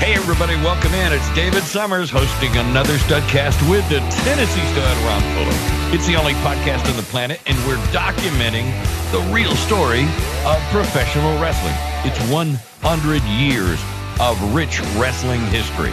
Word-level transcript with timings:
Hey, 0.00 0.14
everybody, 0.14 0.54
welcome 0.56 0.94
in. 0.94 1.12
It's 1.12 1.34
David 1.34 1.62
Summers 1.62 2.08
hosting 2.10 2.56
another 2.56 2.94
Studcast 2.94 3.70
with 3.70 3.86
the 3.90 3.98
Tennessee 4.24 4.64
Stud, 4.72 4.96
Ron 5.04 5.20
Fuller. 5.34 5.94
It's 5.94 6.06
the 6.06 6.16
only 6.16 6.32
podcast 6.40 6.88
on 6.88 6.96
the 6.96 7.02
planet, 7.02 7.38
and 7.44 7.54
we're 7.66 7.76
documenting 7.92 8.72
the 9.12 9.20
real 9.30 9.54
story 9.56 10.04
of 10.46 10.58
professional 10.70 11.38
wrestling. 11.38 11.74
It's 12.02 12.18
100 12.32 13.22
years 13.24 13.78
of 14.18 14.54
rich 14.54 14.80
wrestling 14.96 15.42
history. 15.48 15.92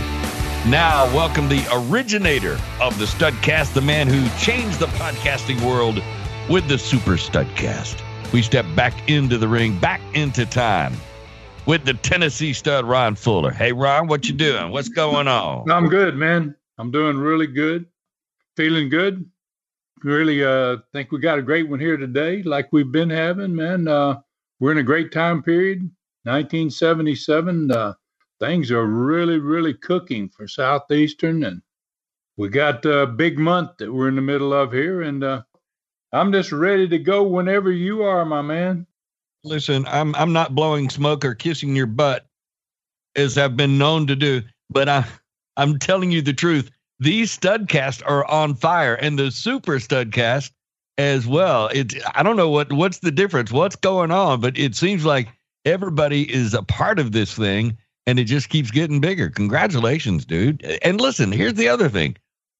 Now, 0.71 1.13
welcome 1.13 1.49
the 1.49 1.67
originator 1.73 2.57
of 2.79 2.97
the 2.97 3.05
Studcast, 3.05 3.73
the 3.73 3.81
man 3.81 4.07
who 4.07 4.25
changed 4.39 4.79
the 4.79 4.87
podcasting 4.87 5.59
world 5.67 6.01
with 6.49 6.69
the 6.69 6.77
Super 6.77 7.17
Studcast. 7.17 8.01
We 8.31 8.41
step 8.41 8.65
back 8.73 9.09
into 9.09 9.37
the 9.37 9.49
ring, 9.49 9.77
back 9.77 9.99
into 10.13 10.45
time 10.45 10.95
with 11.67 11.83
the 11.83 11.93
Tennessee 11.93 12.53
stud 12.53 12.85
Ron 12.85 13.15
Fuller. 13.15 13.51
Hey 13.51 13.73
Ron, 13.73 14.07
what 14.07 14.27
you 14.27 14.33
doing? 14.33 14.71
What's 14.71 14.87
going 14.87 15.27
on? 15.27 15.69
I'm 15.69 15.89
good, 15.89 16.15
man. 16.15 16.55
I'm 16.77 16.91
doing 16.91 17.17
really 17.17 17.45
good. 17.45 17.85
Feeling 18.55 18.89
good. 18.89 19.29
Really 20.03 20.43
uh 20.43 20.77
think 20.93 21.11
we 21.11 21.19
got 21.19 21.37
a 21.37 21.43
great 21.43 21.69
one 21.69 21.79
here 21.79 21.97
today, 21.97 22.41
like 22.41 22.69
we've 22.71 22.91
been 22.91 23.09
having, 23.09 23.53
man. 23.53 23.87
Uh 23.87 24.21
we're 24.59 24.71
in 24.71 24.77
a 24.77 24.83
great 24.83 25.11
time 25.11 25.43
period. 25.43 25.81
1977. 26.23 27.71
Uh 27.71 27.93
things 28.39 28.71
are 28.71 28.85
really, 28.85 29.37
really 29.37 29.73
cooking 29.73 30.29
for 30.29 30.47
Southeastern 30.47 31.43
and 31.43 31.61
we 32.37 32.47
got 32.47 32.85
a 32.85 33.05
big 33.05 33.37
month 33.37 33.71
that 33.79 33.91
we're 33.91 34.07
in 34.07 34.15
the 34.15 34.21
middle 34.21 34.53
of 34.53 34.71
here 34.71 35.01
and 35.01 35.23
uh 35.23 35.41
I'm 36.13 36.31
just 36.31 36.53
ready 36.53 36.87
to 36.87 36.97
go 36.97 37.23
whenever 37.23 37.69
you 37.69 38.03
are, 38.03 38.23
my 38.23 38.41
man 38.41 38.87
listen, 39.47 39.85
I'm 39.87 40.13
I'm 40.15 40.33
not 40.33 40.55
blowing 40.55 40.89
smoke 40.89 41.25
or 41.25 41.33
kissing 41.33 41.75
your 41.75 41.87
butt 41.87 42.25
as 43.15 43.37
I've 43.37 43.57
been 43.57 43.77
known 43.77 44.07
to 44.07 44.15
do, 44.15 44.41
but 44.69 44.89
I 44.89 45.05
I'm 45.55 45.79
telling 45.79 46.11
you 46.11 46.21
the 46.21 46.33
truth. 46.33 46.69
These 46.99 47.37
studcasts 47.37 48.01
are 48.05 48.25
on 48.25 48.55
fire 48.55 48.95
and 48.95 49.17
the 49.17 49.31
super 49.31 49.73
studcast 49.73 50.51
as 50.97 51.27
well. 51.27 51.69
It's 51.73 51.95
I 52.15 52.23
don't 52.23 52.37
know 52.37 52.49
what 52.49 52.71
what's 52.73 52.99
the 52.99 53.11
difference, 53.11 53.51
what's 53.51 53.75
going 53.75 54.11
on, 54.11 54.41
but 54.41 54.57
it 54.57 54.75
seems 54.75 55.05
like 55.05 55.29
everybody 55.65 56.31
is 56.33 56.53
a 56.53 56.63
part 56.63 56.99
of 56.99 57.11
this 57.11 57.35
thing 57.35 57.77
and 58.05 58.19
it 58.19 58.23
just 58.25 58.49
keeps 58.49 58.71
getting 58.71 59.01
bigger. 59.01 59.29
Congratulations, 59.29 60.25
dude. 60.25 60.63
And 60.81 60.99
listen, 60.99 61.31
here's 61.31 61.55
the 61.55 61.67
other 61.67 61.89
thing. 61.89 62.15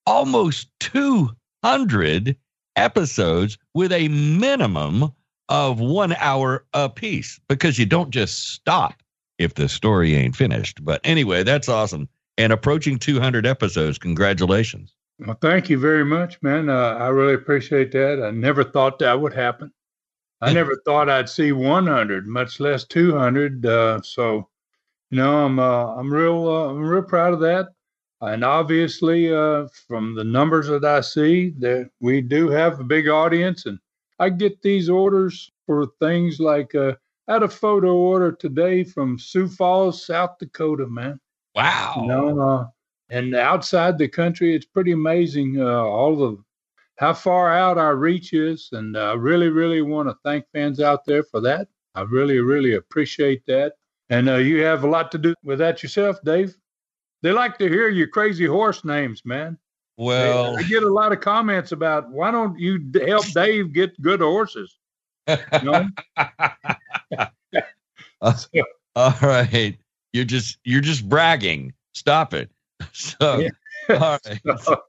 Almost 0.06 0.70
200 0.80 2.36
episodes 2.76 3.58
with 3.74 3.92
a 3.92 4.08
minimum 4.10 5.12
of 5.50 5.80
one 5.80 6.14
hour 6.14 6.66
a 6.74 6.90
piece 6.90 7.40
because 7.48 7.80
you 7.80 7.86
don't 7.86 8.12
just 8.12 8.50
stop 8.50 9.02
if 9.38 9.54
the 9.56 9.70
story 9.70 10.16
ain't 10.16 10.36
finished. 10.36 10.84
But 10.84 11.02
anyway, 11.04 11.44
that's 11.44 11.70
awesome. 11.70 12.10
And 12.38 12.54
approaching 12.54 13.00
200 13.00 13.46
episodes. 13.46 13.98
Congratulations. 13.98 14.94
Well, 15.20 15.38
thank 15.42 15.70
you 15.70 15.80
very 15.80 16.06
much, 16.06 16.42
man. 16.44 16.70
Uh, 16.70 16.96
I 17.00 17.08
really 17.08 17.34
appreciate 17.34 17.92
that. 17.94 18.24
I 18.24 18.32
never 18.32 18.64
thought 18.64 19.00
that 19.00 19.20
would 19.20 19.34
happen. 19.34 19.72
I 20.42 20.54
never 20.54 20.80
thought 20.86 21.10
I'd 21.10 21.30
see 21.30 21.52
100, 21.52 22.28
much 22.28 22.60
less 22.60 22.84
200. 22.84 23.66
Uh, 23.66 24.02
so, 24.04 24.48
you 25.10 25.18
know, 25.18 25.46
I'm 25.46 25.58
uh, 25.58 25.96
I'm 25.96 26.14
real 26.14 26.48
uh, 26.48 26.70
I'm 26.70 26.82
real 26.82 27.02
proud 27.02 27.34
of 27.34 27.40
that. 27.40 27.70
And 28.22 28.44
obviously, 28.44 29.34
uh, 29.34 29.68
from 29.88 30.14
the 30.14 30.24
numbers 30.24 30.68
that 30.68 30.86
I 30.86 31.02
see, 31.02 31.50
that 31.60 31.90
we 32.00 32.22
do 32.22 32.50
have 32.50 32.80
a 32.80 32.84
big 32.84 33.08
audience, 33.08 33.66
and 33.66 33.80
I 34.20 34.30
get 34.30 34.62
these 34.62 34.90
orders 34.90 35.52
for 35.66 35.88
things 36.00 36.40
like 36.40 36.74
uh, 36.76 36.94
I 37.28 37.34
had 37.34 37.44
a 37.44 37.50
photo 37.50 37.94
order 37.96 38.32
today 38.32 38.84
from 38.84 39.20
Sioux 39.20 39.48
Falls, 39.48 40.06
South 40.06 40.38
Dakota, 40.40 40.88
man. 40.88 41.20
Wow. 41.56 41.94
You 42.02 42.08
know, 42.08 42.40
uh, 42.40 42.68
and 43.10 43.36
outside 43.36 43.98
the 43.98 44.08
country, 44.08 44.56
it's 44.56 44.66
pretty 44.66 44.92
amazing 44.92 45.62
uh, 45.62 45.66
all 45.66 46.16
the 46.16 46.38
how 46.98 47.14
far 47.14 47.54
out 47.56 47.78
our 47.78 47.96
reach 47.96 48.34
is, 48.34 48.70
and 48.72 48.98
I 48.98 49.14
really, 49.14 49.50
really 49.50 49.82
want 49.84 50.10
to 50.10 50.18
thank 50.24 50.46
fans 50.52 50.80
out 50.80 51.06
there 51.06 51.24
for 51.24 51.40
that. 51.42 51.68
I 51.94 52.02
really, 52.02 52.40
really 52.40 52.74
appreciate 52.74 53.46
that. 53.46 53.74
And 54.10 54.30
uh, 54.30 54.38
you 54.38 54.64
have 54.64 54.84
a 54.84 54.88
lot 54.88 55.12
to 55.12 55.18
do 55.18 55.36
with 55.44 55.60
that 55.60 55.84
yourself, 55.84 56.18
Dave. 56.24 56.56
They 57.22 57.32
like 57.32 57.58
to 57.60 57.70
hear 57.70 57.90
your 57.90 58.08
crazy 58.08 58.46
horse 58.46 58.84
names, 58.84 59.24
man. 59.26 59.58
Well, 59.98 60.58
I 60.58 60.64
get 60.64 60.84
a 60.84 60.94
lot 60.94 61.12
of 61.12 61.22
comments 61.22 61.72
about 61.72 62.12
why 62.12 62.30
don't 62.30 62.58
you 62.60 62.80
help 63.08 63.26
Dave 63.28 63.74
get 63.74 64.00
good 64.00 64.22
horses? 64.22 64.78
You 65.28 65.38
know? 65.64 65.88
uh, 68.22 68.32
all 68.96 69.14
right, 69.24 69.76
you're 70.14 70.24
just 70.24 70.60
you're 70.64 70.82
just 70.82 71.10
bragging. 71.10 71.74
Stop 71.94 72.34
it. 72.34 72.50
So, 72.94 73.40
yeah. 73.40 73.50
all 73.90 74.20
right. 74.26 74.42
So, 74.62 74.82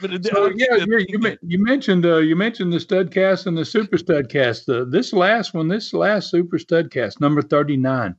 but 0.00 0.24
so, 0.26 0.50
yeah, 0.54 0.76
you, 0.76 1.06
you, 1.08 1.38
you, 1.40 1.64
mentioned 1.64 2.04
uh, 2.04 2.18
you 2.18 2.36
mentioned 2.36 2.72
the 2.72 2.76
Studcast 2.76 3.46
and 3.46 3.56
the 3.56 3.64
Super 3.64 3.96
Studcast. 3.96 4.68
Uh, 4.68 4.84
this 4.84 5.12
last 5.14 5.54
one, 5.54 5.68
this 5.68 5.94
last 5.94 6.30
Super 6.30 6.58
Studcast, 6.58 7.18
number 7.20 7.40
thirty 7.40 7.76
nine 7.76 8.14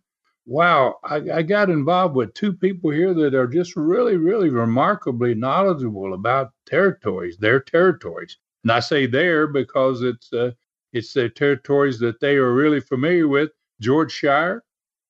wow, 0.47 0.95
I, 1.03 1.17
I, 1.31 1.41
got 1.41 1.69
involved 1.69 2.15
with 2.15 2.33
two 2.33 2.53
people 2.53 2.89
here 2.89 3.13
that 3.13 3.35
are 3.35 3.47
just 3.47 3.75
really, 3.75 4.15
really 4.15 4.49
remarkably 4.49 5.35
knowledgeable 5.35 6.13
about 6.13 6.51
territories, 6.65 7.37
their 7.37 7.59
territories. 7.59 8.37
And 8.63 8.71
I 8.71 8.79
say 8.79 9.05
there 9.05 9.47
because 9.47 10.01
it's 10.01 10.31
uh, 10.33 10.51
it's 10.93 11.13
the 11.13 11.29
territories 11.29 11.99
that 11.99 12.19
they 12.21 12.37
are 12.37 12.53
really 12.53 12.79
familiar 12.79 13.27
with. 13.27 13.51
George 13.81 14.13
Schire 14.19 14.61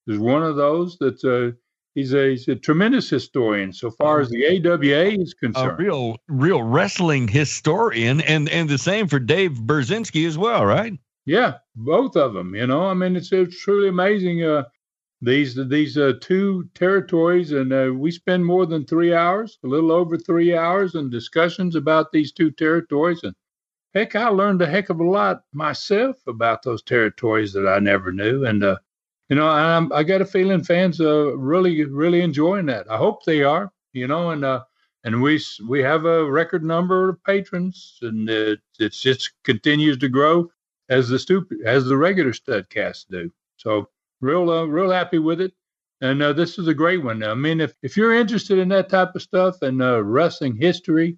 is 0.07 0.17
one 0.17 0.43
of 0.43 0.55
those 0.55 0.97
that's 0.99 1.23
a 1.23 1.53
he's 1.93 2.13
a, 2.13 2.31
he's 2.31 2.47
a 2.47 2.55
tremendous 2.55 3.09
historian 3.09 3.71
so 3.71 3.91
far 3.91 4.19
as 4.19 4.29
the 4.29 4.45
AWA 4.45 5.21
is 5.21 5.33
concerned. 5.33 5.79
A 5.79 5.83
real 5.83 6.17
real 6.27 6.63
wrestling 6.63 7.27
historian, 7.27 8.21
and 8.21 8.49
and 8.49 8.67
the 8.67 8.77
same 8.79 9.07
for 9.07 9.19
Dave 9.19 9.51
Burzynski 9.51 10.27
as 10.27 10.37
well, 10.37 10.65
right? 10.65 10.93
Yeah, 11.25 11.55
both 11.75 12.15
of 12.15 12.33
them. 12.33 12.55
You 12.55 12.65
know, 12.67 12.85
I 12.85 12.93
mean, 12.93 13.15
it's, 13.15 13.31
it's 13.31 13.61
truly 13.61 13.89
amazing. 13.89 14.43
Uh, 14.43 14.63
these 15.21 15.55
these 15.67 15.97
uh, 15.97 16.13
two 16.21 16.69
territories, 16.75 17.51
and 17.51 17.73
uh, 17.73 17.91
we 17.93 18.11
spend 18.11 18.45
more 18.45 18.65
than 18.65 18.85
three 18.85 19.13
hours, 19.13 19.57
a 19.63 19.67
little 19.67 19.91
over 19.91 20.17
three 20.17 20.55
hours, 20.55 20.95
in 20.95 21.09
discussions 21.09 21.75
about 21.75 22.11
these 22.11 22.31
two 22.31 22.51
territories. 22.51 23.21
And 23.23 23.33
heck, 23.93 24.15
I 24.15 24.27
learned 24.27 24.61
a 24.61 24.67
heck 24.67 24.89
of 24.89 24.99
a 24.99 25.03
lot 25.03 25.41
myself 25.53 26.17
about 26.27 26.61
those 26.63 26.83
territories 26.83 27.53
that 27.53 27.67
I 27.67 27.79
never 27.79 28.11
knew. 28.11 28.45
And 28.45 28.63
uh, 28.63 28.77
you 29.29 29.35
know, 29.35 29.47
I'm, 29.47 29.91
I 29.91 30.03
got 30.03 30.21
a 30.21 30.25
feeling 30.25 30.63
fans 30.63 31.01
are 31.01 31.35
really 31.35 31.83
really 31.85 32.21
enjoying 32.21 32.67
that. 32.67 32.89
I 32.89 32.97
hope 32.97 33.23
they 33.23 33.43
are. 33.43 33.71
You 33.93 34.07
know, 34.07 34.29
and 34.29 34.45
uh, 34.45 34.63
and 35.03 35.21
we 35.21 35.41
we 35.67 35.81
have 35.81 36.05
a 36.05 36.29
record 36.29 36.63
number 36.63 37.09
of 37.09 37.23
patrons, 37.23 37.97
and 38.03 38.29
it, 38.29 38.59
it 38.79 38.93
just 38.93 39.31
continues 39.43 39.97
to 39.99 40.09
grow 40.09 40.51
as 40.89 41.09
the 41.09 41.17
stupid 41.17 41.59
as 41.65 41.85
the 41.85 41.97
regular 41.97 42.33
studcasts 42.33 43.07
do. 43.09 43.31
So 43.55 43.89
real 44.21 44.49
uh, 44.49 44.63
real 44.65 44.89
happy 44.89 45.19
with 45.19 45.41
it. 45.41 45.53
And 46.01 46.21
uh, 46.21 46.33
this 46.33 46.59
is 46.59 46.67
a 46.67 46.73
great 46.73 47.03
one. 47.03 47.23
I 47.23 47.33
mean, 47.33 47.59
if, 47.59 47.73
if 47.81 47.97
you're 47.97 48.13
interested 48.13 48.59
in 48.59 48.69
that 48.69 48.89
type 48.89 49.15
of 49.15 49.21
stuff 49.21 49.63
and 49.63 49.81
uh, 49.81 50.03
wrestling 50.03 50.55
history, 50.55 51.17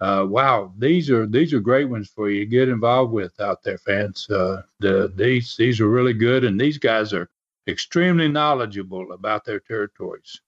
uh, 0.00 0.26
wow, 0.28 0.72
these 0.78 1.10
are 1.10 1.26
these 1.26 1.52
are 1.52 1.60
great 1.60 1.88
ones 1.88 2.10
for 2.14 2.30
you 2.30 2.40
to 2.40 2.46
get 2.46 2.68
involved 2.68 3.12
with 3.12 3.38
out 3.40 3.62
there, 3.62 3.78
fans. 3.78 4.28
Uh, 4.28 4.62
the, 4.80 5.12
these 5.14 5.56
these 5.56 5.80
are 5.80 5.88
really 5.88 6.12
good, 6.12 6.44
and 6.44 6.60
these 6.60 6.78
guys 6.78 7.12
are 7.12 7.28
extremely 7.68 8.28
knowledgeable 8.28 9.12
about 9.12 9.44
their 9.44 9.60
territories. 9.60 10.40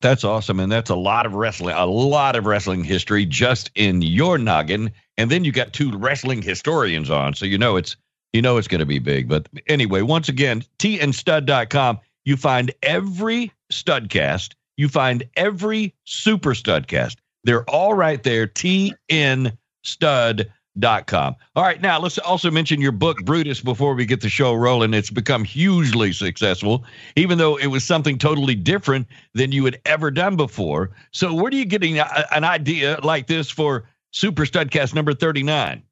That's 0.00 0.24
awesome, 0.24 0.60
and 0.60 0.70
that's 0.70 0.90
a 0.90 0.96
lot 0.96 1.26
of 1.26 1.34
wrestling, 1.34 1.74
a 1.76 1.86
lot 1.86 2.36
of 2.36 2.46
wrestling 2.46 2.84
history 2.84 3.26
just 3.26 3.70
in 3.74 4.00
your 4.02 4.38
noggin. 4.38 4.92
And 5.18 5.30
then 5.30 5.44
you 5.44 5.52
got 5.52 5.72
two 5.72 5.90
wrestling 5.96 6.42
historians 6.42 7.10
on, 7.10 7.34
so 7.34 7.46
you 7.46 7.58
know 7.58 7.76
it's 7.76 7.96
you 8.32 8.42
know 8.42 8.56
it's 8.56 8.68
going 8.68 8.80
to 8.80 8.86
be 8.86 8.98
big. 8.98 9.28
But 9.28 9.48
anyway, 9.66 10.02
once 10.02 10.28
again, 10.28 10.64
tnstud.com, 10.78 11.98
you 12.24 12.36
find 12.36 12.72
every 12.82 13.52
studcast, 13.72 14.54
you 14.76 14.88
find 14.88 15.24
every 15.36 15.94
super 16.04 16.54
studcast. 16.54 17.16
They're 17.44 17.68
all 17.68 17.94
right 17.94 18.22
there. 18.22 18.46
tnstud.com. 18.46 19.56
All 21.56 21.64
right, 21.64 21.80
now 21.80 21.98
let's 21.98 22.18
also 22.18 22.50
mention 22.50 22.80
your 22.80 22.92
book, 22.92 23.18
Brutus, 23.24 23.60
before 23.60 23.94
we 23.94 24.06
get 24.06 24.20
the 24.20 24.28
show 24.28 24.54
rolling. 24.54 24.94
It's 24.94 25.10
become 25.10 25.44
hugely 25.44 26.12
successful, 26.12 26.84
even 27.16 27.38
though 27.38 27.56
it 27.56 27.66
was 27.68 27.84
something 27.84 28.18
totally 28.18 28.54
different 28.54 29.06
than 29.34 29.52
you 29.52 29.64
had 29.64 29.80
ever 29.84 30.10
done 30.10 30.36
before. 30.36 30.90
So, 31.12 31.34
where 31.34 31.46
are 31.46 31.54
you 31.54 31.64
getting 31.64 31.98
a, 31.98 32.26
an 32.30 32.44
idea 32.44 33.00
like 33.02 33.26
this 33.26 33.50
for 33.50 33.88
Super 34.12 34.44
Studcast 34.44 34.94
number 34.94 35.14
39? 35.14 35.82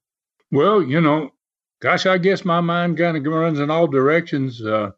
Well, 0.51 0.83
you 0.83 1.01
know, 1.01 1.33
gosh, 1.81 2.07
I 2.07 2.19
guess 2.19 2.45
my 2.45 2.61
mind 2.61 2.99
kind 2.99 3.17
of 3.17 3.33
runs 3.33 3.61
in 3.61 3.71
all 3.71 3.87
directions. 3.87 4.65
Uh, 4.65 4.91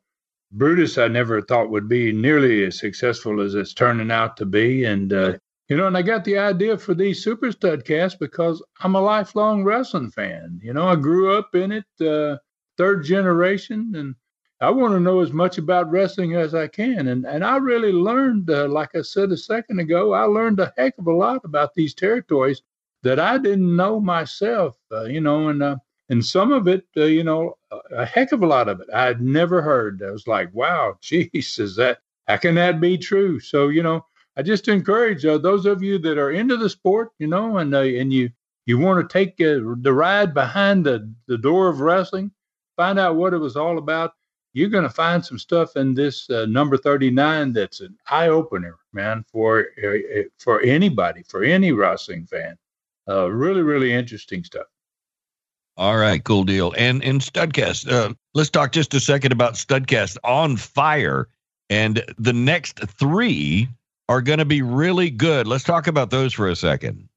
Brutus, 0.52 0.98
I 0.98 1.08
never 1.08 1.40
thought 1.40 1.70
would 1.70 1.88
be 1.88 2.12
nearly 2.12 2.64
as 2.64 2.78
successful 2.78 3.40
as 3.40 3.54
it's 3.54 3.74
turning 3.74 4.10
out 4.10 4.36
to 4.38 4.46
be. 4.46 4.84
And, 4.84 5.12
uh, 5.12 5.38
you 5.68 5.76
know, 5.76 5.86
and 5.86 5.96
I 5.96 6.02
got 6.02 6.24
the 6.24 6.38
idea 6.38 6.76
for 6.76 6.94
these 6.94 7.22
Super 7.22 7.48
Studcasts 7.48 8.18
because 8.18 8.62
I'm 8.80 8.96
a 8.96 9.00
lifelong 9.00 9.62
wrestling 9.62 10.10
fan. 10.10 10.58
You 10.62 10.72
know, 10.72 10.88
I 10.88 10.96
grew 10.96 11.32
up 11.36 11.54
in 11.54 11.70
it, 11.70 11.84
uh, 12.00 12.38
third 12.76 13.04
generation, 13.04 13.92
and 13.94 14.16
I 14.60 14.70
want 14.70 14.94
to 14.94 15.00
know 15.00 15.20
as 15.20 15.32
much 15.32 15.58
about 15.58 15.90
wrestling 15.90 16.34
as 16.34 16.54
I 16.54 16.66
can. 16.66 17.08
And 17.08 17.24
and 17.24 17.44
I 17.44 17.56
really 17.56 17.92
learned, 17.92 18.50
uh, 18.50 18.68
like 18.68 18.94
I 18.96 19.02
said 19.02 19.30
a 19.30 19.36
second 19.36 19.78
ago, 19.78 20.12
I 20.12 20.24
learned 20.24 20.58
a 20.60 20.72
heck 20.76 20.98
of 20.98 21.06
a 21.06 21.12
lot 21.12 21.42
about 21.44 21.74
these 21.74 21.94
territories 21.94 22.62
that 23.02 23.20
I 23.20 23.38
didn't 23.38 23.76
know 23.76 24.00
myself. 24.00 24.76
Uh, 24.90 25.04
you 25.04 25.20
know, 25.20 25.48
and 25.48 25.62
uh, 25.62 25.76
and 26.10 26.26
some 26.26 26.50
of 26.50 26.66
it, 26.66 26.84
uh, 26.96 27.04
you 27.04 27.22
know, 27.22 27.56
a 27.92 28.04
heck 28.04 28.32
of 28.32 28.42
a 28.42 28.46
lot 28.46 28.68
of 28.68 28.80
it 28.80 28.88
I'd 28.92 29.22
never 29.22 29.62
heard. 29.62 30.02
I 30.02 30.10
was 30.10 30.26
like, 30.26 30.52
wow, 30.52 30.98
geez, 31.00 31.58
is 31.58 31.76
that 31.76 31.98
how 32.26 32.36
can 32.36 32.56
that 32.56 32.80
be 32.80 32.98
true? 32.98 33.40
So 33.40 33.68
you 33.68 33.82
know, 33.82 34.04
I 34.36 34.42
just 34.42 34.68
encourage 34.68 35.24
uh, 35.24 35.38
those 35.38 35.66
of 35.66 35.82
you 35.82 35.98
that 36.00 36.18
are 36.18 36.32
into 36.32 36.56
the 36.56 36.68
sport, 36.68 37.10
you 37.18 37.28
know, 37.28 37.58
and 37.58 37.74
uh, 37.74 37.80
and 37.80 38.12
you 38.12 38.30
you 38.66 38.78
want 38.78 39.08
to 39.08 39.12
take 39.12 39.40
uh, 39.40 39.74
the 39.80 39.92
ride 39.92 40.34
behind 40.34 40.84
the 40.84 41.12
the 41.26 41.38
door 41.38 41.68
of 41.68 41.80
wrestling, 41.80 42.32
find 42.76 42.98
out 42.98 43.16
what 43.16 43.32
it 43.32 43.38
was 43.38 43.56
all 43.56 43.78
about. 43.78 44.12
You're 44.52 44.68
going 44.68 44.82
to 44.82 44.90
find 44.90 45.24
some 45.24 45.38
stuff 45.38 45.76
in 45.76 45.94
this 45.94 46.28
uh, 46.28 46.44
number 46.46 46.76
39 46.76 47.52
that's 47.52 47.78
an 47.82 47.96
eye 48.10 48.26
opener, 48.26 48.76
man, 48.92 49.24
for 49.30 49.68
uh, 49.84 50.22
for 50.38 50.60
anybody, 50.62 51.22
for 51.22 51.44
any 51.44 51.70
wrestling 51.70 52.26
fan. 52.26 52.58
really, 53.06 53.62
really 53.62 53.92
interesting 53.92 54.42
stuff. 54.42 54.66
All 55.76 55.96
right, 55.96 56.22
cool 56.22 56.44
deal. 56.44 56.74
And 56.76 57.02
in 57.02 57.20
Studcast, 57.20 57.90
uh, 57.90 58.14
let's 58.34 58.50
talk 58.50 58.72
just 58.72 58.92
a 58.94 59.00
second 59.00 59.32
about 59.32 59.54
Studcast 59.54 60.18
on 60.24 60.56
fire. 60.56 61.28
And 61.70 62.04
the 62.18 62.32
next 62.32 62.80
three 62.98 63.68
are 64.08 64.20
going 64.20 64.40
to 64.40 64.44
be 64.44 64.62
really 64.62 65.10
good. 65.10 65.46
Let's 65.46 65.64
talk 65.64 65.86
about 65.86 66.10
those 66.10 66.34
for 66.34 66.48
a 66.48 66.56
second. 66.56 67.08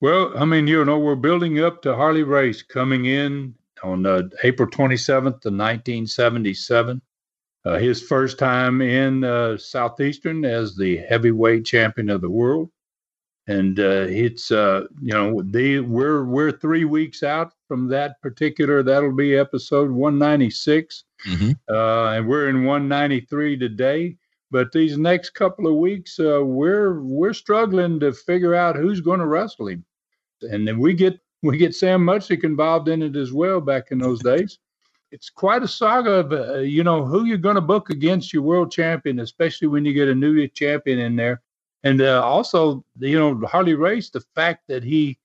Well, 0.00 0.32
I 0.36 0.44
mean, 0.44 0.66
you 0.66 0.84
know, 0.84 0.98
we're 0.98 1.16
building 1.16 1.60
up 1.60 1.82
to 1.82 1.94
Harley 1.94 2.22
Race 2.22 2.62
coming 2.62 3.04
in 3.04 3.54
on 3.82 4.06
uh, 4.06 4.22
April 4.42 4.68
27th 4.68 5.44
of 5.44 5.54
1977. 5.54 7.02
Uh, 7.64 7.78
his 7.78 8.00
first 8.00 8.38
time 8.38 8.80
in 8.80 9.24
uh, 9.24 9.58
Southeastern 9.58 10.44
as 10.44 10.76
the 10.76 10.98
heavyweight 11.08 11.66
champion 11.66 12.08
of 12.08 12.20
the 12.20 12.30
world 12.30 12.70
and 13.48 13.80
uh, 13.80 14.06
it's 14.08 14.52
uh, 14.52 14.84
you 15.00 15.12
know 15.12 15.32
we're 15.82 16.24
we're 16.24 16.52
three 16.52 16.84
weeks 16.84 17.22
out 17.22 17.52
from 17.68 17.88
that 17.88 18.20
particular. 18.22 18.82
That'll 18.82 19.14
be 19.14 19.36
episode 19.36 19.90
196, 19.90 21.04
mm-hmm. 21.26 21.50
uh, 21.72 22.12
and 22.12 22.26
we're 22.26 22.48
in 22.48 22.64
193 22.64 23.58
today. 23.58 24.16
But 24.50 24.72
these 24.72 24.96
next 24.96 25.30
couple 25.30 25.66
of 25.66 25.76
weeks, 25.76 26.18
uh, 26.18 26.40
we're 26.42 27.00
we're 27.02 27.34
struggling 27.34 28.00
to 28.00 28.12
figure 28.12 28.54
out 28.54 28.76
who's 28.76 29.00
going 29.00 29.20
to 29.20 29.26
wrestle 29.26 29.68
him, 29.68 29.84
and 30.40 30.66
then 30.66 30.78
we 30.78 30.94
get 30.94 31.20
we 31.42 31.58
get 31.58 31.74
Sam 31.74 32.00
Muchnick 32.00 32.44
involved 32.44 32.88
in 32.88 33.02
it 33.02 33.14
as 33.14 33.32
well. 33.32 33.60
Back 33.60 33.90
in 33.90 33.98
those 33.98 34.22
days, 34.22 34.58
it's 35.12 35.28
quite 35.28 35.62
a 35.62 35.68
saga 35.68 36.12
of 36.12 36.32
uh, 36.32 36.58
you 36.60 36.82
know 36.82 37.04
who 37.04 37.26
you're 37.26 37.36
going 37.36 37.56
to 37.56 37.60
book 37.60 37.90
against 37.90 38.32
your 38.32 38.42
world 38.42 38.72
champion, 38.72 39.20
especially 39.20 39.68
when 39.68 39.84
you 39.84 39.92
get 39.92 40.08
a 40.08 40.14
new 40.14 40.48
champion 40.48 40.98
in 40.98 41.14
there 41.14 41.42
and 41.84 42.00
uh, 42.00 42.22
also, 42.24 42.84
you 42.98 43.18
know, 43.18 43.46
Harley 43.46 43.74
Race, 43.74 44.10
the 44.10 44.20
fact 44.34 44.66
that 44.68 44.82
he 44.82 45.18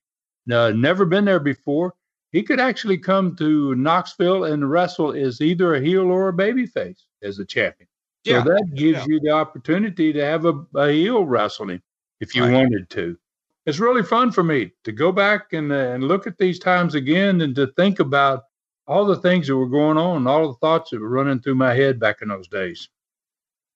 uh, 0.51 0.72
never 0.72 1.06
been 1.06 1.25
there 1.25 1.39
before, 1.39 1.94
he 2.34 2.44
could 2.44 2.60
actually 2.60 2.98
come 2.98 3.36
to 3.38 3.76
Knoxville 3.76 4.44
and 4.44 4.70
wrestle 4.70 5.14
as 5.14 5.40
either 5.40 5.76
a 5.76 5.80
heel 5.80 6.12
or 6.12 6.28
a 6.28 6.34
baby 6.34 6.66
face 6.66 7.06
as 7.22 7.40
a 7.40 7.46
champion. 7.46 7.88
Yeah. 8.26 8.44
So 8.44 8.50
that 8.50 8.76
gives 8.76 9.00
yeah. 9.00 9.06
you 9.08 9.20
the 9.22 9.30
opportunity 9.30 10.12
to 10.12 10.26
have 10.26 10.46
a, 10.46 10.66
a 10.76 10.92
heel 10.92 11.26
wrestling 11.26 11.82
if 12.20 12.36
you 12.36 12.44
right. 12.44 12.54
wanted 12.54 12.90
to. 12.90 13.18
It's 13.66 13.80
really 13.80 14.04
fun 14.04 14.32
for 14.32 14.44
me 14.44 14.72
to 14.84 14.92
go 14.92 15.12
back 15.12 15.54
and, 15.54 15.72
uh, 15.72 15.76
and 15.76 16.04
look 16.04 16.28
at 16.28 16.38
these 16.38 16.60
times 16.60 16.96
again 16.96 17.42
and 17.42 17.56
to 17.56 17.68
think 17.78 18.00
about 18.00 18.44
all 18.88 19.06
the 19.06 19.16
things 19.18 19.48
that 19.48 19.56
were 19.56 19.70
going 19.70 19.98
on, 19.98 20.28
all 20.28 20.48
the 20.48 20.58
thoughts 20.58 20.90
that 20.90 21.00
were 21.00 21.08
running 21.08 21.40
through 21.40 21.56
my 21.56 21.74
head 21.74 22.00
back 22.00 22.22
in 22.22 22.28
those 22.28 22.50
days 22.50 22.90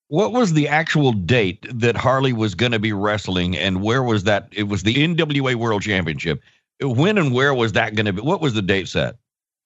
what 0.08 0.32
was 0.32 0.54
the 0.54 0.66
actual 0.66 1.12
date 1.12 1.66
that 1.72 1.96
Harley 1.96 2.32
was 2.32 2.54
going 2.54 2.72
to 2.72 2.78
be 2.78 2.92
wrestling, 2.92 3.56
and 3.56 3.82
where 3.82 4.02
was 4.02 4.24
that? 4.24 4.48
It 4.52 4.64
was 4.64 4.82
the 4.82 4.94
NWA 4.94 5.54
World 5.54 5.82
Championship. 5.82 6.40
When 6.80 7.18
and 7.18 7.32
where 7.32 7.54
was 7.54 7.72
that 7.72 7.94
going 7.94 8.06
to 8.06 8.12
be? 8.12 8.22
What 8.22 8.40
was 8.40 8.54
the 8.54 8.62
date 8.62 8.88
set? 8.88 9.16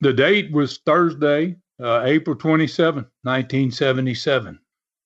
The 0.00 0.12
date 0.12 0.50
was 0.50 0.78
Thursday, 0.78 1.56
uh, 1.80 2.02
April 2.04 2.36
27, 2.36 3.04
1977. 3.22 4.58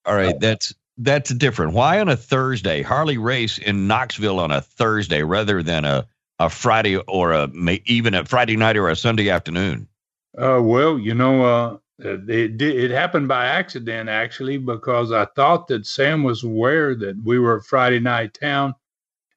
All 0.05 0.15
right, 0.15 0.39
that's 0.39 0.75
that's 0.99 1.35
different. 1.35 1.73
Why 1.73 2.01
on 2.01 2.09
a 2.09 2.17
Thursday? 2.17 2.83
Harley 2.83 3.19
race 3.19 3.59
in 3.59 3.87
Knoxville 3.87 4.39
on 4.41 4.51
a 4.51 4.61
Thursday 4.61 5.23
rather 5.23 5.63
than 5.63 5.85
a 5.85 6.07
a 6.39 6.51
Friday 6.51 6.97
or 6.97 7.33
a 7.33 7.51
even 7.87 8.15
a 8.15 8.25
Friday 8.25 8.57
night 8.57 8.77
or 8.77 8.89
a 8.89 8.97
Sunday 8.97 9.31
afternoon. 9.31 9.89
Uh, 10.37 10.61
well, 10.63 10.99
you 10.99 11.15
know, 11.15 11.45
uh, 11.45 11.77
uh, 12.05 12.19
it, 12.29 12.61
it 12.61 12.91
happened 12.91 13.27
by 13.27 13.47
accident, 13.47 14.09
actually, 14.09 14.59
because 14.59 15.13
I 15.13 15.25
thought 15.25 15.69
that 15.69 15.87
Sam 15.87 16.23
was 16.23 16.45
aware 16.45 16.95
that 16.95 17.17
we 17.25 17.39
were 17.39 17.57
a 17.57 17.63
Friday 17.63 18.01
night 18.01 18.37
town. 18.39 18.75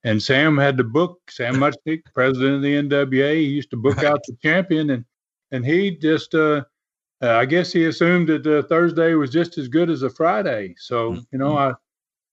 And 0.03 0.21
Sam 0.21 0.57
had 0.57 0.77
to 0.77 0.83
book 0.83 1.19
Sam 1.29 1.55
Muchnick, 1.55 2.03
president 2.13 2.55
of 2.55 2.61
the 2.61 2.75
NWA. 2.75 3.35
He 3.35 3.43
used 3.43 3.69
to 3.71 3.77
book 3.77 3.97
out 4.03 4.21
the 4.27 4.37
champion, 4.41 4.89
and 4.91 5.05
and 5.51 5.65
he 5.65 5.91
just, 5.91 6.35
uh, 6.35 6.63
uh, 7.21 7.31
I 7.31 7.45
guess, 7.45 7.73
he 7.73 7.85
assumed 7.85 8.29
that 8.29 8.45
uh, 8.45 8.61
Thursday 8.67 9.15
was 9.15 9.29
just 9.29 9.57
as 9.57 9.67
good 9.67 9.89
as 9.89 10.03
a 10.03 10.09
Friday. 10.09 10.75
So 10.77 11.11
mm-hmm. 11.11 11.21
you 11.31 11.39
know, 11.39 11.57
I 11.57 11.73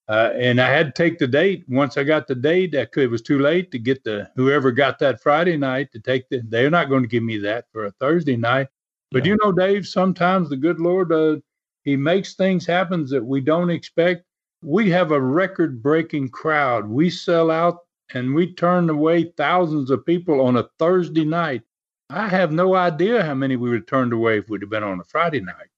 uh, 0.08 0.32
and 0.36 0.60
I 0.60 0.70
had 0.70 0.94
to 0.94 1.02
take 1.02 1.18
the 1.18 1.26
date. 1.26 1.64
Once 1.68 1.96
I 1.96 2.04
got 2.04 2.28
the 2.28 2.34
date, 2.36 2.76
I 2.76 2.84
could, 2.84 3.04
it 3.04 3.10
was 3.10 3.22
too 3.22 3.40
late 3.40 3.72
to 3.72 3.78
get 3.78 4.04
the 4.04 4.30
whoever 4.36 4.70
got 4.70 5.00
that 5.00 5.20
Friday 5.20 5.56
night 5.56 5.90
to 5.92 5.98
take 5.98 6.28
the. 6.28 6.42
They're 6.48 6.70
not 6.70 6.88
going 6.88 7.02
to 7.02 7.08
give 7.08 7.24
me 7.24 7.38
that 7.38 7.64
for 7.72 7.86
a 7.86 7.90
Thursday 7.92 8.36
night. 8.36 8.68
But 9.10 9.24
yeah. 9.24 9.32
you 9.32 9.38
know, 9.42 9.50
Dave, 9.50 9.86
sometimes 9.86 10.48
the 10.48 10.56
good 10.56 10.78
Lord, 10.78 11.12
uh, 11.12 11.36
He 11.82 11.96
makes 11.96 12.34
things 12.34 12.66
happen 12.66 13.04
that 13.06 13.24
we 13.24 13.40
don't 13.40 13.70
expect. 13.70 14.25
We 14.66 14.90
have 14.90 15.12
a 15.12 15.20
record 15.20 15.80
breaking 15.80 16.30
crowd. 16.30 16.88
We 16.88 17.08
sell 17.08 17.52
out 17.52 17.82
and 18.12 18.34
we 18.34 18.52
turn 18.52 18.90
away 18.90 19.32
thousands 19.36 19.92
of 19.92 20.04
people 20.04 20.40
on 20.40 20.56
a 20.56 20.68
Thursday 20.80 21.24
night. 21.24 21.62
I 22.10 22.26
have 22.26 22.50
no 22.50 22.74
idea 22.74 23.22
how 23.22 23.34
many 23.34 23.54
we 23.54 23.70
would 23.70 23.82
have 23.82 23.86
turned 23.86 24.12
away 24.12 24.38
if 24.38 24.48
we'd 24.48 24.62
have 24.62 24.70
been 24.70 24.82
on 24.82 24.98
a 24.98 25.04
Friday 25.04 25.40
night. 25.40 25.68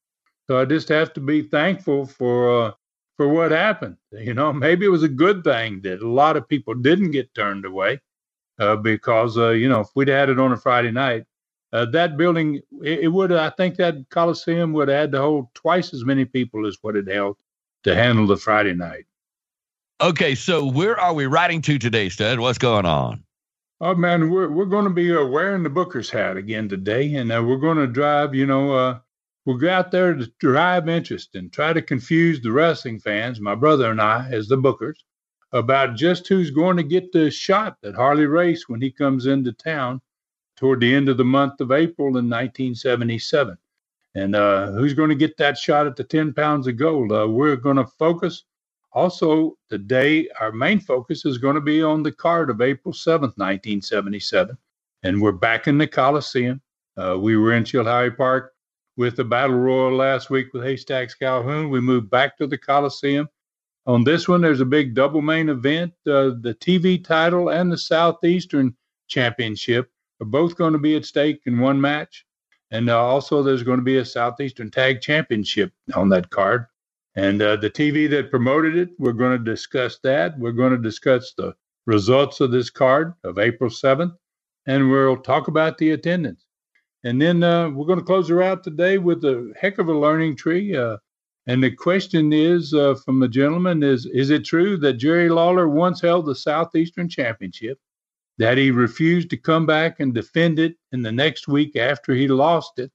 So 0.46 0.58
I 0.58 0.64
just 0.64 0.88
have 0.88 1.12
to 1.12 1.20
be 1.20 1.42
thankful 1.42 2.06
for 2.06 2.64
uh, 2.64 2.72
for 3.18 3.28
what 3.28 3.50
happened. 3.50 3.98
You 4.10 4.32
know, 4.32 4.52
maybe 4.64 4.86
it 4.86 4.90
was 4.90 5.02
a 5.02 5.08
good 5.08 5.44
thing 5.44 5.82
that 5.82 6.00
a 6.00 6.08
lot 6.08 6.38
of 6.38 6.48
people 6.48 6.72
didn't 6.72 7.10
get 7.10 7.34
turned 7.34 7.66
away 7.66 8.00
uh, 8.58 8.76
because 8.76 9.36
uh, 9.36 9.50
you 9.50 9.68
know 9.68 9.80
if 9.80 9.88
we'd 9.96 10.08
had 10.08 10.30
it 10.30 10.40
on 10.40 10.52
a 10.52 10.56
Friday 10.56 10.92
night, 10.92 11.26
uh, 11.74 11.84
that 11.92 12.16
building 12.16 12.62
it, 12.82 13.00
it, 13.00 13.08
would 13.08 13.32
I 13.32 13.50
think 13.50 13.76
that 13.76 13.96
Coliseum 14.08 14.72
would 14.72 14.88
add 14.88 15.12
to 15.12 15.20
hold 15.20 15.52
twice 15.52 15.92
as 15.92 16.06
many 16.06 16.24
people 16.24 16.66
as 16.66 16.78
what 16.80 16.96
it 16.96 17.06
held 17.06 17.36
to 17.88 17.94
handle 17.94 18.26
the 18.26 18.36
Friday 18.36 18.74
night. 18.74 19.06
Okay, 20.00 20.34
so 20.34 20.70
where 20.70 20.98
are 20.98 21.14
we 21.14 21.26
riding 21.26 21.62
to 21.62 21.78
today, 21.78 22.08
Stud? 22.08 22.38
What's 22.38 22.58
going 22.58 22.86
on? 22.86 23.24
Oh 23.80 23.94
man, 23.94 24.30
we're 24.30 24.50
we're 24.50 24.66
going 24.66 24.84
to 24.84 24.90
be 24.90 25.16
uh, 25.16 25.24
wearing 25.24 25.62
the 25.62 25.70
Booker's 25.70 26.10
hat 26.10 26.36
again 26.36 26.68
today, 26.68 27.14
and 27.14 27.32
uh, 27.32 27.42
we're 27.42 27.56
going 27.56 27.78
to 27.78 27.86
drive. 27.86 28.34
You 28.34 28.44
know, 28.44 28.72
uh, 28.72 28.98
we'll 29.46 29.56
go 29.56 29.70
out 29.70 29.90
there 29.90 30.14
to 30.14 30.30
drive 30.38 30.88
interest 30.88 31.34
and 31.34 31.52
try 31.52 31.72
to 31.72 31.80
confuse 31.80 32.40
the 32.40 32.52
wrestling 32.52 33.00
fans, 33.00 33.40
my 33.40 33.54
brother 33.54 33.90
and 33.90 34.00
I, 34.00 34.28
as 34.30 34.48
the 34.48 34.56
Bookers, 34.56 34.98
about 35.52 35.96
just 35.96 36.28
who's 36.28 36.50
going 36.50 36.76
to 36.76 36.82
get 36.82 37.12
the 37.12 37.30
shot 37.30 37.78
at 37.84 37.94
Harley 37.94 38.26
Race 38.26 38.68
when 38.68 38.82
he 38.82 38.90
comes 38.90 39.26
into 39.26 39.52
town 39.52 40.00
toward 40.56 40.80
the 40.80 40.94
end 40.94 41.08
of 41.08 41.16
the 41.16 41.24
month 41.24 41.60
of 41.60 41.72
April 41.72 42.08
in 42.08 42.28
1977. 42.28 43.56
And 44.18 44.34
uh, 44.34 44.72
who's 44.72 44.94
going 44.94 45.10
to 45.10 45.14
get 45.14 45.36
that 45.36 45.56
shot 45.56 45.86
at 45.86 45.94
the 45.94 46.02
10 46.02 46.34
pounds 46.34 46.66
of 46.66 46.76
gold? 46.76 47.12
Uh, 47.12 47.28
we're 47.28 47.54
going 47.54 47.76
to 47.76 47.86
focus 47.86 48.46
also 48.90 49.56
today. 49.70 50.28
Our 50.40 50.50
main 50.50 50.80
focus 50.80 51.24
is 51.24 51.38
going 51.38 51.54
to 51.54 51.60
be 51.60 51.84
on 51.84 52.02
the 52.02 52.10
card 52.10 52.50
of 52.50 52.60
April 52.60 52.92
7th, 52.92 53.38
1977. 53.38 54.58
And 55.04 55.22
we're 55.22 55.30
back 55.30 55.68
in 55.68 55.78
the 55.78 55.86
Coliseum. 55.86 56.60
Uh, 56.96 57.16
we 57.16 57.36
were 57.36 57.52
in 57.52 57.62
Chilhowee 57.62 58.16
Park 58.16 58.54
with 58.96 59.14
the 59.14 59.22
Battle 59.22 59.54
Royal 59.54 59.94
last 59.94 60.30
week 60.30 60.52
with 60.52 60.64
Haystacks 60.64 61.14
Calhoun. 61.14 61.70
We 61.70 61.80
moved 61.80 62.10
back 62.10 62.36
to 62.38 62.48
the 62.48 62.58
Coliseum. 62.58 63.28
On 63.86 64.02
this 64.02 64.26
one, 64.26 64.40
there's 64.40 64.60
a 64.60 64.64
big 64.66 64.96
double 64.96 65.22
main 65.22 65.48
event. 65.48 65.92
Uh, 66.04 66.34
the 66.40 66.56
TV 66.60 67.02
title 67.02 67.50
and 67.50 67.70
the 67.70 67.78
Southeastern 67.78 68.74
Championship 69.06 69.92
are 70.20 70.26
both 70.26 70.56
going 70.56 70.72
to 70.72 70.78
be 70.80 70.96
at 70.96 71.04
stake 71.04 71.42
in 71.46 71.60
one 71.60 71.80
match. 71.80 72.26
And 72.70 72.90
uh, 72.90 73.02
also, 73.02 73.42
there's 73.42 73.62
going 73.62 73.78
to 73.78 73.84
be 73.84 73.96
a 73.96 74.04
Southeastern 74.04 74.70
Tag 74.70 75.00
Championship 75.00 75.72
on 75.94 76.08
that 76.10 76.30
card. 76.30 76.66
And 77.14 77.40
uh, 77.40 77.56
the 77.56 77.70
TV 77.70 78.08
that 78.10 78.30
promoted 78.30 78.76
it, 78.76 78.90
we're 78.98 79.12
going 79.12 79.36
to 79.36 79.42
discuss 79.44 79.98
that. 80.04 80.38
We're 80.38 80.52
going 80.52 80.72
to 80.72 80.78
discuss 80.78 81.32
the 81.36 81.54
results 81.86 82.40
of 82.40 82.50
this 82.50 82.70
card 82.70 83.14
of 83.24 83.38
April 83.38 83.70
7th, 83.70 84.14
and 84.66 84.90
we'll 84.90 85.16
talk 85.16 85.48
about 85.48 85.78
the 85.78 85.92
attendance. 85.92 86.44
And 87.04 87.20
then 87.20 87.42
uh, 87.42 87.70
we're 87.70 87.86
going 87.86 87.98
to 87.98 88.04
close 88.04 88.28
her 88.28 88.42
out 88.42 88.62
today 88.62 88.98
with 88.98 89.24
a 89.24 89.52
heck 89.58 89.78
of 89.78 89.88
a 89.88 89.98
learning 89.98 90.36
tree. 90.36 90.76
Uh, 90.76 90.98
and 91.46 91.64
the 91.64 91.70
question 91.70 92.32
is 92.32 92.74
uh, 92.74 92.94
from 93.04 93.20
the 93.20 93.28
gentleman 93.28 93.82
is 93.82 94.04
Is 94.06 94.28
it 94.30 94.44
true 94.44 94.76
that 94.78 94.94
Jerry 94.94 95.30
Lawler 95.30 95.68
once 95.68 96.00
held 96.00 96.26
the 96.26 96.34
Southeastern 96.34 97.08
Championship? 97.08 97.78
That 98.38 98.56
he 98.56 98.70
refused 98.70 99.30
to 99.30 99.36
come 99.36 99.66
back 99.66 100.00
and 100.00 100.14
defend 100.14 100.58
it 100.58 100.76
in 100.92 101.02
the 101.02 101.12
next 101.12 101.48
week 101.48 101.76
after 101.76 102.14
he 102.14 102.28
lost 102.28 102.78
it. 102.78 102.90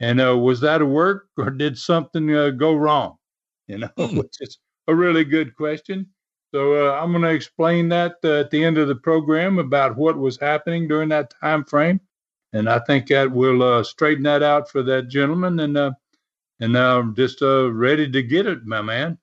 And 0.00 0.20
uh, 0.20 0.36
was 0.36 0.60
that 0.60 0.82
a 0.82 0.86
work 0.86 1.28
or 1.38 1.50
did 1.50 1.78
something 1.78 2.34
uh, 2.34 2.50
go 2.50 2.74
wrong? 2.74 3.16
You 3.66 3.78
know, 3.78 3.90
mm. 3.98 4.18
which 4.18 4.36
is 4.40 4.58
a 4.88 4.94
really 4.94 5.24
good 5.24 5.56
question. 5.56 6.06
So 6.54 6.88
uh, 6.88 7.00
I'm 7.00 7.10
going 7.10 7.22
to 7.22 7.30
explain 7.30 7.88
that 7.88 8.16
uh, 8.22 8.40
at 8.40 8.50
the 8.50 8.62
end 8.62 8.78
of 8.78 8.88
the 8.88 8.94
program 8.94 9.58
about 9.58 9.96
what 9.96 10.18
was 10.18 10.38
happening 10.38 10.86
during 10.86 11.08
that 11.08 11.32
time 11.40 11.64
frame, 11.64 12.00
and 12.52 12.68
I 12.68 12.78
think 12.80 13.08
that 13.08 13.32
will 13.32 13.62
uh, 13.62 13.82
straighten 13.82 14.22
that 14.24 14.42
out 14.42 14.70
for 14.70 14.82
that 14.84 15.08
gentleman. 15.08 15.58
And 15.58 15.76
uh, 15.76 15.92
and 16.60 16.78
I'm 16.78 17.16
just 17.16 17.42
ready 17.42 18.08
to 18.08 18.22
get 18.22 18.46
it, 18.46 18.64
my 18.64 18.82
man. 18.82 19.18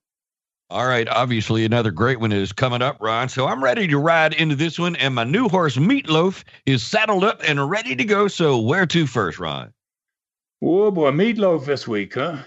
All 0.71 0.87
right, 0.87 1.05
obviously 1.09 1.65
another 1.65 1.91
great 1.91 2.21
one 2.21 2.31
is 2.31 2.53
coming 2.53 2.81
up, 2.81 2.95
Ron. 3.01 3.27
So 3.27 3.45
I'm 3.45 3.61
ready 3.61 3.87
to 3.87 3.97
ride 3.97 4.33
into 4.33 4.55
this 4.55 4.79
one, 4.79 4.95
and 4.95 5.13
my 5.13 5.25
new 5.25 5.49
horse 5.49 5.75
Meatloaf 5.75 6.45
is 6.65 6.81
saddled 6.81 7.25
up 7.25 7.41
and 7.45 7.69
ready 7.69 7.93
to 7.93 8.05
go. 8.05 8.29
So 8.29 8.57
where 8.57 8.85
to 8.85 9.05
first, 9.05 9.37
Ron? 9.37 9.73
Oh 10.63 10.89
boy, 10.89 11.11
Meatloaf 11.11 11.65
this 11.65 11.89
week, 11.89 12.13
huh? 12.13 12.43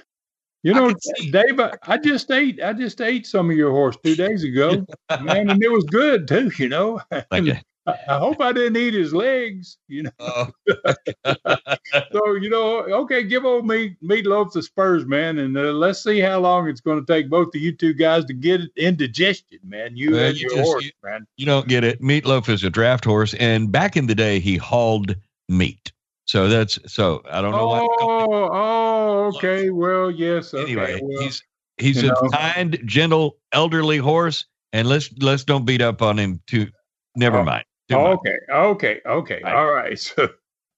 You 0.62 0.72
know, 0.72 0.94
Dave, 1.32 1.60
I 1.82 1.98
just 1.98 2.30
ate 2.30 2.62
I 2.62 2.72
just 2.72 3.02
ate 3.02 3.26
some 3.26 3.50
of 3.50 3.56
your 3.58 3.72
horse 3.72 3.98
two 4.02 4.16
days 4.16 4.42
ago, 4.42 4.86
man, 5.20 5.50
and 5.50 5.62
it 5.62 5.70
was 5.70 5.84
good 5.84 6.26
too. 6.26 6.50
You 6.56 6.70
know, 6.70 7.02
Thank 7.30 7.46
you. 7.48 7.56
I 7.86 8.18
hope 8.18 8.40
I 8.40 8.52
didn't 8.52 8.76
eat 8.76 8.94
his 8.94 9.12
legs, 9.12 9.76
you 9.88 10.04
know. 10.04 10.10
Oh. 10.18 10.48
so 12.12 12.34
you 12.34 12.48
know, 12.48 12.78
okay, 12.80 13.22
give 13.22 13.44
old 13.44 13.66
meat 13.66 13.96
meatloaf 14.02 14.52
the 14.52 14.62
Spurs, 14.62 15.04
man, 15.04 15.38
and 15.38 15.56
uh, 15.56 15.72
let's 15.72 16.02
see 16.02 16.18
how 16.20 16.40
long 16.40 16.68
it's 16.68 16.80
going 16.80 17.04
to 17.04 17.12
take 17.12 17.28
both 17.28 17.54
of 17.54 17.60
you 17.60 17.72
two 17.72 17.92
guys 17.92 18.24
to 18.26 18.32
get 18.32 18.62
it 18.62 18.70
indigestion, 18.76 19.58
man. 19.64 19.96
You 19.96 20.12
well, 20.12 20.24
and 20.24 20.36
you 20.36 20.48
your 20.48 20.56
just, 20.56 20.70
horse, 20.70 20.84
you, 20.84 20.90
man. 21.02 21.26
You 21.36 21.46
don't 21.46 21.68
get 21.68 21.84
it. 21.84 22.00
Meatloaf 22.00 22.48
is 22.48 22.64
a 22.64 22.70
draft 22.70 23.04
horse, 23.04 23.34
and 23.34 23.70
back 23.70 23.96
in 23.96 24.06
the 24.06 24.14
day, 24.14 24.40
he 24.40 24.56
hauled 24.56 25.14
meat. 25.48 25.92
So 26.26 26.48
that's 26.48 26.78
so 26.86 27.22
I 27.30 27.42
don't 27.42 27.52
know. 27.52 27.70
Oh, 27.70 28.26
what 28.26 28.50
oh, 28.52 29.32
okay. 29.36 29.68
Well, 29.68 30.10
yes. 30.10 30.54
Okay, 30.54 30.62
anyway, 30.62 31.00
well, 31.02 31.22
he's 31.22 31.42
he's 31.76 32.02
a 32.02 32.06
know. 32.06 32.28
kind, 32.32 32.80
gentle, 32.86 33.36
elderly 33.52 33.98
horse, 33.98 34.46
and 34.72 34.88
let's 34.88 35.10
let's 35.20 35.44
don't 35.44 35.66
beat 35.66 35.82
up 35.82 36.00
on 36.00 36.18
him 36.18 36.40
too. 36.46 36.68
Never 37.14 37.38
oh. 37.38 37.44
mind. 37.44 37.64
Okay, 37.94 38.38
okay, 38.50 39.00
okay. 39.06 39.40
Right. 39.42 39.54
All 39.54 39.70
right. 39.70 39.98
So, 40.16 40.28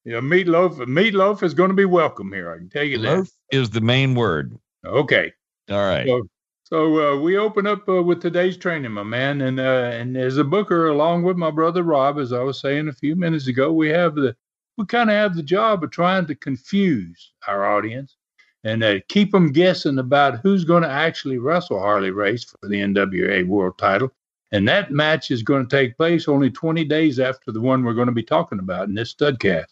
you 0.04 0.12
know, 0.12 0.20
meatloaf, 0.20 0.76
meatloaf 0.86 1.42
is 1.42 1.52
going 1.52 1.70
to 1.70 1.74
be 1.74 1.84
welcome 1.84 2.32
here. 2.32 2.52
I 2.52 2.58
can 2.58 2.68
tell 2.68 2.84
you 2.84 2.98
Loaf 2.98 3.26
that. 3.50 3.56
is 3.58 3.70
the 3.70 3.80
main 3.80 4.14
word. 4.14 4.56
Okay. 4.84 5.32
All 5.68 5.84
right. 5.84 6.06
So, 6.06 6.28
so 6.62 7.14
uh, 7.14 7.20
we 7.20 7.36
open 7.36 7.66
up 7.66 7.88
uh, 7.88 8.02
with 8.02 8.22
today's 8.22 8.56
training, 8.56 8.92
my 8.92 9.02
man, 9.02 9.40
and 9.40 9.58
uh, 9.58 9.90
and 9.92 10.16
as 10.16 10.36
a 10.36 10.44
booker, 10.44 10.88
along 10.88 11.24
with 11.24 11.36
my 11.36 11.50
brother 11.50 11.82
Rob, 11.82 12.18
as 12.18 12.32
I 12.32 12.40
was 12.40 12.60
saying 12.60 12.88
a 12.88 12.92
few 12.92 13.16
minutes 13.16 13.48
ago, 13.48 13.72
we 13.72 13.88
have 13.88 14.14
the 14.14 14.36
we 14.76 14.86
kind 14.86 15.10
of 15.10 15.14
have 15.14 15.34
the 15.34 15.42
job 15.42 15.82
of 15.82 15.90
trying 15.90 16.26
to 16.26 16.34
confuse 16.34 17.32
our 17.46 17.64
audience 17.64 18.16
and 18.64 18.82
uh, 18.82 18.98
keep 19.08 19.30
them 19.30 19.52
guessing 19.52 19.98
about 19.98 20.40
who's 20.40 20.64
going 20.64 20.82
to 20.82 20.90
actually 20.90 21.38
wrestle 21.38 21.78
Harley 21.78 22.10
Race 22.10 22.44
for 22.44 22.68
the 22.68 22.80
NWA 22.80 23.46
World 23.46 23.78
Title 23.78 24.12
and 24.52 24.66
that 24.68 24.92
match 24.92 25.30
is 25.30 25.42
going 25.42 25.66
to 25.66 25.76
take 25.76 25.96
place 25.96 26.28
only 26.28 26.50
20 26.50 26.84
days 26.84 27.18
after 27.18 27.52
the 27.52 27.60
one 27.60 27.82
we're 27.82 27.94
going 27.94 28.06
to 28.06 28.12
be 28.12 28.22
talking 28.22 28.58
about 28.58 28.88
in 28.88 28.94
this 28.94 29.14
studcast. 29.14 29.66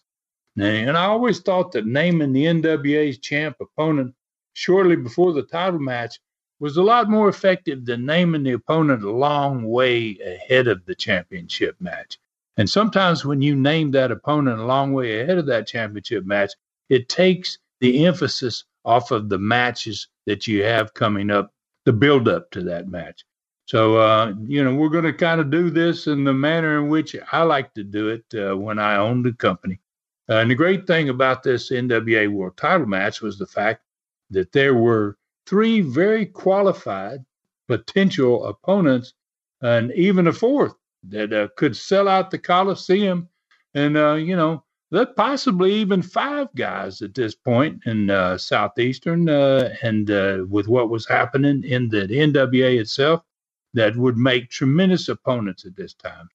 And 0.56 0.96
I 0.96 1.04
always 1.06 1.40
thought 1.40 1.72
that 1.72 1.86
naming 1.86 2.32
the 2.32 2.44
NWA's 2.44 3.18
champ 3.18 3.56
opponent 3.60 4.14
shortly 4.52 4.96
before 4.96 5.32
the 5.32 5.42
title 5.42 5.80
match 5.80 6.20
was 6.60 6.76
a 6.76 6.82
lot 6.82 7.10
more 7.10 7.28
effective 7.28 7.84
than 7.84 8.06
naming 8.06 8.44
the 8.44 8.52
opponent 8.52 9.02
a 9.02 9.10
long 9.10 9.64
way 9.64 10.16
ahead 10.24 10.68
of 10.68 10.84
the 10.86 10.94
championship 10.94 11.76
match. 11.80 12.18
And 12.56 12.70
sometimes 12.70 13.24
when 13.24 13.42
you 13.42 13.56
name 13.56 13.90
that 13.92 14.12
opponent 14.12 14.60
a 14.60 14.64
long 14.64 14.92
way 14.92 15.20
ahead 15.20 15.38
of 15.38 15.46
that 15.46 15.66
championship 15.66 16.24
match, 16.24 16.52
it 16.88 17.08
takes 17.08 17.58
the 17.80 18.06
emphasis 18.06 18.64
off 18.84 19.10
of 19.10 19.28
the 19.28 19.38
matches 19.38 20.06
that 20.26 20.46
you 20.46 20.62
have 20.62 20.94
coming 20.94 21.30
up, 21.30 21.52
the 21.84 21.92
build 21.92 22.28
up 22.28 22.50
to 22.52 22.62
that 22.62 22.88
match. 22.88 23.24
So, 23.66 23.96
uh, 23.96 24.34
you 24.46 24.62
know, 24.62 24.74
we're 24.74 24.90
going 24.90 25.04
to 25.04 25.12
kind 25.12 25.40
of 25.40 25.50
do 25.50 25.70
this 25.70 26.06
in 26.06 26.24
the 26.24 26.34
manner 26.34 26.78
in 26.78 26.90
which 26.90 27.16
I 27.32 27.42
like 27.42 27.72
to 27.74 27.84
do 27.84 28.08
it 28.08 28.24
uh, 28.34 28.56
when 28.56 28.78
I 28.78 28.96
owned 28.96 29.24
the 29.24 29.32
company. 29.32 29.80
Uh, 30.28 30.36
and 30.36 30.50
the 30.50 30.54
great 30.54 30.86
thing 30.86 31.08
about 31.08 31.42
this 31.42 31.70
NWA 31.70 32.30
World 32.30 32.56
title 32.58 32.86
match 32.86 33.22
was 33.22 33.38
the 33.38 33.46
fact 33.46 33.82
that 34.30 34.52
there 34.52 34.74
were 34.74 35.16
three 35.46 35.80
very 35.80 36.26
qualified 36.26 37.24
potential 37.66 38.44
opponents 38.46 39.14
and 39.62 39.92
even 39.92 40.26
a 40.26 40.32
fourth 40.32 40.74
that 41.08 41.32
uh, 41.32 41.48
could 41.56 41.74
sell 41.74 42.06
out 42.06 42.30
the 42.30 42.38
Coliseum. 42.38 43.28
And, 43.74 43.96
uh, 43.96 44.14
you 44.14 44.36
know, 44.36 44.62
possibly 45.16 45.72
even 45.74 46.02
five 46.02 46.48
guys 46.54 47.00
at 47.00 47.14
this 47.14 47.34
point 47.34 47.80
in 47.86 48.10
uh, 48.10 48.36
Southeastern 48.36 49.28
and 49.28 50.50
with 50.50 50.68
what 50.68 50.90
was 50.90 51.08
happening 51.08 51.64
in 51.64 51.88
the 51.88 52.06
NWA 52.06 52.78
itself 52.78 53.24
that 53.74 53.96
would 53.96 54.16
make 54.16 54.50
tremendous 54.50 55.08
opponents 55.08 55.66
at 55.66 55.76
this 55.76 55.94
time. 55.94 56.28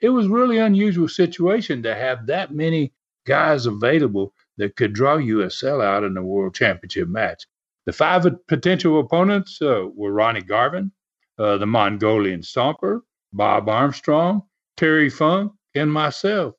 It 0.00 0.10
was 0.10 0.26
really 0.26 0.58
unusual 0.58 1.08
situation 1.08 1.82
to 1.84 1.94
have 1.94 2.26
that 2.26 2.52
many 2.52 2.92
guys 3.24 3.66
available 3.66 4.34
that 4.56 4.76
could 4.76 4.92
draw 4.92 5.16
you 5.16 5.42
a 5.42 5.46
sellout 5.46 6.04
in 6.04 6.16
a 6.16 6.22
world 6.22 6.54
championship 6.54 7.08
match. 7.08 7.46
The 7.86 7.92
five 7.92 8.26
potential 8.48 9.00
opponents 9.00 9.62
uh, 9.62 9.86
were 9.94 10.12
Ronnie 10.12 10.42
Garvin, 10.42 10.90
uh, 11.38 11.56
the 11.56 11.66
Mongolian 11.66 12.40
Stomper, 12.40 13.00
Bob 13.32 13.68
Armstrong, 13.68 14.42
Terry 14.76 15.08
Funk, 15.08 15.52
and 15.74 15.92
myself. 15.92 16.54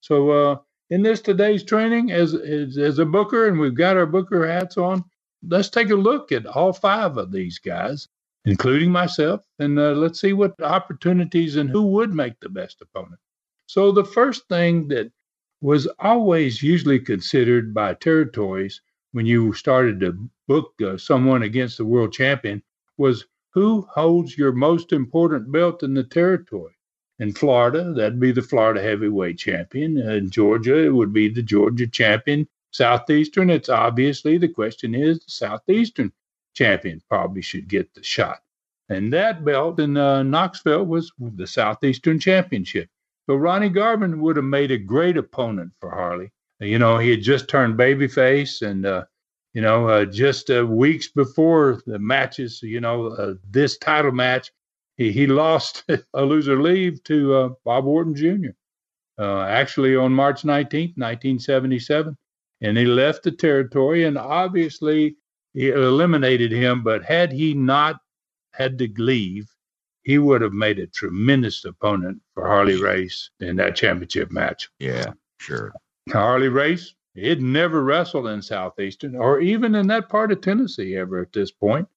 So 0.00 0.30
uh, 0.30 0.56
in 0.90 1.02
this 1.02 1.20
today's 1.20 1.64
training, 1.64 2.12
as, 2.12 2.34
as 2.34 2.78
as 2.78 2.98
a 2.98 3.04
booker, 3.04 3.48
and 3.48 3.58
we've 3.58 3.74
got 3.74 3.96
our 3.96 4.06
booker 4.06 4.46
hats 4.46 4.76
on, 4.76 5.04
let's 5.46 5.68
take 5.68 5.90
a 5.90 5.96
look 5.96 6.32
at 6.32 6.46
all 6.46 6.72
five 6.72 7.16
of 7.16 7.32
these 7.32 7.58
guys 7.58 8.08
including 8.48 8.90
myself, 8.90 9.44
and 9.58 9.78
uh, 9.78 9.92
let's 9.92 10.20
see 10.20 10.32
what 10.32 10.60
opportunities 10.62 11.56
and 11.56 11.68
who 11.68 11.82
would 11.82 12.14
make 12.14 12.40
the 12.40 12.48
best 12.48 12.80
opponent. 12.80 13.20
So, 13.66 13.92
the 13.92 14.04
first 14.04 14.48
thing 14.48 14.88
that 14.88 15.12
was 15.60 15.86
always 15.98 16.62
usually 16.62 16.98
considered 16.98 17.74
by 17.74 17.92
territories 17.92 18.80
when 19.12 19.26
you 19.26 19.52
started 19.52 20.00
to 20.00 20.30
book 20.46 20.72
uh, 20.82 20.96
someone 20.96 21.42
against 21.42 21.76
the 21.76 21.84
world 21.84 22.14
champion 22.14 22.62
was 22.96 23.26
who 23.52 23.82
holds 23.92 24.38
your 24.38 24.52
most 24.52 24.92
important 24.92 25.52
belt 25.52 25.82
in 25.82 25.92
the 25.92 26.04
territory. 26.04 26.72
In 27.18 27.34
Florida, 27.34 27.92
that'd 27.92 28.20
be 28.20 28.32
the 28.32 28.40
Florida 28.40 28.80
heavyweight 28.80 29.36
champion. 29.36 29.98
In 29.98 30.30
Georgia, 30.30 30.78
it 30.78 30.94
would 30.94 31.12
be 31.12 31.28
the 31.28 31.42
Georgia 31.42 31.86
champion. 31.86 32.48
Southeastern, 32.70 33.50
it's 33.50 33.68
obviously 33.68 34.38
the 34.38 34.48
question 34.48 34.94
is 34.94 35.18
the 35.18 35.30
Southeastern 35.30 36.12
champion 36.58 37.00
probably 37.08 37.40
should 37.40 37.68
get 37.68 37.94
the 37.94 38.02
shot. 38.02 38.40
And 38.88 39.12
that 39.12 39.44
belt 39.44 39.78
in 39.78 39.96
uh, 39.96 40.24
Knoxville 40.24 40.84
was 40.84 41.12
the 41.18 41.46
Southeastern 41.46 42.18
Championship. 42.18 42.88
So 43.26 43.36
Ronnie 43.36 43.68
Garvin 43.68 44.20
would 44.20 44.36
have 44.36 44.44
made 44.44 44.70
a 44.72 44.78
great 44.78 45.16
opponent 45.16 45.72
for 45.80 45.90
Harley. 45.90 46.32
You 46.60 46.78
know, 46.78 46.98
he 46.98 47.10
had 47.10 47.22
just 47.22 47.46
turned 47.46 47.78
babyface, 47.78 48.62
and 48.62 48.84
uh, 48.84 49.04
you 49.54 49.62
know, 49.62 49.88
uh, 49.88 50.04
just 50.06 50.50
uh, 50.50 50.66
weeks 50.66 51.06
before 51.06 51.80
the 51.86 51.98
matches, 51.98 52.60
you 52.62 52.80
know, 52.80 53.08
uh, 53.08 53.34
this 53.48 53.78
title 53.78 54.10
match, 54.10 54.50
he, 54.96 55.12
he 55.12 55.26
lost 55.28 55.84
a 56.14 56.22
loser 56.22 56.60
leave 56.60 57.04
to 57.04 57.34
uh, 57.34 57.48
Bob 57.64 57.86
Orton 57.86 58.16
Jr. 58.16 58.52
Actually 59.22 59.94
on 59.94 60.12
March 60.12 60.42
19th, 60.42 60.96
1977. 60.96 62.16
And 62.60 62.76
he 62.76 62.86
left 62.86 63.22
the 63.22 63.30
territory, 63.30 64.04
and 64.04 64.18
obviously 64.18 65.16
he 65.54 65.70
eliminated 65.70 66.52
him. 66.52 66.82
But 66.82 67.04
had 67.04 67.32
he 67.32 67.54
not 67.54 68.00
had 68.52 68.78
to 68.78 68.88
leave, 68.96 69.48
he 70.02 70.18
would 70.18 70.40
have 70.42 70.52
made 70.52 70.78
a 70.78 70.86
tremendous 70.86 71.64
opponent 71.64 72.20
for 72.34 72.46
Harley 72.46 72.80
Race 72.80 73.30
in 73.40 73.56
that 73.56 73.76
championship 73.76 74.30
match. 74.30 74.68
Yeah, 74.78 75.12
sure. 75.38 75.72
Harley 76.10 76.48
Race, 76.48 76.94
had 77.16 77.40
never 77.40 77.82
wrestled 77.82 78.26
in 78.26 78.42
Southeastern 78.42 79.16
or 79.16 79.40
even 79.40 79.74
in 79.74 79.86
that 79.88 80.08
part 80.08 80.32
of 80.32 80.40
Tennessee 80.40 80.96
ever 80.96 81.20
at 81.20 81.32
this 81.32 81.50
point. 81.50 81.88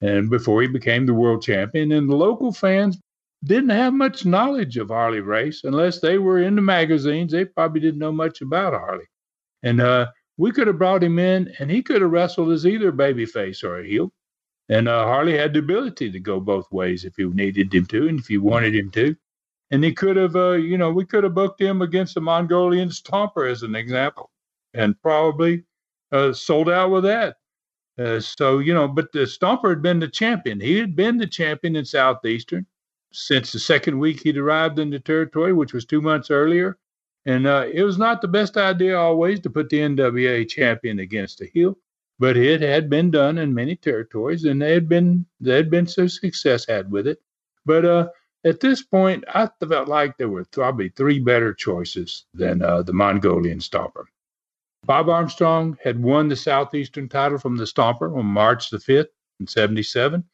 And 0.00 0.30
before 0.30 0.62
he 0.62 0.68
became 0.68 1.06
the 1.06 1.14
world 1.14 1.42
champion, 1.42 1.90
and 1.92 2.08
the 2.08 2.14
local 2.14 2.52
fans 2.52 2.98
didn't 3.44 3.70
have 3.70 3.94
much 3.94 4.24
knowledge 4.24 4.76
of 4.76 4.88
Harley 4.88 5.20
Race 5.20 5.62
unless 5.64 6.00
they 6.00 6.18
were 6.18 6.40
in 6.40 6.54
the 6.54 6.62
magazines. 6.62 7.32
They 7.32 7.44
probably 7.44 7.80
didn't 7.80 7.98
know 7.98 8.12
much 8.12 8.40
about 8.40 8.74
Harley. 8.74 9.06
And 9.62 9.80
uh, 9.80 10.06
we 10.38 10.52
could 10.52 10.68
have 10.68 10.78
brought 10.78 11.02
him 11.02 11.18
in, 11.18 11.52
and 11.58 11.70
he 11.70 11.82
could 11.82 12.00
have 12.00 12.12
wrestled 12.12 12.52
as 12.52 12.64
either 12.64 12.92
babyface 12.92 13.62
or 13.62 13.80
a 13.80 13.86
heel. 13.86 14.12
And 14.70 14.88
uh, 14.88 15.04
Harley 15.04 15.36
had 15.36 15.52
the 15.52 15.58
ability 15.58 16.10
to 16.12 16.20
go 16.20 16.40
both 16.40 16.70
ways 16.70 17.04
if 17.04 17.18
you 17.18 17.34
needed 17.34 17.74
him 17.74 17.86
to, 17.86 18.08
and 18.08 18.18
if 18.18 18.30
you 18.30 18.40
wanted 18.40 18.74
him 18.74 18.90
to. 18.92 19.16
And 19.70 19.84
he 19.84 19.92
could 19.92 20.16
have, 20.16 20.36
uh, 20.36 20.52
you 20.52 20.78
know, 20.78 20.90
we 20.90 21.04
could 21.04 21.24
have 21.24 21.34
booked 21.34 21.60
him 21.60 21.82
against 21.82 22.14
the 22.14 22.20
Mongolian 22.20 22.88
Stomper 22.88 23.50
as 23.50 23.62
an 23.62 23.74
example, 23.74 24.30
and 24.74 25.00
probably 25.02 25.64
uh, 26.12 26.32
sold 26.32 26.70
out 26.70 26.90
with 26.90 27.04
that. 27.04 27.36
Uh, 27.98 28.20
so, 28.20 28.60
you 28.60 28.72
know, 28.72 28.86
but 28.86 29.10
the 29.12 29.20
Stomper 29.20 29.70
had 29.70 29.82
been 29.82 29.98
the 29.98 30.08
champion. 30.08 30.60
He 30.60 30.78
had 30.78 30.94
been 30.94 31.18
the 31.18 31.26
champion 31.26 31.74
in 31.74 31.84
Southeastern 31.84 32.64
since 33.12 33.50
the 33.50 33.58
second 33.58 33.98
week 33.98 34.20
he'd 34.20 34.36
arrived 34.36 34.78
in 34.78 34.90
the 34.90 35.00
territory, 35.00 35.52
which 35.52 35.72
was 35.72 35.84
two 35.84 36.00
months 36.00 36.30
earlier. 36.30 36.78
And 37.28 37.46
uh, 37.46 37.66
it 37.70 37.82
was 37.82 37.98
not 37.98 38.22
the 38.22 38.26
best 38.26 38.56
idea 38.56 38.98
always 38.98 39.38
to 39.40 39.50
put 39.50 39.68
the 39.68 39.80
NWA 39.80 40.48
champion 40.48 40.98
against 41.00 41.42
a 41.42 41.44
heel, 41.44 41.76
but 42.18 42.38
it 42.38 42.62
had 42.62 42.88
been 42.88 43.10
done 43.10 43.36
in 43.36 43.52
many 43.52 43.76
territories, 43.76 44.44
and 44.44 44.62
they 44.62 44.72
had 44.72 44.88
been 44.88 45.26
there 45.38 45.58
had 45.58 45.70
been 45.70 45.86
some 45.86 46.08
success 46.08 46.64
had 46.66 46.90
with 46.90 47.06
it. 47.06 47.18
But 47.66 47.84
uh, 47.84 48.08
at 48.46 48.60
this 48.60 48.82
point, 48.82 49.24
I 49.34 49.46
felt 49.68 49.88
like 49.88 50.16
there 50.16 50.30
were 50.30 50.46
probably 50.46 50.88
three 50.88 51.18
better 51.18 51.52
choices 51.52 52.24
than 52.32 52.62
uh, 52.62 52.80
the 52.80 52.94
Mongolian 52.94 53.58
Stomper. 53.58 54.04
Bob 54.86 55.10
Armstrong 55.10 55.76
had 55.84 56.02
won 56.02 56.28
the 56.28 56.36
Southeastern 56.36 57.10
title 57.10 57.36
from 57.36 57.56
the 57.56 57.66
Stomper 57.66 58.16
on 58.16 58.24
March 58.24 58.70
the 58.70 58.78
5th 58.78 59.08
in 59.38 59.46
77, 59.46 60.24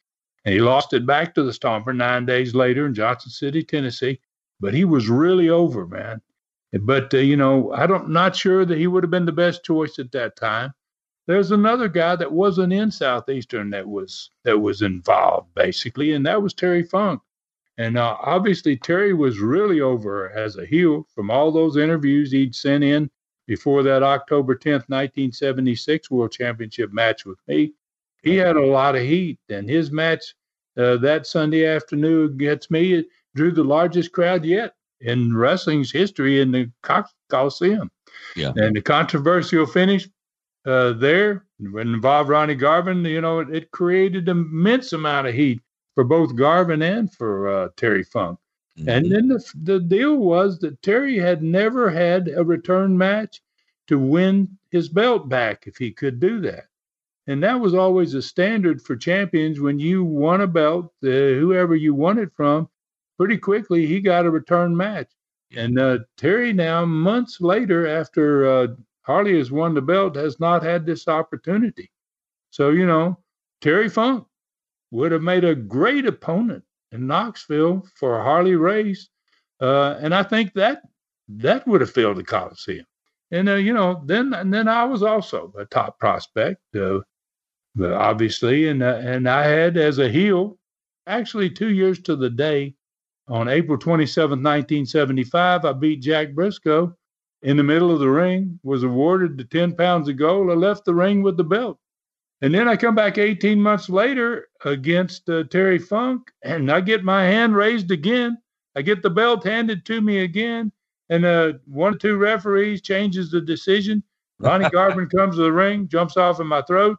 and 0.45 0.53
he 0.53 0.61
lost 0.61 0.93
it 0.93 1.05
back 1.05 1.35
to 1.35 1.43
the 1.43 1.51
Stomper 1.51 1.93
nine 1.93 2.25
days 2.25 2.55
later 2.55 2.85
in 2.85 2.93
Johnson 2.93 3.31
City, 3.31 3.63
Tennessee. 3.63 4.21
But 4.61 4.73
he 4.73 4.85
was 4.85 5.09
really 5.09 5.49
over, 5.49 5.85
man. 5.85 6.21
But, 6.73 7.13
uh, 7.13 7.17
you 7.17 7.37
know, 7.37 7.71
I 7.71 7.87
don't 7.87 8.09
not 8.09 8.35
sure 8.35 8.65
that 8.65 8.77
he 8.77 8.87
would 8.87 9.03
have 9.03 9.11
been 9.11 9.25
the 9.25 9.31
best 9.31 9.63
choice 9.63 9.99
at 9.99 10.11
that 10.11 10.35
time. 10.35 10.73
There's 11.27 11.51
another 11.51 11.87
guy 11.87 12.15
that 12.17 12.31
wasn't 12.31 12.73
in 12.73 12.91
Southeastern 12.91 13.71
that 13.71 13.87
was 13.87 14.29
that 14.43 14.59
was 14.59 14.81
involved 14.81 15.53
basically, 15.55 16.13
and 16.13 16.25
that 16.25 16.41
was 16.41 16.53
Terry 16.53 16.83
Funk. 16.83 17.21
And 17.77 17.97
uh, 17.97 18.17
obviously, 18.21 18.77
Terry 18.77 19.13
was 19.13 19.39
really 19.39 19.81
over 19.81 20.29
as 20.31 20.57
a 20.57 20.65
heel 20.65 21.07
from 21.13 21.31
all 21.31 21.51
those 21.51 21.77
interviews 21.77 22.31
he'd 22.31 22.55
sent 22.55 22.83
in 22.83 23.09
before 23.47 23.83
that 23.83 24.03
October 24.03 24.55
10th, 24.55 24.87
1976 24.89 26.09
World 26.11 26.31
Championship 26.31 26.93
match 26.93 27.25
with 27.25 27.39
me. 27.47 27.73
He 28.23 28.35
had 28.35 28.55
a 28.55 28.65
lot 28.65 28.95
of 28.95 29.01
heat, 29.01 29.39
and 29.49 29.69
his 29.69 29.91
match 29.91 30.35
uh, 30.77 30.97
that 30.97 31.27
Sunday 31.27 31.65
afternoon 31.65 32.33
against 32.33 32.71
me 32.71 33.03
drew 33.35 33.51
the 33.51 33.63
largest 33.63 34.11
crowd 34.11 34.45
yet 34.45 34.73
in 35.01 35.35
wrestling's 35.35 35.91
history 35.91 36.41
in 36.41 36.51
the 36.51 36.71
Coliseum. 37.29 37.91
Yeah. 38.35 38.53
And 38.55 38.75
the 38.75 38.81
controversial 38.81 39.65
finish 39.65 40.07
uh, 40.65 40.93
there 40.93 41.45
involved 41.59 42.29
Ronnie 42.29 42.55
Garvin, 42.55 43.05
you 43.05 43.21
know, 43.21 43.39
it, 43.39 43.49
it, 43.49 43.71
created 43.71 44.27
an 44.27 44.37
immense 44.37 44.93
amount 44.93 45.27
of 45.27 45.35
heat 45.35 45.61
for 45.93 46.03
both 46.03 46.35
Garvin 46.35 46.81
and 46.81 47.13
for 47.13 47.47
uh, 47.47 47.69
Terry 47.77 48.03
Funk. 48.03 48.39
Mm-hmm. 48.77 48.89
And 48.89 49.11
then 49.11 49.27
the, 49.27 49.43
the 49.63 49.79
deal 49.79 50.17
was 50.17 50.59
that 50.59 50.81
Terry 50.81 51.17
had 51.17 51.43
never 51.43 51.89
had 51.89 52.29
a 52.29 52.43
return 52.43 52.97
match 52.97 53.41
to 53.87 53.99
win 53.99 54.57
his 54.71 54.89
belt 54.89 55.29
back 55.29 55.67
if 55.67 55.77
he 55.77 55.91
could 55.91 56.19
do 56.19 56.41
that. 56.41 56.65
And 57.27 57.41
that 57.43 57.59
was 57.59 57.73
always 57.73 58.13
a 58.13 58.21
standard 58.21 58.81
for 58.81 58.95
champions 58.95 59.59
when 59.59 59.79
you 59.79 60.03
won 60.03 60.41
a 60.41 60.47
belt, 60.47 60.93
uh, 61.03 61.07
whoever 61.07 61.75
you 61.75 61.93
won 61.93 62.19
it 62.19 62.31
from, 62.35 62.69
pretty 63.17 63.37
quickly 63.37 63.85
he 63.85 63.99
got 63.99 64.25
a 64.25 64.31
return 64.31 64.75
match. 64.75 65.11
And 65.55 65.79
uh, 65.79 65.99
Terry 66.17 66.53
now, 66.53 66.85
months 66.85 67.39
later, 67.39 67.87
after 67.87 68.47
uh, 68.47 68.67
Harley 69.03 69.37
has 69.37 69.51
won 69.51 69.73
the 69.73 69.81
belt, 69.81 70.15
has 70.15 70.39
not 70.39 70.63
had 70.63 70.85
this 70.85 71.07
opportunity. 71.07 71.91
So, 72.49 72.71
you 72.71 72.85
know, 72.85 73.19
Terry 73.61 73.89
Funk 73.89 74.25
would 74.91 75.11
have 75.11 75.21
made 75.21 75.43
a 75.43 75.55
great 75.55 76.05
opponent 76.05 76.63
in 76.91 77.07
Knoxville 77.07 77.85
for 77.95 78.21
Harley 78.21 78.55
Race. 78.55 79.09
Uh, 79.61 79.97
and 79.99 80.13
I 80.13 80.23
think 80.23 80.53
that 80.53 80.81
that 81.27 81.67
would 81.67 81.81
have 81.81 81.91
filled 81.91 82.17
the 82.17 82.23
Coliseum. 82.23 82.85
And 83.31 83.49
uh, 83.49 83.55
you 83.55 83.73
know, 83.73 84.01
then 84.05 84.33
and 84.33 84.53
then 84.53 84.67
I 84.67 84.85
was 84.85 85.01
also 85.01 85.51
a 85.57 85.65
top 85.65 85.99
prospect, 85.99 86.61
uh, 86.75 86.99
obviously, 87.81 88.67
and 88.67 88.83
uh, 88.83 88.99
and 89.01 89.27
I 89.27 89.45
had 89.47 89.77
as 89.77 89.97
a 89.97 90.09
heel, 90.09 90.57
actually 91.07 91.49
two 91.49 91.69
years 91.69 91.99
to 92.01 92.15
the 92.15 92.29
day, 92.29 92.75
on 93.27 93.47
April 93.47 93.77
27, 93.77 94.29
1975, 94.31 95.65
I 95.65 95.73
beat 95.73 96.01
Jack 96.01 96.29
Brisco 96.29 96.95
in 97.41 97.57
the 97.57 97.63
middle 97.63 97.91
of 97.91 97.99
the 97.99 98.09
ring, 98.09 98.59
was 98.63 98.83
awarded 98.83 99.37
the 99.37 99.43
10 99.43 99.75
pounds 99.75 100.09
of 100.09 100.17
gold. 100.17 100.49
I 100.49 100.53
left 100.53 100.85
the 100.85 100.95
ring 100.95 101.21
with 101.21 101.37
the 101.37 101.43
belt. 101.43 101.79
And 102.41 102.53
then 102.53 102.67
I 102.67 102.75
come 102.75 102.95
back 102.95 103.17
18 103.17 103.61
months 103.61 103.89
later 103.89 104.49
against 104.65 105.29
uh, 105.29 105.43
Terry 105.45 105.79
Funk, 105.79 106.31
and 106.43 106.71
I 106.71 106.81
get 106.81 107.03
my 107.03 107.23
hand 107.23 107.55
raised 107.55 107.91
again. 107.91 108.37
I 108.75 108.81
get 108.81 109.01
the 109.01 109.09
belt 109.09 109.43
handed 109.43 109.85
to 109.85 110.01
me 110.01 110.19
again, 110.19 110.71
and 111.09 111.23
uh, 111.23 111.53
one 111.65 111.95
or 111.95 111.97
two 111.97 112.17
referees 112.17 112.81
changes 112.81 113.31
the 113.31 113.41
decision. 113.41 114.03
Ronnie 114.39 114.69
Garvin 114.69 115.07
comes 115.15 115.37
to 115.37 115.43
the 115.43 115.51
ring, 115.51 115.87
jumps 115.87 116.17
off 116.17 116.41
in 116.41 116.47
my 116.47 116.61
throat. 116.63 116.97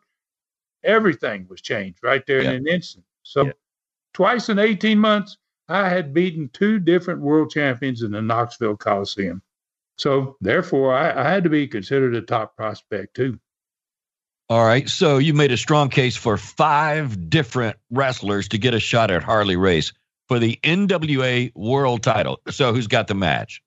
Everything 0.84 1.46
was 1.50 1.60
changed 1.60 1.98
right 2.02 2.24
there 2.26 2.40
in 2.40 2.46
an 2.46 2.66
instant. 2.66 3.04
So, 3.22 3.50
twice 4.14 4.48
in 4.48 4.58
18 4.58 4.98
months, 4.98 5.36
I 5.68 5.88
had 5.88 6.14
beaten 6.14 6.48
two 6.52 6.78
different 6.78 7.20
world 7.20 7.50
champions 7.50 8.02
in 8.02 8.12
the 8.12 8.22
Knoxville 8.22 8.76
Coliseum. 8.76 9.42
So, 9.98 10.36
therefore, 10.40 10.94
I, 10.94 11.24
I 11.24 11.28
had 11.28 11.44
to 11.44 11.50
be 11.50 11.66
considered 11.66 12.14
a 12.14 12.22
top 12.22 12.56
prospect 12.56 13.16
too. 13.16 13.38
All 14.48 14.64
right. 14.64 14.88
So 14.88 15.18
you 15.18 15.34
made 15.34 15.50
a 15.50 15.56
strong 15.56 15.88
case 15.88 16.14
for 16.14 16.36
five 16.36 17.28
different 17.28 17.76
wrestlers 17.90 18.48
to 18.48 18.58
get 18.58 18.74
a 18.74 18.80
shot 18.80 19.10
at 19.10 19.24
Harley 19.24 19.56
Race 19.56 19.92
for 20.28 20.38
the 20.38 20.58
NWA 20.62 21.52
World 21.56 22.02
Title. 22.02 22.40
So 22.50 22.72
who's 22.72 22.86
got 22.86 23.08
the 23.08 23.14
match? 23.14 23.62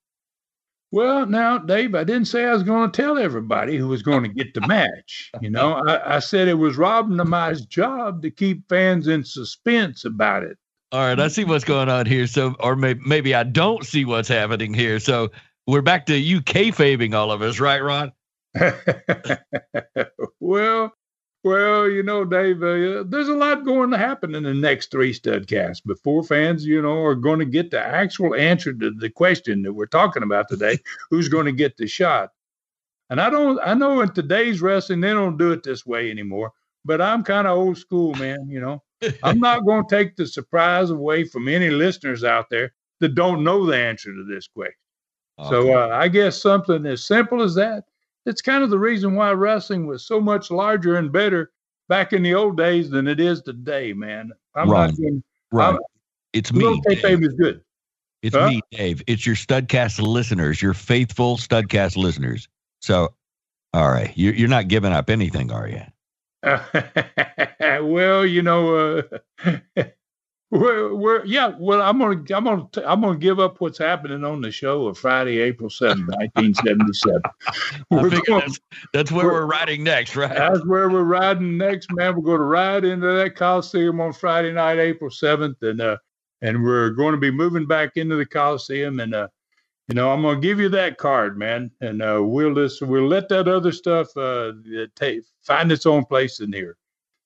Well, 0.91 1.25
now, 1.27 1.59
Dave, 1.59 1.93
I 1.93 2.03
didn't 2.03 2.25
say 2.25 2.45
I 2.45 2.53
was 2.53 2.63
going 2.63 2.89
to 2.89 3.01
tell 3.01 3.17
everybody 3.19 3.77
who 3.77 3.87
was 3.87 4.01
going 4.01 4.23
to 4.23 4.29
get 4.29 4.53
the 4.55 4.65
match. 4.67 5.31
You 5.39 5.51
know, 5.51 5.73
I, 5.73 6.15
I 6.15 6.19
said 6.19 6.47
it 6.47 6.55
was 6.55 6.77
robbing 6.77 7.17
my 7.29 7.53
job 7.53 8.23
to 8.23 8.31
keep 8.31 8.67
fans 8.69 9.07
in 9.07 9.23
suspense 9.23 10.05
about 10.05 10.43
it. 10.43 10.57
All 10.91 11.01
right, 11.01 11.19
I 11.19 11.27
see 11.27 11.43
what's 11.45 11.65
going 11.65 11.87
on 11.89 12.07
here. 12.07 12.25
So, 12.25 12.55
or 12.59 12.75
maybe 12.75 13.01
maybe 13.05 13.35
I 13.35 13.43
don't 13.43 13.85
see 13.85 14.05
what's 14.05 14.27
happening 14.27 14.73
here. 14.73 14.99
So 14.99 15.29
we're 15.67 15.83
back 15.83 16.07
to 16.07 16.17
you 16.17 16.41
kayfabing 16.41 17.13
all 17.13 17.31
of 17.31 17.43
us, 17.43 17.59
right, 17.59 17.79
Ron? 17.83 18.11
well, 20.39 20.93
well, 21.43 21.89
you 21.89 22.01
know, 22.01 22.25
Dave, 22.25 22.63
uh, 22.63 23.03
there's 23.07 23.29
a 23.29 23.35
lot 23.35 23.65
going 23.65 23.91
to 23.91 23.97
happen 23.99 24.33
in 24.33 24.43
the 24.43 24.53
next 24.53 24.89
three 24.91 25.13
studcasts 25.13 25.83
before 25.85 26.23
fans, 26.23 26.65
you 26.65 26.81
know, 26.81 27.03
are 27.03 27.15
going 27.15 27.39
to 27.39 27.45
get 27.45 27.69
the 27.69 27.79
actual 27.79 28.33
answer 28.33 28.73
to 28.73 28.89
the 28.91 29.09
question 29.11 29.61
that 29.61 29.73
we're 29.73 29.85
talking 29.85 30.23
about 30.23 30.49
today: 30.49 30.79
who's 31.11 31.29
going 31.29 31.45
to 31.45 31.51
get 31.51 31.77
the 31.77 31.87
shot? 31.87 32.31
And 33.11 33.21
I 33.21 33.29
don't, 33.29 33.59
I 33.63 33.75
know 33.75 34.01
in 34.01 34.09
today's 34.13 34.61
wrestling 34.61 35.01
they 35.01 35.09
don't 35.13 35.37
do 35.37 35.51
it 35.51 35.63
this 35.63 35.85
way 35.85 36.11
anymore. 36.11 36.53
But 36.85 37.01
I'm 37.01 37.23
kind 37.23 37.47
of 37.47 37.57
old 37.57 37.77
school, 37.77 38.15
man. 38.15 38.49
You 38.49 38.61
know, 38.61 38.83
I'm 39.23 39.39
not 39.39 39.65
going 39.65 39.87
to 39.87 39.95
take 39.95 40.15
the 40.15 40.27
surprise 40.27 40.89
away 40.89 41.23
from 41.23 41.47
any 41.47 41.69
listeners 41.69 42.23
out 42.23 42.49
there 42.49 42.73
that 42.99 43.15
don't 43.15 43.43
know 43.43 43.65
the 43.65 43.77
answer 43.77 44.13
to 44.13 44.25
this 44.25 44.47
question. 44.47 44.75
Okay. 45.39 45.49
So 45.49 45.77
uh, 45.77 45.89
I 45.93 46.07
guess 46.09 46.41
something 46.41 46.85
as 46.85 47.03
simple 47.03 47.41
as 47.41 47.55
that 47.55 47.85
it's 48.25 48.41
kind 48.41 48.63
of 48.63 48.69
the 48.69 48.79
reason 48.79 49.15
why 49.15 49.31
wrestling 49.31 49.87
was 49.87 50.05
so 50.05 50.19
much 50.19 50.51
larger 50.51 50.97
and 50.97 51.11
better 51.11 51.51
back 51.87 52.13
in 52.13 52.21
the 52.21 52.33
old 52.33 52.57
days 52.57 52.89
than 52.89 53.07
it 53.07 53.19
is 53.19 53.41
today, 53.41 53.93
man. 53.93 54.31
I'm 54.55 54.69
right. 54.69 54.87
not 54.87 54.95
doing, 54.95 55.23
right. 55.51 55.73
I'm, 55.73 55.79
it's 56.33 56.53
me. 56.53 56.81
Dave 56.87 57.23
is 57.23 57.33
good. 57.33 57.61
It's 58.21 58.35
huh? 58.35 58.49
me, 58.49 58.61
Dave. 58.71 59.01
It's 59.07 59.25
your 59.25 59.35
Studcast 59.35 59.99
listeners, 59.99 60.61
your 60.61 60.73
faithful 60.73 61.37
Studcast 61.37 61.95
listeners. 61.97 62.47
So, 62.81 63.09
all 63.73 63.89
right, 63.89 64.11
you're, 64.15 64.33
you're 64.33 64.49
not 64.49 64.67
giving 64.67 64.91
up 64.91 65.09
anything, 65.09 65.51
are 65.51 65.67
you? 65.67 65.81
well, 67.81 68.25
you 68.25 68.41
know, 68.41 69.03
uh, 69.45 69.53
We're, 70.51 70.95
we're, 70.95 71.25
yeah. 71.25 71.53
Well, 71.59 71.79
I'm 71.79 71.99
gonna 71.99 72.23
I'm 72.35 72.43
gonna 72.43 72.67
I'm 72.83 73.01
gonna 73.01 73.19
give 73.19 73.39
up 73.39 73.61
what's 73.61 73.77
happening 73.77 74.23
on 74.23 74.41
the 74.41 74.51
show 74.51 74.87
of 74.87 74.97
Friday, 74.97 75.37
April 75.41 75.69
seventh, 75.69 76.09
nineteen 76.17 76.55
seventy 76.55 76.91
seven. 76.93 77.21
that's, 77.91 78.59
that's 78.91 79.11
where 79.11 79.25
we're, 79.25 79.33
we're, 79.33 79.45
riding 79.45 79.83
next, 79.83 80.15
right? 80.15 80.33
That's 80.33 80.65
where 80.65 80.89
we're 80.89 81.03
riding 81.03 81.55
next, 81.55 81.91
man. 81.91 82.15
We're 82.15 82.23
going 82.23 82.39
to 82.39 82.45
ride 82.45 82.83
into 82.83 83.05
that 83.13 83.35
Coliseum 83.35 84.01
on 84.01 84.11
Friday 84.11 84.51
night, 84.51 84.79
April 84.79 85.11
seventh, 85.11 85.61
and 85.61 85.81
uh, 85.81 85.97
and 86.41 86.63
we're 86.63 86.89
going 86.91 87.11
to 87.13 87.19
be 87.19 87.29
moving 87.29 87.67
back 87.67 87.95
into 87.97 88.15
the 88.15 88.25
Coliseum, 88.25 88.99
and 89.01 89.13
uh, 89.13 89.27
you 89.89 89.95
know, 89.95 90.11
I'm 90.11 90.21
gonna 90.21 90.39
give 90.39 90.59
you 90.59 90.69
that 90.69 90.99
card, 90.99 91.37
man, 91.37 91.71
and 91.81 92.03
uh, 92.03 92.21
we'll 92.23 92.53
just 92.53 92.83
we'll 92.83 93.07
let 93.07 93.27
that 93.29 93.47
other 93.47 93.71
stuff 93.71 94.15
uh, 94.15 94.53
take, 94.95 95.23
find 95.41 95.71
its 95.71 95.87
own 95.87 96.05
place 96.05 96.41
in 96.41 96.53
here. 96.53 96.77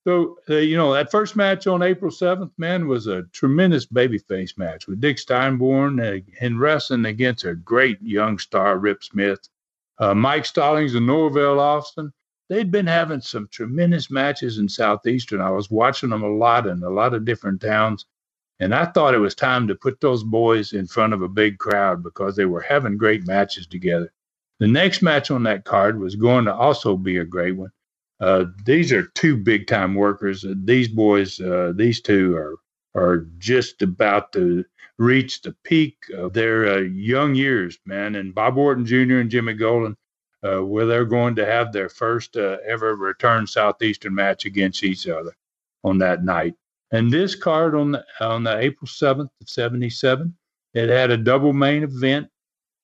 So, 0.05 0.37
uh, 0.49 0.55
you 0.55 0.77
know, 0.77 0.93
that 0.93 1.11
first 1.11 1.35
match 1.35 1.67
on 1.67 1.81
April 1.83 2.11
7th, 2.11 2.51
man, 2.57 2.87
was 2.87 3.07
a 3.07 3.23
tremendous 3.33 3.85
babyface 3.85 4.57
match 4.57 4.87
with 4.87 5.01
Dick 5.01 5.17
Steinborn 5.17 6.01
uh, 6.01 6.21
in 6.41 6.57
wrestling 6.57 7.05
against 7.05 7.45
a 7.45 7.55
great 7.55 8.01
young 8.01 8.39
star, 8.39 8.79
Rip 8.79 9.03
Smith, 9.03 9.39
uh, 9.99 10.13
Mike 10.13 10.45
Stallings, 10.45 10.95
and 10.95 11.07
Norvell 11.07 11.59
Austin. 11.59 12.13
They'd 12.49 12.71
been 12.71 12.87
having 12.87 13.21
some 13.21 13.47
tremendous 13.51 14.11
matches 14.11 14.57
in 14.57 14.69
Southeastern. 14.69 15.41
I 15.41 15.51
was 15.51 15.71
watching 15.71 16.09
them 16.09 16.23
a 16.23 16.29
lot 16.29 16.67
in 16.67 16.83
a 16.83 16.89
lot 16.89 17.13
of 17.13 17.25
different 17.25 17.61
towns. 17.61 18.05
And 18.59 18.73
I 18.73 18.85
thought 18.85 19.15
it 19.15 19.19
was 19.19 19.35
time 19.35 19.67
to 19.67 19.75
put 19.75 19.99
those 19.99 20.23
boys 20.23 20.73
in 20.73 20.87
front 20.87 21.13
of 21.13 21.21
a 21.21 21.27
big 21.27 21.57
crowd 21.57 22.03
because 22.03 22.35
they 22.35 22.45
were 22.45 22.61
having 22.61 22.97
great 22.97 23.27
matches 23.27 23.67
together. 23.67 24.11
The 24.59 24.67
next 24.67 25.01
match 25.01 25.31
on 25.31 25.43
that 25.43 25.65
card 25.65 25.99
was 25.99 26.15
going 26.15 26.45
to 26.45 26.53
also 26.53 26.95
be 26.95 27.17
a 27.17 27.25
great 27.25 27.57
one. 27.57 27.71
Uh, 28.19 28.45
these 28.65 28.93
are 28.93 29.03
two 29.15 29.35
big 29.35 29.67
time 29.67 29.95
workers. 29.95 30.45
Uh, 30.45 30.53
these 30.63 30.87
boys, 30.87 31.41
uh, 31.41 31.73
these 31.75 32.01
two 32.01 32.35
are 32.35 32.55
are 32.95 33.25
just 33.39 33.81
about 33.81 34.31
to 34.31 34.63
reach 34.99 35.41
the 35.41 35.53
peak 35.63 35.97
of 36.15 36.31
their 36.31 36.75
uh, 36.75 36.77
young 36.81 37.33
years, 37.33 37.79
man. 37.85 38.15
And 38.15 38.35
Bob 38.35 38.57
Orton 38.57 38.85
Jr. 38.85 39.17
and 39.17 39.31
Jimmy 39.31 39.53
Golden, 39.53 39.97
uh, 40.43 40.63
where 40.63 40.85
they're 40.85 41.03
going 41.03 41.35
to 41.35 41.45
have 41.45 41.73
their 41.73 41.89
first 41.89 42.37
ever 42.37 42.95
return 42.95 43.47
Southeastern 43.47 44.13
match 44.13 44.45
against 44.45 44.83
each 44.83 45.07
other 45.07 45.35
on 45.83 45.97
that 45.97 46.23
night. 46.23 46.53
And 46.93 47.11
this 47.11 47.35
card 47.35 47.75
on 47.75 47.91
the 47.91 48.05
on 48.21 48.43
the 48.45 48.57
April 48.57 48.87
seventh 48.87 49.31
of 49.41 49.49
seventy 49.49 49.89
seven, 49.89 50.33
it 50.73 50.89
had 50.89 51.11
a 51.11 51.17
double 51.17 51.51
main 51.51 51.83
event 51.83 52.29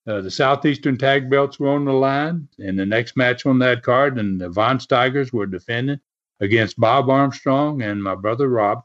uh, 0.06 0.20
the 0.20 0.30
Southeastern 0.30 0.96
tag 0.96 1.28
belts 1.28 1.60
were 1.60 1.68
on 1.68 1.84
the 1.84 1.92
line 1.92 2.48
in 2.58 2.76
the 2.76 2.86
next 2.86 3.16
match 3.16 3.44
on 3.44 3.58
that 3.58 3.82
card, 3.82 4.18
and 4.18 4.40
the 4.40 4.48
Von 4.48 4.78
Steigers 4.78 5.32
were 5.32 5.46
defending 5.46 6.00
against 6.40 6.80
Bob 6.80 7.10
Armstrong 7.10 7.82
and 7.82 8.02
my 8.02 8.14
brother 8.14 8.48
Rob. 8.48 8.82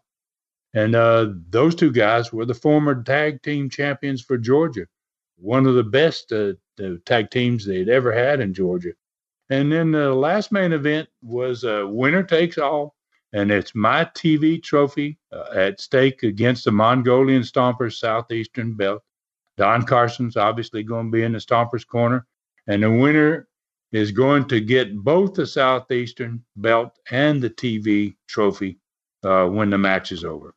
And 0.74 0.94
uh, 0.94 1.30
those 1.50 1.74
two 1.74 1.92
guys 1.92 2.34
were 2.34 2.46
the 2.46 2.54
former 2.54 3.02
tag 3.02 3.42
team 3.44 3.70
champions 3.70 4.22
for 4.22 4.38
Georgia, 4.38 4.88
one 5.38 5.66
of 5.66 5.76
the 5.76 5.84
best 5.84 6.34
uh, 6.34 6.54
tag 7.06 7.32
teams 7.32 7.66
they'd 7.66 7.88
ever 7.88 8.12
had 8.12 8.42
in 8.42 8.54
Georgia. 8.54 8.92
And 9.50 9.72
then 9.72 9.92
the 9.92 10.14
last 10.14 10.52
main 10.52 10.74
event 10.74 11.08
was 11.22 11.64
uh, 11.64 11.86
winner 11.88 12.24
takes 12.24 12.58
all, 12.58 12.95
and 13.36 13.52
it's 13.52 13.76
my 13.76 14.06
TV 14.06 14.64
trophy 14.64 15.18
uh, 15.34 15.50
at 15.54 15.82
stake 15.82 16.24
against 16.24 16.64
the 16.64 16.72
Mongolian 16.72 17.42
Stompers 17.42 18.00
Southeastern 18.00 18.76
belt. 18.76 19.04
Don 19.58 19.84
Carson's 19.84 20.38
obviously 20.38 20.84
going 20.84 21.08
to 21.08 21.12
be 21.12 21.22
in 21.22 21.34
the 21.34 21.40
Stompers 21.40 21.86
corner, 21.86 22.26
and 22.68 22.82
the 22.82 22.90
winner 22.90 23.50
is 23.92 24.12
going 24.12 24.48
to 24.48 24.62
get 24.62 24.96
both 24.96 25.34
the 25.34 25.46
Southeastern 25.46 26.46
belt 26.56 26.98
and 27.12 27.42
the 27.42 27.50
TV 27.50 28.16
trophy 28.28 28.80
uh, 29.26 29.46
when 29.48 29.70
the 29.70 29.78
match 29.78 30.14
is 30.14 30.24
over. 30.24 30.56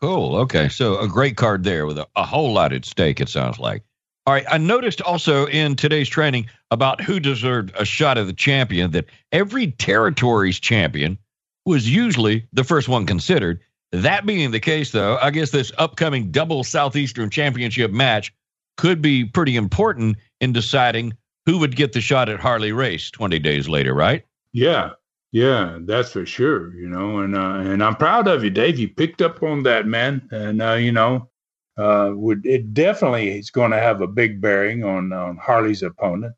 Cool. 0.00 0.36
Okay. 0.36 0.70
So 0.70 0.98
a 0.98 1.08
great 1.08 1.36
card 1.36 1.64
there 1.64 1.84
with 1.84 1.98
a, 1.98 2.06
a 2.16 2.24
whole 2.24 2.52
lot 2.54 2.72
at 2.72 2.86
stake, 2.86 3.20
it 3.20 3.28
sounds 3.28 3.58
like. 3.58 3.82
All 4.26 4.32
right. 4.32 4.44
I 4.50 4.56
noticed 4.56 5.02
also 5.02 5.46
in 5.46 5.76
today's 5.76 6.08
training 6.08 6.46
about 6.70 7.02
who 7.02 7.20
deserved 7.20 7.72
a 7.78 7.84
shot 7.84 8.16
at 8.16 8.26
the 8.26 8.32
champion 8.32 8.92
that 8.92 9.04
every 9.32 9.70
territory's 9.72 10.58
champion 10.58 11.18
was 11.66 11.90
usually 11.90 12.46
the 12.52 12.64
first 12.64 12.88
one 12.88 13.04
considered. 13.04 13.60
That 13.92 14.24
being 14.24 14.50
the 14.50 14.60
case, 14.60 14.92
though, 14.92 15.18
I 15.20 15.30
guess 15.30 15.50
this 15.50 15.72
upcoming 15.78 16.30
double 16.30 16.64
Southeastern 16.64 17.28
Championship 17.28 17.90
match 17.90 18.32
could 18.76 19.02
be 19.02 19.24
pretty 19.24 19.56
important 19.56 20.16
in 20.40 20.52
deciding 20.52 21.12
who 21.44 21.58
would 21.58 21.76
get 21.76 21.92
the 21.92 22.00
shot 22.00 22.28
at 22.28 22.40
Harley 22.40 22.72
Race 22.72 23.10
20 23.10 23.38
days 23.38 23.68
later, 23.68 23.94
right? 23.94 24.24
Yeah, 24.52 24.90
yeah, 25.32 25.78
that's 25.82 26.12
for 26.12 26.26
sure. 26.26 26.74
You 26.74 26.88
know, 26.88 27.18
and 27.18 27.36
uh, 27.36 27.70
and 27.70 27.82
I'm 27.82 27.96
proud 27.96 28.28
of 28.28 28.42
you, 28.42 28.50
Dave. 28.50 28.78
You 28.78 28.88
picked 28.88 29.22
up 29.22 29.42
on 29.42 29.62
that, 29.64 29.86
man, 29.86 30.26
and 30.30 30.62
uh, 30.62 30.74
you 30.74 30.92
know, 30.92 31.28
uh, 31.76 32.10
would 32.14 32.44
it 32.44 32.74
definitely 32.74 33.38
is 33.38 33.50
going 33.50 33.70
to 33.70 33.78
have 33.78 34.00
a 34.00 34.06
big 34.06 34.40
bearing 34.40 34.82
on 34.82 35.12
on 35.12 35.36
Harley's 35.36 35.82
opponent. 35.82 36.34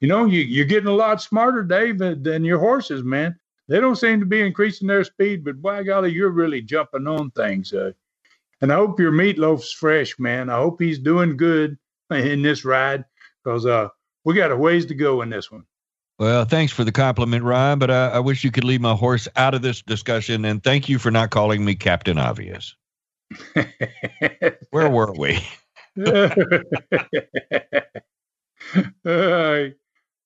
You 0.00 0.08
know, 0.08 0.24
you 0.24 0.40
you're 0.40 0.66
getting 0.66 0.88
a 0.88 0.94
lot 0.94 1.22
smarter, 1.22 1.62
Dave, 1.62 1.98
than 1.98 2.44
your 2.44 2.58
horses, 2.58 3.02
man 3.02 3.38
they 3.72 3.80
don't 3.80 3.96
seem 3.96 4.20
to 4.20 4.26
be 4.26 4.42
increasing 4.42 4.86
their 4.86 5.02
speed, 5.02 5.42
but 5.42 5.62
by 5.62 5.82
golly, 5.82 6.12
you're 6.12 6.28
really 6.28 6.60
jumping 6.60 7.06
on 7.06 7.30
things. 7.30 7.72
Uh, 7.72 7.92
and 8.60 8.70
I 8.70 8.76
hope 8.76 9.00
your 9.00 9.12
meatloaf's 9.12 9.72
fresh, 9.72 10.18
man. 10.18 10.50
I 10.50 10.56
hope 10.56 10.78
he's 10.78 10.98
doing 10.98 11.38
good 11.38 11.78
in 12.10 12.42
this 12.42 12.66
ride 12.66 13.06
because 13.42 13.64
uh, 13.64 13.88
we 14.26 14.34
got 14.34 14.52
a 14.52 14.56
ways 14.58 14.84
to 14.86 14.94
go 14.94 15.22
in 15.22 15.30
this 15.30 15.50
one. 15.50 15.64
Well, 16.18 16.44
thanks 16.44 16.70
for 16.70 16.84
the 16.84 16.92
compliment, 16.92 17.44
Ryan, 17.44 17.78
but 17.78 17.90
I, 17.90 18.08
I 18.08 18.18
wish 18.18 18.44
you 18.44 18.50
could 18.50 18.64
leave 18.64 18.82
my 18.82 18.92
horse 18.92 19.26
out 19.36 19.54
of 19.54 19.62
this 19.62 19.80
discussion. 19.80 20.44
And 20.44 20.62
thank 20.62 20.90
you 20.90 20.98
for 20.98 21.10
not 21.10 21.30
calling 21.30 21.64
me 21.64 21.74
Captain 21.74 22.18
Obvious. 22.18 22.76
Where 24.70 24.90
were 24.90 25.14
we? 25.14 25.42
uh, 29.06 29.68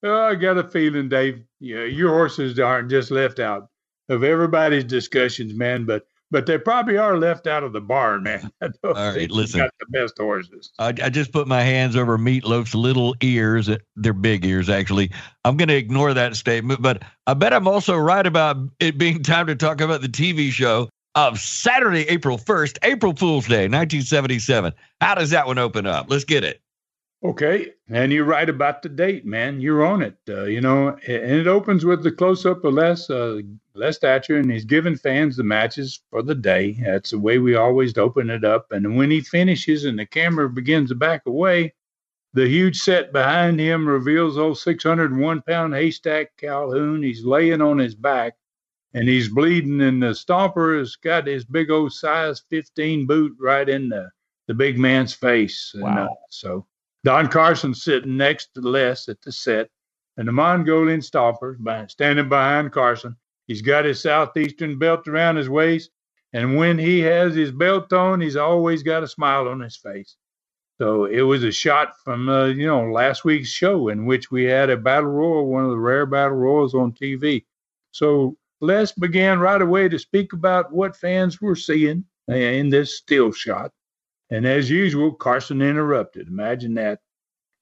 Oh, 0.02 0.22
I 0.22 0.34
got 0.34 0.58
a 0.58 0.64
feeling, 0.64 1.08
Dave. 1.08 1.42
Yeah, 1.60 1.84
your 1.84 2.10
horses 2.10 2.58
aren't 2.58 2.90
just 2.90 3.10
left 3.10 3.38
out 3.38 3.68
of 4.08 4.22
everybody's 4.22 4.84
discussions, 4.84 5.54
man. 5.54 5.84
But 5.84 6.06
but 6.30 6.46
they 6.46 6.58
probably 6.58 6.98
are 6.98 7.16
left 7.16 7.46
out 7.46 7.62
of 7.62 7.72
the 7.72 7.80
barn, 7.80 8.24
man. 8.24 8.50
All 8.84 8.92
right, 8.92 9.30
listen. 9.30 9.60
Got 9.60 9.70
the 9.78 9.86
best 9.86 10.18
horses. 10.18 10.72
I, 10.78 10.88
I, 10.88 11.08
just 11.08 11.32
put 11.32 11.46
my 11.46 11.62
hands 11.62 11.94
over 11.94 12.18
Meatloaf's 12.18 12.74
little 12.74 13.14
ears. 13.20 13.68
Uh, 13.68 13.78
they're 13.94 14.12
big 14.12 14.44
ears, 14.44 14.68
actually. 14.68 15.12
I'm 15.44 15.56
going 15.56 15.68
to 15.68 15.76
ignore 15.76 16.12
that 16.14 16.34
statement, 16.34 16.82
but 16.82 17.02
I 17.28 17.34
bet 17.34 17.52
I'm 17.52 17.68
also 17.68 17.96
right 17.96 18.26
about 18.26 18.56
it 18.80 18.98
being 18.98 19.22
time 19.24 19.46
to 19.46 19.54
talk 19.54 19.80
about 19.80 20.02
the 20.02 20.08
TV 20.08 20.50
show 20.50 20.88
of 21.14 21.38
Saturday, 21.38 22.02
April 22.08 22.38
1st, 22.38 22.78
April 22.82 23.14
Fool's 23.14 23.46
Day, 23.46 23.68
1977. 23.68 24.72
How 25.00 25.14
does 25.14 25.30
that 25.30 25.46
one 25.46 25.58
open 25.58 25.86
up? 25.86 26.06
Let's 26.10 26.24
get 26.24 26.44
it. 26.44 26.60
Okay, 27.24 27.72
and 27.88 28.12
you're 28.12 28.24
right 28.24 28.48
about 28.48 28.82
the 28.82 28.90
date, 28.90 29.24
man. 29.24 29.60
You're 29.60 29.84
on 29.86 30.02
it. 30.02 30.16
Uh, 30.28 30.44
you 30.44 30.60
know, 30.60 30.88
and 30.88 31.32
it 31.32 31.46
opens 31.46 31.84
with 31.84 32.02
the 32.02 32.12
close 32.12 32.44
up 32.44 32.64
of 32.64 32.74
Les 32.74 33.08
uh, 33.08 33.40
Les 33.74 33.98
Thatcher, 33.98 34.36
and 34.36 34.50
he's 34.50 34.66
giving 34.66 34.96
fans 34.96 35.36
the 35.36 35.42
matches 35.42 36.00
for 36.10 36.22
the 36.22 36.34
day. 36.34 36.72
That's 36.84 37.10
the 37.10 37.18
way 37.18 37.38
we 37.38 37.56
always 37.56 37.96
open 37.96 38.28
it 38.28 38.44
up. 38.44 38.70
And 38.70 38.96
when 38.96 39.10
he 39.10 39.22
finishes 39.22 39.84
and 39.84 39.98
the 39.98 40.06
camera 40.06 40.48
begins 40.50 40.90
to 40.90 40.94
back 40.94 41.22
away, 41.26 41.74
the 42.34 42.46
huge 42.46 42.78
set 42.78 43.14
behind 43.14 43.58
him 43.58 43.88
reveals 43.88 44.36
old 44.36 44.58
601 44.58 45.42
pound 45.42 45.74
haystack 45.74 46.36
Calhoun. 46.36 47.02
He's 47.02 47.24
laying 47.24 47.62
on 47.62 47.78
his 47.78 47.94
back 47.94 48.34
and 48.92 49.08
he's 49.08 49.30
bleeding, 49.30 49.80
and 49.80 50.02
the 50.02 50.08
stomper 50.08 50.78
has 50.78 50.96
got 50.96 51.26
his 51.26 51.46
big 51.46 51.70
old 51.70 51.92
size 51.92 52.42
15 52.50 53.06
boot 53.06 53.34
right 53.40 53.68
in 53.68 53.88
the, 53.88 54.10
the 54.48 54.54
big 54.54 54.78
man's 54.78 55.14
face. 55.14 55.74
Wow. 55.74 55.88
And, 55.88 55.98
uh, 55.98 56.08
so 56.30 56.66
Don 57.06 57.28
Carson 57.28 57.72
sitting 57.72 58.16
next 58.16 58.52
to 58.54 58.60
Les 58.60 59.08
at 59.08 59.22
the 59.22 59.30
set, 59.30 59.70
and 60.16 60.26
the 60.26 60.32
Mongolian 60.32 60.98
Stompers 60.98 61.56
standing 61.88 62.28
behind 62.28 62.72
Carson. 62.72 63.14
He's 63.46 63.62
got 63.62 63.84
his 63.84 64.00
southeastern 64.00 64.76
belt 64.76 65.06
around 65.06 65.36
his 65.36 65.48
waist, 65.48 65.92
and 66.32 66.56
when 66.56 66.76
he 66.76 66.98
has 67.02 67.32
his 67.32 67.52
belt 67.52 67.92
on, 67.92 68.20
he's 68.20 68.34
always 68.34 68.82
got 68.82 69.04
a 69.04 69.06
smile 69.06 69.46
on 69.46 69.60
his 69.60 69.76
face. 69.76 70.16
So 70.78 71.04
it 71.04 71.20
was 71.20 71.44
a 71.44 71.52
shot 71.52 71.92
from 72.02 72.28
uh, 72.28 72.46
you 72.46 72.66
know 72.66 72.90
last 72.90 73.24
week's 73.24 73.50
show 73.50 73.86
in 73.86 74.04
which 74.04 74.32
we 74.32 74.42
had 74.42 74.68
a 74.68 74.76
battle 74.76 75.10
royal, 75.10 75.46
one 75.46 75.62
of 75.62 75.70
the 75.70 75.78
rare 75.78 76.06
battle 76.06 76.36
royals 76.36 76.74
on 76.74 76.90
TV. 76.90 77.44
So 77.92 78.36
Les 78.60 78.90
began 78.90 79.38
right 79.38 79.62
away 79.62 79.88
to 79.88 79.98
speak 80.00 80.32
about 80.32 80.72
what 80.72 80.96
fans 80.96 81.40
were 81.40 81.54
seeing 81.54 82.04
in 82.26 82.68
this 82.68 82.98
still 82.98 83.30
shot. 83.30 83.70
And 84.30 84.46
as 84.46 84.68
usual, 84.68 85.12
Carson 85.12 85.62
interrupted. 85.62 86.28
Imagine 86.28 86.74
that. 86.74 87.00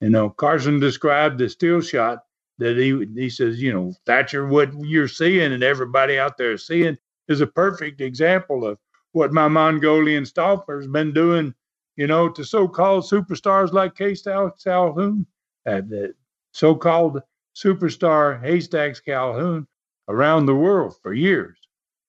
You 0.01 0.11
know, 0.11 0.31
Carson 0.31 0.81
described 0.81 1.39
the 1.39 1.49
still 1.49 1.81
shot 1.81 2.25
that 2.59 2.77
he 2.77 3.07
he 3.21 3.31
says, 3.31 3.61
you 3.61 3.73
know, 3.73 3.93
Thatcher, 4.07 4.47
what 4.47 4.73
you're 4.81 5.09
seeing 5.09 5.53
and 5.53 5.63
everybody 5.63 6.19
out 6.19 6.37
there 6.37 6.53
is 6.53 6.67
seeing 6.67 6.97
is 7.29 7.41
a 7.41 7.47
perfect 7.47 8.01
example 8.01 8.67
of 8.67 8.79
what 9.13 9.33
my 9.33 9.49
Mongolian 9.49 10.25
stalker's 10.25 10.87
been 10.87 11.13
doing, 11.13 11.55
you 11.97 12.07
know, 12.07 12.29
to 12.29 12.45
so-called 12.45 13.05
superstars 13.05 13.73
like 13.73 13.95
K. 13.95 14.15
Calhoun, 14.15 15.27
uh, 15.67 15.81
the 15.81 16.15
so-called 16.53 17.21
superstar 17.55 18.41
Haystacks 18.43 19.01
Calhoun 19.01 19.67
around 20.09 20.47
the 20.47 20.55
world 20.55 20.97
for 21.03 21.15
years. 21.15 21.57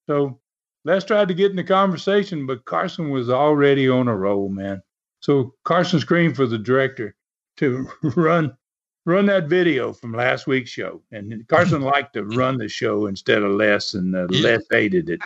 So 0.08 0.40
Les 0.86 1.04
tried 1.04 1.28
to 1.28 1.34
get 1.34 1.50
in 1.50 1.58
the 1.58 1.64
conversation, 1.64 2.46
but 2.46 2.64
Carson 2.66 3.10
was 3.10 3.30
already 3.30 3.90
on 3.90 4.08
a 4.08 4.16
roll, 4.16 4.50
man. 4.50 4.82
So 5.20 5.56
Carson 5.64 6.00
screamed 6.00 6.36
for 6.36 6.46
the 6.46 6.60
director 6.60 7.16
to 7.58 7.88
run 8.16 8.56
run 9.08 9.26
that 9.28 9.48
video 9.48 9.94
from 9.94 10.14
last 10.14 10.48
week's 10.48 10.70
show. 10.70 11.02
And 11.12 11.48
Carson 11.48 11.82
liked 11.94 12.14
to 12.14 12.24
run 12.24 12.58
the 12.58 12.68
show 12.68 13.08
instead 13.08 13.44
of 13.44 13.52
Les, 13.52 13.94
and 13.94 14.16
uh, 14.16 14.28
Les 14.30 14.64
hated 14.70 15.10
it, 15.10 15.22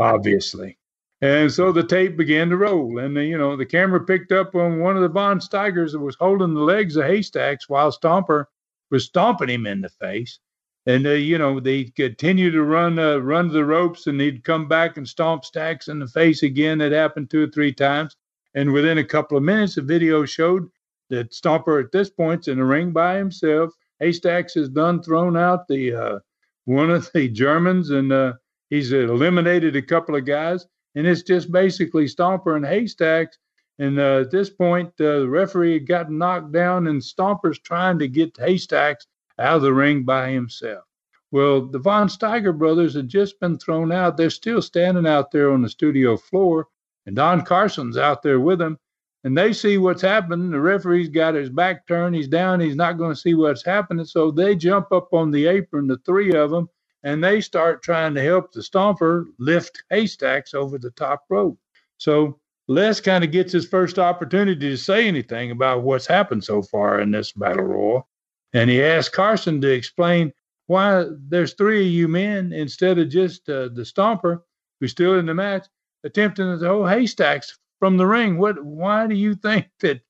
obviously. 0.00 0.78
And 1.20 1.52
so 1.52 1.70
the 1.70 1.84
tape 1.84 2.16
began 2.16 2.48
to 2.48 2.56
roll, 2.56 2.98
and 2.98 3.16
the, 3.16 3.24
you 3.24 3.36
know 3.36 3.56
the 3.56 3.66
camera 3.66 4.00
picked 4.00 4.32
up 4.32 4.54
on 4.54 4.78
one 4.78 4.96
of 4.96 5.02
the 5.02 5.08
Von 5.08 5.40
Steigers 5.40 5.92
that 5.92 5.98
was 5.98 6.16
holding 6.18 6.54
the 6.54 6.60
legs 6.60 6.96
of 6.96 7.04
Haystacks 7.04 7.68
while 7.68 7.92
Stomper 7.92 8.46
was 8.90 9.04
stomping 9.04 9.50
him 9.50 9.66
in 9.66 9.80
the 9.80 9.90
face. 9.90 10.38
And 10.86 11.06
uh, 11.06 11.10
you 11.10 11.36
know 11.36 11.60
they 11.60 11.84
continue 11.84 12.50
to 12.50 12.62
run 12.62 12.98
uh, 12.98 13.18
run 13.18 13.48
the 13.48 13.64
ropes, 13.64 14.06
and 14.06 14.20
he'd 14.20 14.44
come 14.44 14.66
back 14.66 14.96
and 14.96 15.06
stomp 15.06 15.44
Stacks 15.44 15.88
in 15.88 15.98
the 15.98 16.06
face 16.06 16.42
again. 16.42 16.80
It 16.80 16.92
happened 16.92 17.30
two 17.30 17.44
or 17.44 17.50
three 17.50 17.72
times, 17.72 18.16
and 18.54 18.72
within 18.72 18.98
a 18.98 19.04
couple 19.04 19.36
of 19.36 19.42
minutes, 19.42 19.74
the 19.74 19.82
video 19.82 20.24
showed 20.24 20.68
that 21.10 21.32
Stomper 21.32 21.84
at 21.84 21.92
this 21.92 22.08
point's 22.08 22.48
in 22.48 22.58
the 22.58 22.64
ring 22.64 22.92
by 22.92 23.16
himself. 23.16 23.72
Haystacks 23.98 24.54
has 24.54 24.70
done 24.70 25.02
thrown 25.02 25.36
out 25.36 25.68
the 25.68 25.92
uh, 25.92 26.18
one 26.64 26.90
of 26.90 27.10
the 27.12 27.28
Germans, 27.28 27.90
and 27.90 28.10
uh, 28.12 28.32
he's 28.70 28.92
eliminated 28.92 29.76
a 29.76 29.82
couple 29.82 30.16
of 30.16 30.24
guys, 30.24 30.66
and 30.94 31.06
it's 31.06 31.22
just 31.22 31.52
basically 31.52 32.06
Stomper 32.06 32.56
and 32.56 32.64
Haystacks. 32.64 33.36
And 33.78 33.98
uh, 33.98 34.20
at 34.20 34.30
this 34.30 34.50
point, 34.50 34.88
uh, 35.00 35.20
the 35.20 35.28
referee 35.28 35.74
had 35.74 35.86
gotten 35.86 36.18
knocked 36.18 36.52
down, 36.52 36.86
and 36.86 37.00
Stomper's 37.00 37.58
trying 37.58 37.98
to 37.98 38.08
get 38.08 38.36
Haystacks 38.38 39.06
out 39.40 39.56
of 39.56 39.62
the 39.62 39.72
ring 39.72 40.04
by 40.04 40.30
himself. 40.30 40.84
Well, 41.32 41.66
the 41.66 41.78
Von 41.78 42.08
Steiger 42.08 42.56
brothers 42.56 42.94
had 42.94 43.08
just 43.08 43.40
been 43.40 43.58
thrown 43.58 43.92
out. 43.92 44.16
They're 44.16 44.30
still 44.30 44.62
standing 44.62 45.06
out 45.06 45.30
there 45.30 45.52
on 45.52 45.62
the 45.62 45.68
studio 45.68 46.16
floor, 46.16 46.68
and 47.06 47.16
Don 47.16 47.42
Carson's 47.44 47.96
out 47.96 48.22
there 48.22 48.40
with 48.40 48.58
them. 48.58 48.78
And 49.22 49.36
they 49.36 49.52
see 49.52 49.76
what's 49.78 50.02
happening. 50.02 50.50
The 50.50 50.60
referee's 50.60 51.10
got 51.10 51.34
his 51.34 51.50
back 51.50 51.86
turned. 51.86 52.16
He's 52.16 52.28
down. 52.28 52.58
He's 52.58 52.76
not 52.76 52.98
going 52.98 53.12
to 53.12 53.20
see 53.20 53.34
what's 53.34 53.64
happening. 53.64 54.06
So 54.06 54.30
they 54.30 54.56
jump 54.56 54.92
up 54.92 55.12
on 55.12 55.30
the 55.30 55.46
apron, 55.46 55.86
the 55.86 55.98
three 56.06 56.32
of 56.32 56.50
them, 56.50 56.68
and 57.02 57.22
they 57.22 57.40
start 57.40 57.82
trying 57.82 58.14
to 58.14 58.22
help 58.22 58.52
the 58.52 58.60
stomper 58.60 59.26
lift 59.38 59.82
haystacks 59.90 60.54
over 60.54 60.78
the 60.78 60.90
top 60.92 61.24
rope. 61.28 61.58
So 61.98 62.40
Les 62.66 63.00
kind 63.00 63.24
of 63.24 63.30
gets 63.30 63.52
his 63.52 63.68
first 63.68 63.98
opportunity 63.98 64.70
to 64.70 64.76
say 64.76 65.06
anything 65.06 65.50
about 65.50 65.82
what's 65.82 66.06
happened 66.06 66.44
so 66.44 66.62
far 66.62 67.00
in 67.00 67.10
this 67.10 67.32
battle 67.32 67.64
royal. 67.64 68.08
And 68.52 68.68
he 68.68 68.82
asked 68.82 69.12
Carson 69.12 69.60
to 69.60 69.68
explain 69.68 70.32
why 70.66 71.04
there's 71.28 71.54
three 71.54 71.86
of 71.86 71.92
you 71.92 72.08
men 72.08 72.52
instead 72.52 72.98
of 72.98 73.08
just 73.08 73.48
uh, 73.48 73.68
the 73.68 73.82
stomper 73.82 74.42
who's 74.80 74.92
still 74.92 75.18
in 75.18 75.26
the 75.26 75.34
match 75.34 75.66
attempting 76.04 76.46
to 76.46 76.58
throw 76.58 76.86
haystacks 76.86 77.58
from 77.78 77.96
the 77.96 78.06
ring. 78.06 78.38
What? 78.38 78.62
Why 78.64 79.06
do 79.06 79.14
you 79.14 79.34
think 79.34 79.68
that 79.80 80.00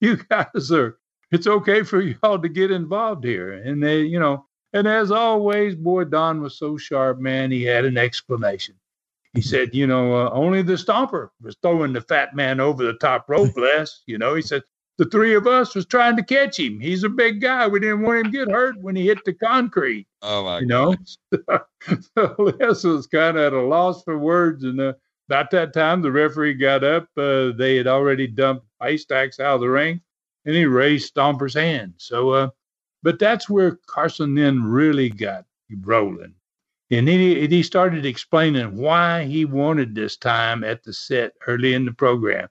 you 0.00 0.16
guys 0.16 0.70
are? 0.72 0.98
It's 1.32 1.46
okay 1.46 1.82
for 1.82 2.00
y'all 2.00 2.38
to 2.38 2.48
get 2.48 2.70
involved 2.70 3.24
here. 3.24 3.52
And 3.52 3.82
they, 3.82 4.02
you 4.02 4.20
know, 4.20 4.46
and 4.72 4.86
as 4.86 5.10
always, 5.10 5.74
boy, 5.74 6.04
Don 6.04 6.40
was 6.40 6.58
so 6.58 6.76
sharp, 6.76 7.18
man. 7.18 7.50
He 7.50 7.64
had 7.64 7.84
an 7.84 7.98
explanation. 7.98 8.74
He 9.34 9.42
said, 9.42 9.74
you 9.74 9.86
know, 9.86 10.14
uh, 10.14 10.30
only 10.32 10.62
the 10.62 10.74
stomper 10.74 11.28
was 11.42 11.56
throwing 11.60 11.92
the 11.92 12.00
fat 12.00 12.34
man 12.34 12.60
over 12.60 12.84
the 12.84 12.94
top 12.94 13.28
rope, 13.28 13.52
Les. 13.56 14.02
You 14.06 14.18
know, 14.18 14.34
he 14.34 14.42
said 14.42 14.62
the 14.98 15.04
three 15.06 15.34
of 15.34 15.46
us 15.46 15.74
was 15.74 15.86
trying 15.86 16.16
to 16.16 16.22
catch 16.22 16.58
him. 16.58 16.80
He's 16.80 17.04
a 17.04 17.08
big 17.08 17.40
guy. 17.40 17.66
We 17.66 17.80
didn't 17.80 18.02
want 18.02 18.18
him 18.18 18.32
to 18.32 18.38
get 18.38 18.50
hurt 18.50 18.80
when 18.80 18.96
he 18.96 19.06
hit 19.06 19.24
the 19.24 19.34
concrete. 19.34 20.06
Oh 20.22 20.44
my! 20.44 20.60
You 20.60 20.66
know, 20.66 20.96
so 22.16 22.34
Les 22.38 22.84
was 22.84 23.06
kind 23.06 23.36
of 23.36 23.44
at 23.44 23.52
a 23.52 23.60
loss 23.60 24.02
for 24.02 24.18
words, 24.18 24.64
and 24.64 24.80
uh, 24.80 24.94
about 25.28 25.50
that 25.50 25.72
time, 25.72 26.02
the 26.02 26.12
referee 26.12 26.54
got 26.54 26.84
up. 26.84 27.08
Uh, 27.16 27.52
they 27.52 27.76
had 27.76 27.86
already 27.86 28.26
dumped 28.26 28.66
Haystacks 28.80 29.40
out 29.40 29.56
of 29.56 29.60
the 29.60 29.68
ring, 29.68 30.00
and 30.44 30.54
he 30.54 30.66
raised 30.66 31.12
Stomper's 31.12 31.54
hand. 31.54 31.94
So, 31.98 32.30
uh, 32.30 32.48
but 33.02 33.18
that's 33.18 33.50
where 33.50 33.78
Carson 33.86 34.34
then 34.34 34.64
really 34.64 35.10
got 35.10 35.44
rolling. 35.80 36.34
And 36.90 37.08
he, 37.08 37.46
he 37.48 37.62
started 37.64 38.06
explaining 38.06 38.76
why 38.76 39.24
he 39.24 39.44
wanted 39.44 39.94
this 39.94 40.16
time 40.16 40.62
at 40.62 40.84
the 40.84 40.92
set 40.92 41.32
early 41.48 41.74
in 41.74 41.84
the 41.84 41.92
program. 41.92 42.48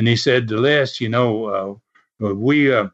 And 0.00 0.08
he 0.08 0.16
said 0.16 0.48
to 0.48 0.56
Les, 0.56 0.98
you 1.02 1.10
know, 1.10 1.80
uh, 2.22 2.32
we, 2.34 2.72
uh, 2.72 2.88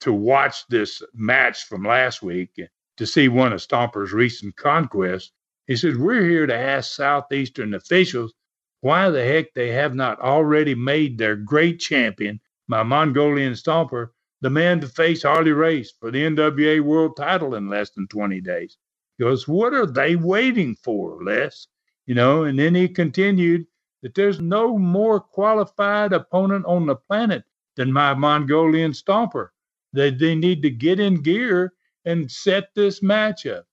to 0.00 0.12
watch 0.12 0.66
this 0.66 1.00
match 1.14 1.66
from 1.66 1.84
last 1.84 2.24
week, 2.24 2.60
to 2.96 3.06
see 3.06 3.28
one 3.28 3.52
of 3.52 3.60
Stomper's 3.60 4.12
recent 4.12 4.56
conquests, 4.56 5.30
he 5.68 5.76
says, 5.76 5.96
We're 5.96 6.24
here 6.24 6.48
to 6.48 6.56
ask 6.56 6.92
Southeastern 6.92 7.72
officials 7.72 8.34
why 8.80 9.10
the 9.10 9.24
heck 9.24 9.54
they 9.54 9.68
have 9.68 9.94
not 9.94 10.18
already 10.18 10.74
made 10.74 11.18
their 11.18 11.36
great 11.36 11.78
champion, 11.78 12.40
my 12.66 12.82
Mongolian 12.82 13.52
stomper, 13.52 14.08
the 14.40 14.50
man 14.50 14.80
to 14.80 14.88
face 14.88 15.22
Harley 15.22 15.52
Race 15.52 15.92
for 16.00 16.10
the 16.10 16.24
NWA 16.24 16.80
world 16.80 17.16
title 17.16 17.54
in 17.54 17.68
less 17.68 17.90
than 17.90 18.08
20 18.08 18.40
days. 18.40 18.76
He 19.18 19.22
goes, 19.22 19.46
What 19.46 19.72
are 19.72 19.86
they 19.86 20.16
waiting 20.16 20.74
for, 20.74 21.22
Les? 21.22 21.68
You 22.06 22.16
know, 22.16 22.42
and 22.42 22.58
then 22.58 22.74
he 22.74 22.88
continued 22.88 23.68
that 24.04 24.14
there's 24.14 24.38
no 24.38 24.76
more 24.76 25.18
qualified 25.18 26.12
opponent 26.12 26.66
on 26.66 26.84
the 26.84 26.94
planet 26.94 27.42
than 27.74 27.90
my 27.90 28.12
Mongolian 28.12 28.92
stomper. 28.92 29.48
They, 29.94 30.10
they 30.10 30.34
need 30.34 30.60
to 30.60 30.70
get 30.70 31.00
in 31.00 31.22
gear 31.22 31.72
and 32.04 32.30
set 32.30 32.68
this 32.74 33.02
match 33.02 33.46
up. 33.46 33.64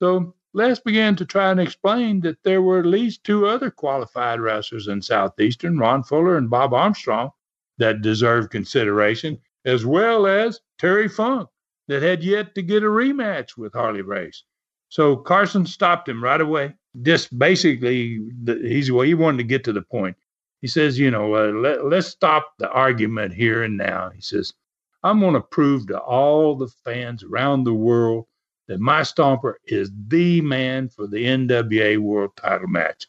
So 0.00 0.34
Les 0.54 0.80
began 0.80 1.14
to 1.16 1.24
try 1.24 1.52
and 1.52 1.60
explain 1.60 2.20
that 2.22 2.42
there 2.42 2.62
were 2.62 2.80
at 2.80 2.86
least 2.86 3.22
two 3.22 3.46
other 3.46 3.70
qualified 3.70 4.40
wrestlers 4.40 4.88
in 4.88 5.00
Southeastern, 5.00 5.78
Ron 5.78 6.02
Fuller 6.02 6.36
and 6.36 6.50
Bob 6.50 6.74
Armstrong, 6.74 7.30
that 7.78 8.02
deserved 8.02 8.50
consideration, 8.50 9.38
as 9.66 9.86
well 9.86 10.26
as 10.26 10.60
Terry 10.78 11.08
Funk, 11.08 11.48
that 11.86 12.02
had 12.02 12.24
yet 12.24 12.56
to 12.56 12.62
get 12.62 12.82
a 12.82 12.86
rematch 12.86 13.56
with 13.56 13.72
Harley 13.72 14.02
Race. 14.02 14.42
So 14.88 15.14
Carson 15.14 15.64
stopped 15.64 16.08
him 16.08 16.24
right 16.24 16.40
away. 16.40 16.74
Just 17.02 17.36
basically, 17.38 18.20
he's 18.46 18.90
well, 18.90 19.04
he 19.04 19.14
wanted 19.14 19.38
to 19.38 19.44
get 19.44 19.64
to 19.64 19.72
the 19.72 19.82
point. 19.82 20.16
He 20.62 20.68
says, 20.68 20.98
you 20.98 21.10
know, 21.10 21.34
uh, 21.34 21.52
let, 21.52 21.84
let's 21.86 22.08
stop 22.08 22.54
the 22.58 22.70
argument 22.70 23.34
here 23.34 23.62
and 23.62 23.76
now. 23.76 24.10
He 24.10 24.20
says, 24.20 24.54
I'm 25.02 25.20
going 25.20 25.34
to 25.34 25.40
prove 25.40 25.86
to 25.88 25.98
all 25.98 26.56
the 26.56 26.68
fans 26.84 27.22
around 27.22 27.64
the 27.64 27.74
world 27.74 28.26
that 28.68 28.80
my 28.80 29.02
Stomper 29.02 29.54
is 29.66 29.90
the 30.08 30.40
man 30.40 30.88
for 30.88 31.06
the 31.06 31.24
NWA 31.24 31.98
World 31.98 32.32
Title 32.36 32.68
match. 32.68 33.06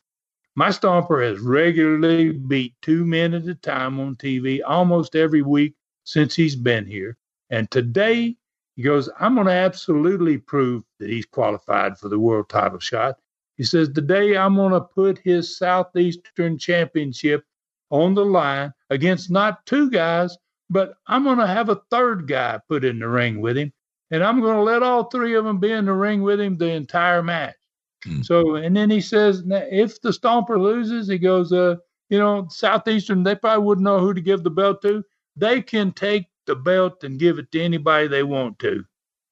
My 0.56 0.70
Stomper 0.70 1.28
has 1.28 1.40
regularly 1.40 2.32
beat 2.32 2.76
two 2.82 3.06
men 3.06 3.34
at 3.34 3.48
a 3.48 3.56
time 3.56 4.00
on 4.00 4.16
TV 4.16 4.62
almost 4.66 5.16
every 5.16 5.42
week 5.42 5.76
since 6.04 6.36
he's 6.36 6.56
been 6.56 6.86
here. 6.86 7.18
And 7.50 7.70
today, 7.72 8.36
he 8.76 8.84
goes, 8.84 9.10
I'm 9.20 9.36
going 9.36 9.48
to 9.48 9.54
absolutely 9.54 10.38
prove 10.38 10.84
that 11.00 11.10
he's 11.10 11.26
qualified 11.26 11.98
for 11.98 12.10
the 12.10 12.20
world 12.20 12.50
title 12.50 12.80
shot. 12.80 13.18
He 13.58 13.64
says, 13.64 13.90
Today, 13.90 14.38
I'm 14.38 14.56
going 14.56 14.74
to 14.74 14.82
put 14.82 15.20
his 15.20 15.58
Southeastern 15.58 16.58
Championship 16.58 17.44
on 17.90 18.14
the 18.14 18.26
line 18.26 18.74
against 18.90 19.30
not 19.32 19.66
two 19.66 19.90
guys, 19.90 20.38
but 20.70 20.96
I'm 21.08 21.24
going 21.24 21.40
to 21.40 21.48
have 21.48 21.70
a 21.70 21.82
third 21.90 22.28
guy 22.28 22.60
put 22.68 22.86
in 22.86 23.00
the 23.00 23.08
ring 23.08 23.42
with 23.42 23.58
him 23.58 23.74
and 24.12 24.24
I'm 24.24 24.42
going 24.42 24.56
to 24.56 24.64
let 24.64 24.84
all 24.84 25.06
three 25.06 25.36
of 25.36 25.46
them 25.46 25.60
be 25.60 25.72
in 25.72 25.86
the 25.86 25.94
ring 25.94 26.22
with 26.22 26.40
him 26.40 26.58
the 26.58 26.70
entire 26.70 27.22
match. 27.22 27.56
Hmm. 28.04 28.22
So, 28.22 28.56
and 28.56 28.76
then 28.76 28.90
he 28.90 29.02
says, 29.02 29.44
if 29.46 30.02
the 30.02 30.12
Stomper 30.12 30.60
loses, 30.60 31.08
he 31.08 31.18
goes, 31.18 31.52
uh, 31.52 31.76
you 32.10 32.18
know, 32.18 32.48
Southeastern, 32.50 33.24
they 33.24 33.36
probably 33.36 33.66
wouldn't 33.66 33.84
know 33.84 34.00
who 34.00 34.14
to 34.14 34.22
give 34.22 34.44
the 34.44 34.50
belt 34.50 34.82
to. 34.84 35.04
They 35.36 35.62
can 35.62 35.92
take 35.92 36.28
the 36.46 36.56
belt 36.56 37.04
and 37.04 37.20
give 37.20 37.38
it 37.38 37.52
to 37.52 37.62
anybody 37.62 38.08
they 38.08 38.24
want 38.24 38.60
to. 38.60 38.84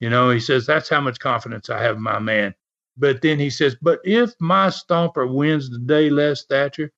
You 0.02 0.10
know, 0.10 0.30
he 0.30 0.42
says, 0.42 0.66
that's 0.66 0.90
how 0.90 1.00
much 1.00 1.20
confidence 1.20 1.70
I 1.70 1.82
have 1.82 1.96
in 1.96 2.04
my 2.04 2.20
man. 2.20 2.54
But 2.98 3.22
then 3.22 3.40
he 3.40 3.50
says, 3.50 3.76
but 3.82 4.00
if 4.04 4.34
my 4.40 4.68
Stomper 4.68 5.32
wins 5.32 5.70
the 5.70 5.80
day, 5.80 6.10
Les 6.10 6.46
Thatcher, 6.46 6.92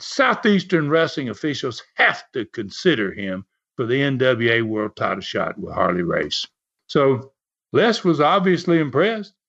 Southeastern 0.00 0.90
wrestling 0.90 1.28
officials 1.28 1.82
have 1.94 2.24
to 2.32 2.44
consider 2.46 3.12
him 3.12 3.44
for 3.76 3.86
the 3.86 4.00
NWA 4.00 4.62
World 4.62 4.96
Title 4.96 5.20
shot 5.20 5.58
with 5.58 5.74
Harley 5.74 6.02
Race. 6.02 6.46
So 6.88 7.32
Les 7.72 8.04
was 8.04 8.20
obviously 8.20 8.78
impressed. 8.78 9.34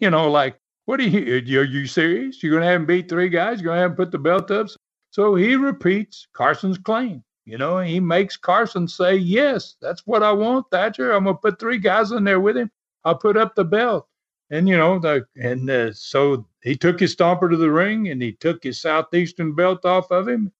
You 0.00 0.10
know, 0.10 0.28
like, 0.28 0.58
what 0.86 0.98
are 0.98 1.04
you, 1.04 1.36
are 1.60 1.64
you 1.64 1.86
serious? 1.86 2.42
You're 2.42 2.50
going 2.50 2.62
to 2.62 2.66
have 2.66 2.80
him 2.80 2.86
beat 2.86 3.08
three 3.08 3.28
guys? 3.28 3.60
You're 3.60 3.66
going 3.66 3.76
to 3.76 3.82
have 3.82 3.90
him 3.92 3.96
put 3.96 4.10
the 4.10 4.18
belt 4.18 4.50
up? 4.50 4.66
So 5.10 5.36
he 5.36 5.54
repeats 5.54 6.26
Carson's 6.32 6.78
claim. 6.78 7.22
You 7.44 7.58
know, 7.58 7.78
he 7.78 8.00
makes 8.00 8.36
Carson 8.36 8.88
say, 8.88 9.14
yes, 9.14 9.76
that's 9.80 10.04
what 10.04 10.22
I 10.24 10.32
want, 10.32 10.66
Thatcher. 10.70 11.12
I'm 11.12 11.24
going 11.24 11.36
to 11.36 11.40
put 11.40 11.60
three 11.60 11.78
guys 11.78 12.10
in 12.10 12.24
there 12.24 12.40
with 12.40 12.56
him. 12.56 12.70
I'll 13.04 13.14
put 13.14 13.36
up 13.36 13.54
the 13.54 13.64
belt. 13.64 14.08
And, 14.50 14.68
you 14.68 14.76
know, 14.76 14.98
the, 14.98 15.26
and 15.36 15.68
uh, 15.68 15.92
so 15.92 16.46
he 16.62 16.74
took 16.74 17.00
his 17.00 17.14
stomper 17.14 17.50
to 17.50 17.56
the 17.56 17.70
ring 17.70 18.08
and 18.08 18.22
he 18.22 18.32
took 18.32 18.62
his 18.64 18.80
Southeastern 18.80 19.54
belt 19.54 19.84
off 19.84 20.10
of 20.10 20.26
him 20.28 20.52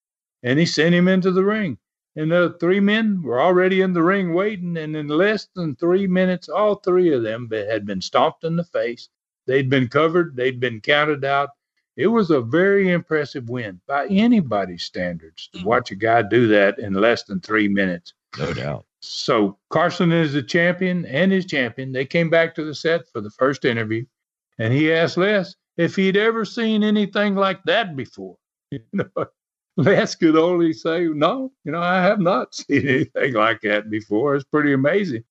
and 0.43 0.59
he 0.59 0.67
sent 0.67 0.95
him 0.95 1.09
into 1.09 1.31
the 1.31 1.45
ring 1.45 1.79
and 2.19 2.33
the 2.33 2.57
three 2.59 2.81
men 2.81 3.23
were 3.23 3.41
already 3.41 3.81
in 3.81 3.93
the 3.93 4.03
ring 4.03 4.35
waiting. 4.35 4.77
And 4.77 4.97
in 4.97 5.07
less 5.07 5.47
than 5.55 5.77
three 5.77 6.09
minutes, 6.09 6.49
all 6.49 6.75
three 6.75 7.13
of 7.13 7.23
them 7.23 7.49
had 7.53 7.87
been 7.87 8.01
stomped 8.01 8.43
in 8.43 8.57
the 8.57 8.65
face. 8.65 9.09
They'd 9.47 9.71
been 9.71 9.87
covered. 9.87 10.35
They'd 10.35 10.59
been 10.59 10.81
counted 10.81 11.25
out. 11.25 11.51
it 11.97 12.09
was 12.09 12.31
a 12.31 12.41
very 12.41 12.91
impressive 12.91 13.49
win 13.49 13.81
by 13.87 14.09
anybody's 14.09 14.83
standards 14.83 15.49
to 15.53 15.65
watch 15.65 15.93
a 15.93 15.95
guy 15.97 16.23
do 16.23 16.49
that 16.49 16.81
in 16.81 16.93
less 16.95 17.23
than 17.23 17.41
three 17.41 17.69
minutes. 17.69 18.15
No 18.37 18.53
doubt. 18.53 18.88
So 19.01 19.59
Carson 19.71 20.13
is 20.13 20.33
the 20.33 20.43
champion 20.43 21.07
and 21.07 21.31
his 21.31 21.47
champion. 21.47 21.93
They 21.93 22.05
came 22.05 22.31
back 22.31 22.55
to 22.57 22.65
the 22.65 22.75
set 22.75 23.09
for 23.13 23.21
the 23.21 23.31
first 23.31 23.65
interview, 23.65 24.05
and 24.59 24.73
he 24.73 24.93
asked 24.93 25.17
Les 25.17 25.55
if 25.77 25.95
he'd 25.95 26.17
ever 26.17 26.45
seen 26.45 26.83
anything 26.83 27.35
like 27.35 27.63
that 27.65 27.97
before. 27.97 28.37
You 28.71 28.81
know, 28.93 29.27
Les 29.79 30.15
could 30.15 30.37
only 30.37 30.75
say, 30.75 31.07
"No, 31.07 31.53
you 31.65 31.73
know, 31.73 31.81
I 31.81 32.03
have 32.03 32.21
not 32.21 32.55
seen 32.55 32.87
anything 32.87 33.33
like 33.33 33.61
that 33.63 33.89
before. 33.89 34.35
It's 34.35 34.45
pretty 34.45 34.75
amazing." 34.75 35.25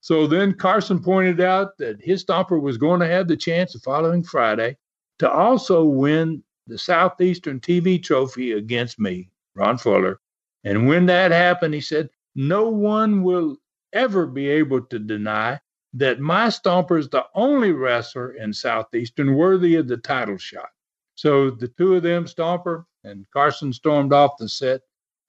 So 0.00 0.26
then 0.26 0.54
Carson 0.54 1.02
pointed 1.02 1.40
out 1.40 1.76
that 1.78 2.00
his 2.00 2.24
stomper 2.24 2.60
was 2.60 2.76
going 2.76 3.00
to 3.00 3.08
have 3.08 3.26
the 3.26 3.36
chance 3.36 3.72
the 3.72 3.80
following 3.80 4.22
Friday 4.22 4.76
to 5.18 5.28
also 5.28 5.84
win 5.84 6.44
the 6.68 6.78
Southeastern 6.78 7.58
TV 7.60 8.00
trophy 8.00 8.52
against 8.52 9.00
me, 9.00 9.30
Ron 9.56 9.78
Fuller. 9.78 10.20
And 10.64 10.86
when 10.86 11.06
that 11.06 11.32
happened, 11.32 11.74
he 11.74 11.80
said, 11.80 12.10
no 12.38 12.68
one 12.68 13.24
will 13.24 13.56
ever 13.92 14.24
be 14.24 14.48
able 14.48 14.80
to 14.80 15.00
deny 15.00 15.58
that 15.92 16.20
my 16.20 16.46
stomper 16.46 16.96
is 16.96 17.08
the 17.08 17.24
only 17.34 17.72
wrestler 17.72 18.30
in 18.34 18.52
Southeastern 18.52 19.34
worthy 19.34 19.74
of 19.74 19.88
the 19.88 19.96
title 19.96 20.36
shot. 20.36 20.68
So 21.16 21.50
the 21.50 21.66
two 21.66 21.96
of 21.96 22.04
them, 22.04 22.26
Stomper 22.26 22.84
and 23.02 23.26
Carson, 23.32 23.72
stormed 23.72 24.12
off 24.12 24.38
the 24.38 24.48
set. 24.48 24.82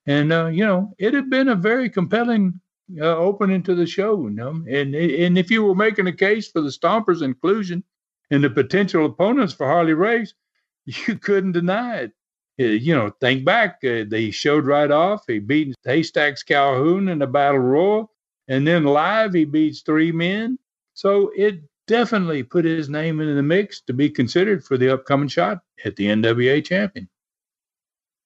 And, 0.06 0.32
uh, 0.32 0.46
you 0.46 0.64
know, 0.64 0.94
it 0.98 1.12
had 1.12 1.28
been 1.28 1.48
a 1.48 1.56
very 1.56 1.90
compelling 1.90 2.60
uh, 3.00 3.16
opening 3.16 3.64
to 3.64 3.74
the 3.74 3.88
show. 3.88 4.22
You 4.22 4.30
know? 4.30 4.62
and, 4.70 4.94
and 4.94 5.36
if 5.36 5.50
you 5.50 5.64
were 5.64 5.74
making 5.74 6.06
a 6.06 6.12
case 6.12 6.48
for 6.48 6.60
the 6.60 6.70
Stompers' 6.70 7.22
inclusion 7.22 7.82
in 8.30 8.40
the 8.40 8.50
potential 8.50 9.04
opponents 9.04 9.52
for 9.52 9.66
Harley 9.66 9.94
Race, 9.94 10.32
you 10.84 11.18
couldn't 11.18 11.52
deny 11.52 12.02
it. 12.02 12.12
Uh, 12.60 12.64
you 12.64 12.94
know, 12.94 13.10
think 13.20 13.44
back, 13.44 13.78
uh, 13.84 14.04
they 14.06 14.30
showed 14.30 14.66
right 14.66 14.90
off. 14.90 15.24
He 15.26 15.38
beat 15.38 15.74
Haystacks 15.84 16.42
Calhoun 16.42 17.08
in 17.08 17.18
the 17.18 17.26
Battle 17.26 17.58
Royal, 17.58 18.12
and 18.48 18.66
then 18.66 18.84
live 18.84 19.32
he 19.32 19.46
beats 19.46 19.80
three 19.80 20.12
men. 20.12 20.58
So 20.92 21.32
it 21.34 21.62
definitely 21.86 22.42
put 22.42 22.66
his 22.66 22.90
name 22.90 23.20
into 23.20 23.34
the 23.34 23.42
mix 23.42 23.80
to 23.82 23.94
be 23.94 24.10
considered 24.10 24.62
for 24.62 24.76
the 24.76 24.92
upcoming 24.92 25.28
shot 25.28 25.60
at 25.84 25.96
the 25.96 26.06
NWA 26.06 26.64
champion. 26.64 27.08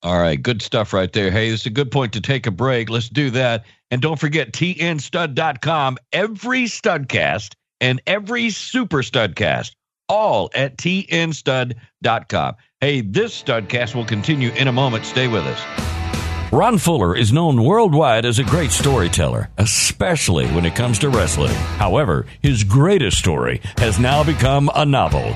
All 0.02 0.18
right, 0.18 0.40
good 0.40 0.60
stuff 0.60 0.92
right 0.92 1.10
there. 1.12 1.30
Hey, 1.30 1.48
is 1.48 1.64
a 1.64 1.70
good 1.70 1.90
point 1.90 2.12
to 2.12 2.20
take 2.20 2.46
a 2.46 2.50
break. 2.50 2.90
Let's 2.90 3.08
do 3.08 3.30
that. 3.30 3.64
And 3.90 4.02
don't 4.02 4.20
forget 4.20 4.52
tnstud.com. 4.52 5.96
Every 6.12 6.64
studcast 6.64 7.54
and 7.80 8.02
every 8.06 8.50
super 8.50 9.02
studcast, 9.02 9.72
all 10.08 10.50
at 10.54 10.76
tnstud.com. 10.76 12.54
Hey, 12.84 13.00
this 13.00 13.42
studcast 13.42 13.94
will 13.94 14.04
continue 14.04 14.50
in 14.50 14.68
a 14.68 14.72
moment. 14.72 15.06
Stay 15.06 15.26
with 15.26 15.46
us. 15.46 16.52
Ron 16.52 16.76
Fuller 16.76 17.16
is 17.16 17.32
known 17.32 17.64
worldwide 17.64 18.26
as 18.26 18.38
a 18.38 18.44
great 18.44 18.72
storyteller, 18.72 19.48
especially 19.56 20.46
when 20.48 20.66
it 20.66 20.74
comes 20.74 20.98
to 20.98 21.08
wrestling. 21.08 21.54
However, 21.78 22.26
his 22.42 22.62
greatest 22.62 23.18
story 23.18 23.62
has 23.78 23.98
now 23.98 24.22
become 24.22 24.70
a 24.74 24.84
novel. 24.84 25.34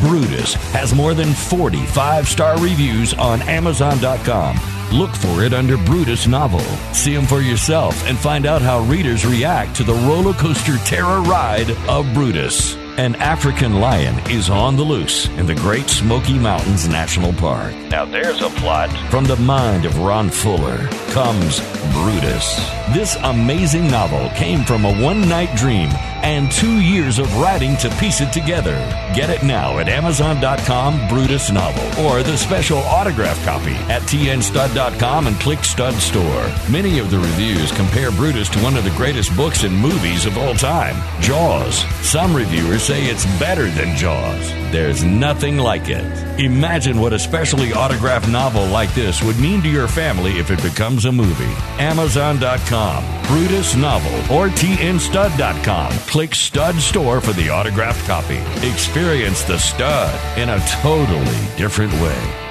Brutus 0.00 0.54
has 0.72 0.94
more 0.94 1.12
than 1.12 1.34
45 1.34 2.28
star 2.28 2.58
reviews 2.58 3.12
on 3.12 3.42
Amazon.com. 3.42 4.58
Look 4.90 5.10
for 5.10 5.42
it 5.42 5.52
under 5.52 5.76
Brutus 5.76 6.26
Novel. 6.26 6.60
See 6.94 7.12
him 7.12 7.26
for 7.26 7.42
yourself 7.42 8.02
and 8.06 8.16
find 8.16 8.46
out 8.46 8.62
how 8.62 8.80
readers 8.84 9.26
react 9.26 9.76
to 9.76 9.84
the 9.84 9.92
roller 9.92 10.32
coaster 10.32 10.78
terror 10.78 11.20
ride 11.20 11.72
of 11.90 12.10
Brutus. 12.14 12.74
An 12.98 13.14
African 13.16 13.74
lion 13.78 14.18
is 14.30 14.48
on 14.48 14.74
the 14.74 14.82
loose 14.82 15.28
in 15.36 15.44
the 15.44 15.54
Great 15.54 15.86
Smoky 15.90 16.38
Mountains 16.38 16.88
National 16.88 17.30
Park. 17.34 17.74
Now 17.90 18.06
there's 18.06 18.40
a 18.40 18.48
plot. 18.48 18.88
From 19.10 19.24
the 19.24 19.36
mind 19.36 19.84
of 19.84 19.98
Ron 19.98 20.30
Fuller 20.30 20.88
comes 21.10 21.60
Brutus. 21.92 22.56
This 22.94 23.18
amazing 23.22 23.90
novel 23.90 24.30
came 24.30 24.64
from 24.64 24.86
a 24.86 25.02
one 25.02 25.28
night 25.28 25.54
dream 25.54 25.90
and 26.26 26.50
two 26.50 26.80
years 26.80 27.20
of 27.20 27.36
writing 27.36 27.76
to 27.76 27.88
piece 28.00 28.20
it 28.20 28.32
together. 28.32 28.74
Get 29.14 29.30
it 29.30 29.44
now 29.44 29.78
at 29.78 29.88
Amazon.com, 29.88 31.06
Brutus 31.08 31.52
Novel, 31.52 32.04
or 32.04 32.24
the 32.24 32.36
special 32.36 32.78
autograph 32.78 33.42
copy 33.44 33.74
at 33.88 34.02
TNStud.com 34.02 35.28
and 35.28 35.38
click 35.38 35.62
Stud 35.62 35.94
Store. 35.94 36.52
Many 36.68 36.98
of 36.98 37.12
the 37.12 37.18
reviews 37.18 37.70
compare 37.70 38.10
Brutus 38.10 38.48
to 38.48 38.58
one 38.58 38.76
of 38.76 38.82
the 38.82 38.90
greatest 38.90 39.36
books 39.36 39.62
and 39.62 39.76
movies 39.76 40.26
of 40.26 40.36
all 40.36 40.54
time, 40.54 40.96
Jaws. 41.20 41.84
Some 42.04 42.34
reviewers 42.34 42.82
say 42.82 43.04
it's 43.04 43.24
better 43.38 43.70
than 43.70 43.94
Jaws. 43.94 44.65
There's 44.76 45.02
nothing 45.02 45.56
like 45.56 45.88
it. 45.88 46.04
Imagine 46.38 47.00
what 47.00 47.14
a 47.14 47.18
specially 47.18 47.72
autographed 47.72 48.28
novel 48.28 48.66
like 48.66 48.92
this 48.92 49.22
would 49.22 49.38
mean 49.38 49.62
to 49.62 49.70
your 49.70 49.88
family 49.88 50.32
if 50.32 50.50
it 50.50 50.62
becomes 50.62 51.06
a 51.06 51.12
movie. 51.12 51.54
Amazon.com, 51.82 53.02
Brutus 53.26 53.74
Novel, 53.74 54.12
or 54.30 54.48
TNStud.com. 54.48 55.92
Click 56.00 56.34
Stud 56.34 56.74
Store 56.74 57.22
for 57.22 57.32
the 57.32 57.48
autographed 57.48 58.06
copy. 58.06 58.36
Experience 58.68 59.44
the 59.44 59.56
stud 59.56 60.38
in 60.38 60.50
a 60.50 60.60
totally 60.82 61.56
different 61.56 61.94
way. 61.94 62.45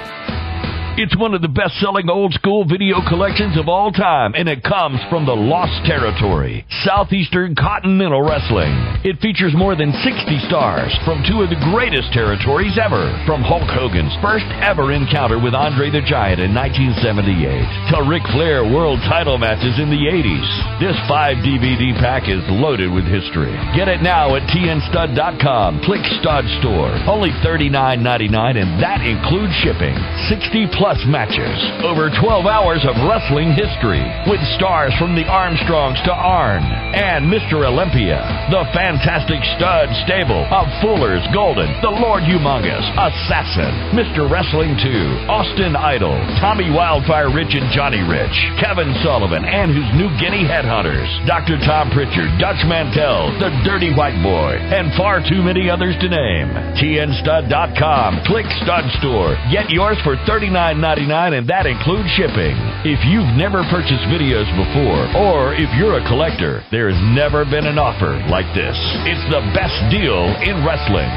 It's 0.95 1.11
one 1.19 1.35
of 1.35 1.43
the 1.43 1.51
best 1.51 1.75
selling 1.83 2.07
old 2.07 2.31
school 2.39 2.63
video 2.63 3.03
collections 3.03 3.59
of 3.59 3.67
all 3.67 3.91
time, 3.91 4.31
and 4.31 4.47
it 4.47 4.63
comes 4.63 4.95
from 5.11 5.27
the 5.27 5.35
Lost 5.35 5.83
Territory, 5.83 6.63
Southeastern 6.87 7.51
Continental 7.51 8.23
Wrestling. 8.23 8.71
It 9.03 9.19
features 9.19 9.51
more 9.51 9.75
than 9.75 9.91
60 9.91 10.47
stars 10.47 10.95
from 11.03 11.19
two 11.27 11.43
of 11.43 11.51
the 11.51 11.59
greatest 11.75 12.15
territories 12.15 12.79
ever, 12.79 13.11
from 13.27 13.43
Hulk 13.43 13.67
Hogan's 13.67 14.15
first 14.23 14.47
ever 14.63 14.95
encounter 14.95 15.35
with 15.35 15.51
Andre 15.51 15.91
the 15.91 15.99
Giant 15.99 16.39
in 16.39 16.55
1978 16.55 17.91
to 17.91 18.07
Ric 18.07 18.23
Flair 18.31 18.63
world 18.63 19.03
title 19.03 19.35
matches 19.35 19.75
in 19.75 19.91
the 19.91 19.99
80s. 20.07 20.47
This 20.79 20.95
5 21.11 21.43
DVD 21.43 21.91
pack 21.99 22.31
is 22.31 22.39
loaded 22.47 22.87
with 22.87 23.03
history. 23.03 23.51
Get 23.75 23.91
it 23.91 23.99
now 23.99 24.39
at 24.39 24.47
tnstud.com. 24.47 25.83
Click 25.83 26.07
Stud 26.23 26.47
Store. 26.63 26.95
Only 27.03 27.35
$39.99, 27.43 28.31
and 28.55 28.79
that 28.79 29.03
includes 29.03 29.51
shipping. 29.59 29.99
60 30.31 30.71
plus 30.71 30.84
plus 30.85 31.01
matches. 31.09 31.57
Over 31.81 32.13
12 32.13 32.45
hours 32.45 32.85
of 32.85 32.93
wrestling 33.09 33.57
history 33.57 34.05
with 34.29 34.37
stars 34.53 34.93
from 35.01 35.17
the 35.17 35.25
Armstrongs 35.25 35.97
to 36.05 36.13
Arn 36.13 36.61
and 36.61 37.25
Mr. 37.25 37.65
Olympia. 37.65 38.21
The 38.53 38.69
fantastic 38.69 39.41
stud 39.57 39.89
stable 40.05 40.45
of 40.45 40.69
Fuller's 40.85 41.25
Golden, 41.33 41.73
The 41.81 41.89
Lord 41.89 42.21
Humongous, 42.29 42.85
Assassin, 43.01 43.97
Mr. 43.97 44.29
Wrestling 44.29 44.77
2, 44.77 45.25
Austin 45.25 45.73
Idol, 45.73 46.13
Tommy 46.37 46.69
Wildfire 46.69 47.33
Rich 47.33 47.57
and 47.57 47.73
Johnny 47.73 48.05
Rich, 48.05 48.37
Kevin 48.61 48.93
Sullivan 49.01 49.41
and 49.41 49.73
his 49.73 49.89
New 49.97 50.13
Guinea 50.21 50.45
Headhunters, 50.45 51.09
Dr. 51.25 51.57
Tom 51.65 51.89
Pritchard, 51.89 52.29
Dutch 52.37 52.61
Mantell, 52.69 53.33
The 53.41 53.49
Dirty 53.65 53.89
White 53.89 54.21
Boy, 54.21 54.61
and 54.61 54.93
far 54.93 55.17
too 55.25 55.41
many 55.41 55.65
others 55.65 55.97
to 56.05 56.13
name. 56.13 56.53
TNStud.com. 56.77 58.21
Click 58.29 58.45
Stud 58.61 58.85
Store. 59.01 59.33
Get 59.49 59.73
yours 59.73 59.97
for 60.05 60.13
39 60.29 60.74
$9.99 60.75 61.37
and 61.37 61.49
that 61.49 61.65
includes 61.65 62.09
shipping. 62.11 62.55
If 62.83 63.03
you've 63.05 63.31
never 63.35 63.63
purchased 63.71 64.05
videos 64.11 64.45
before, 64.53 65.07
or 65.15 65.53
if 65.53 65.71
you're 65.75 65.97
a 65.97 66.07
collector, 66.07 66.63
there 66.71 66.89
has 66.91 66.99
never 67.15 67.45
been 67.45 67.65
an 67.65 67.79
offer 67.79 68.19
like 68.27 68.47
this. 68.53 68.77
It's 69.07 69.25
the 69.31 69.41
best 69.55 69.77
deal 69.89 70.35
in 70.43 70.65
wrestling. 70.65 71.09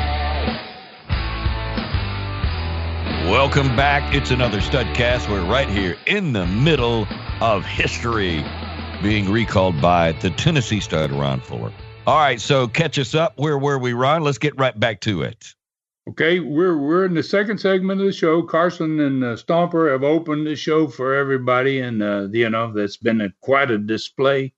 Welcome 3.30 3.76
back. 3.76 4.14
It's 4.14 4.30
another 4.30 4.58
Studcast. 4.58 5.28
We're 5.28 5.44
right 5.44 5.68
here 5.68 5.96
in 6.06 6.32
the 6.32 6.46
middle 6.46 7.06
of 7.40 7.64
history 7.64 8.42
being 9.02 9.30
recalled 9.30 9.82
by 9.82 10.12
the 10.12 10.30
Tennessee 10.30 10.80
stud 10.80 11.12
Ron 11.12 11.40
Fuller. 11.40 11.72
All 12.06 12.16
right, 12.16 12.40
so 12.40 12.68
catch 12.68 12.98
us 12.98 13.14
up. 13.14 13.34
Where 13.36 13.58
were 13.58 13.78
we, 13.78 13.92
Ron? 13.92 14.22
Let's 14.22 14.38
get 14.38 14.58
right 14.58 14.78
back 14.78 15.00
to 15.02 15.22
it. 15.22 15.54
Okay, 16.08 16.40
we're 16.40 16.78
we're 16.78 17.04
in 17.04 17.12
the 17.12 17.22
second 17.22 17.58
segment 17.58 18.00
of 18.00 18.06
the 18.06 18.12
show. 18.14 18.42
Carson 18.42 18.98
and 18.98 19.22
uh, 19.22 19.36
Stomper 19.36 19.92
have 19.92 20.02
opened 20.02 20.46
the 20.46 20.56
show 20.56 20.88
for 20.88 21.14
everybody, 21.14 21.80
and 21.80 22.02
uh, 22.02 22.28
you 22.32 22.48
know 22.48 22.72
that's 22.72 22.96
been 22.96 23.20
a, 23.20 23.28
quite 23.42 23.70
a 23.70 23.76
display. 23.76 24.54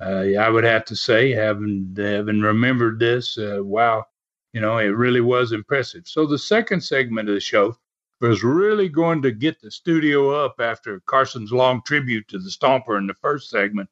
Uh, 0.00 0.24
I 0.40 0.48
would 0.48 0.64
have 0.64 0.86
to 0.86 0.96
say, 0.96 1.32
having 1.32 1.94
having 1.98 2.40
remembered 2.40 2.98
this, 2.98 3.36
uh, 3.36 3.58
wow, 3.62 4.06
you 4.54 4.62
know, 4.62 4.78
it 4.78 4.86
really 4.86 5.20
was 5.20 5.52
impressive. 5.52 6.06
So 6.06 6.24
the 6.24 6.38
second 6.38 6.80
segment 6.80 7.28
of 7.28 7.34
the 7.34 7.40
show 7.40 7.76
was 8.22 8.42
really 8.42 8.88
going 8.88 9.20
to 9.20 9.32
get 9.32 9.60
the 9.60 9.70
studio 9.70 10.30
up 10.30 10.54
after 10.60 11.00
Carson's 11.00 11.52
long 11.52 11.82
tribute 11.84 12.26
to 12.28 12.38
the 12.38 12.48
Stomper 12.48 12.96
in 12.96 13.06
the 13.06 13.14
first 13.20 13.50
segment, 13.50 13.90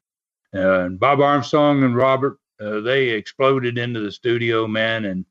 uh, 0.54 0.86
and 0.86 0.98
Bob 0.98 1.20
Armstrong 1.20 1.82
and 1.82 1.96
Robert 1.96 2.38
uh, 2.60 2.80
they 2.80 3.10
exploded 3.10 3.76
into 3.76 4.00
the 4.00 4.12
studio, 4.12 4.66
man, 4.66 5.04
and 5.04 5.26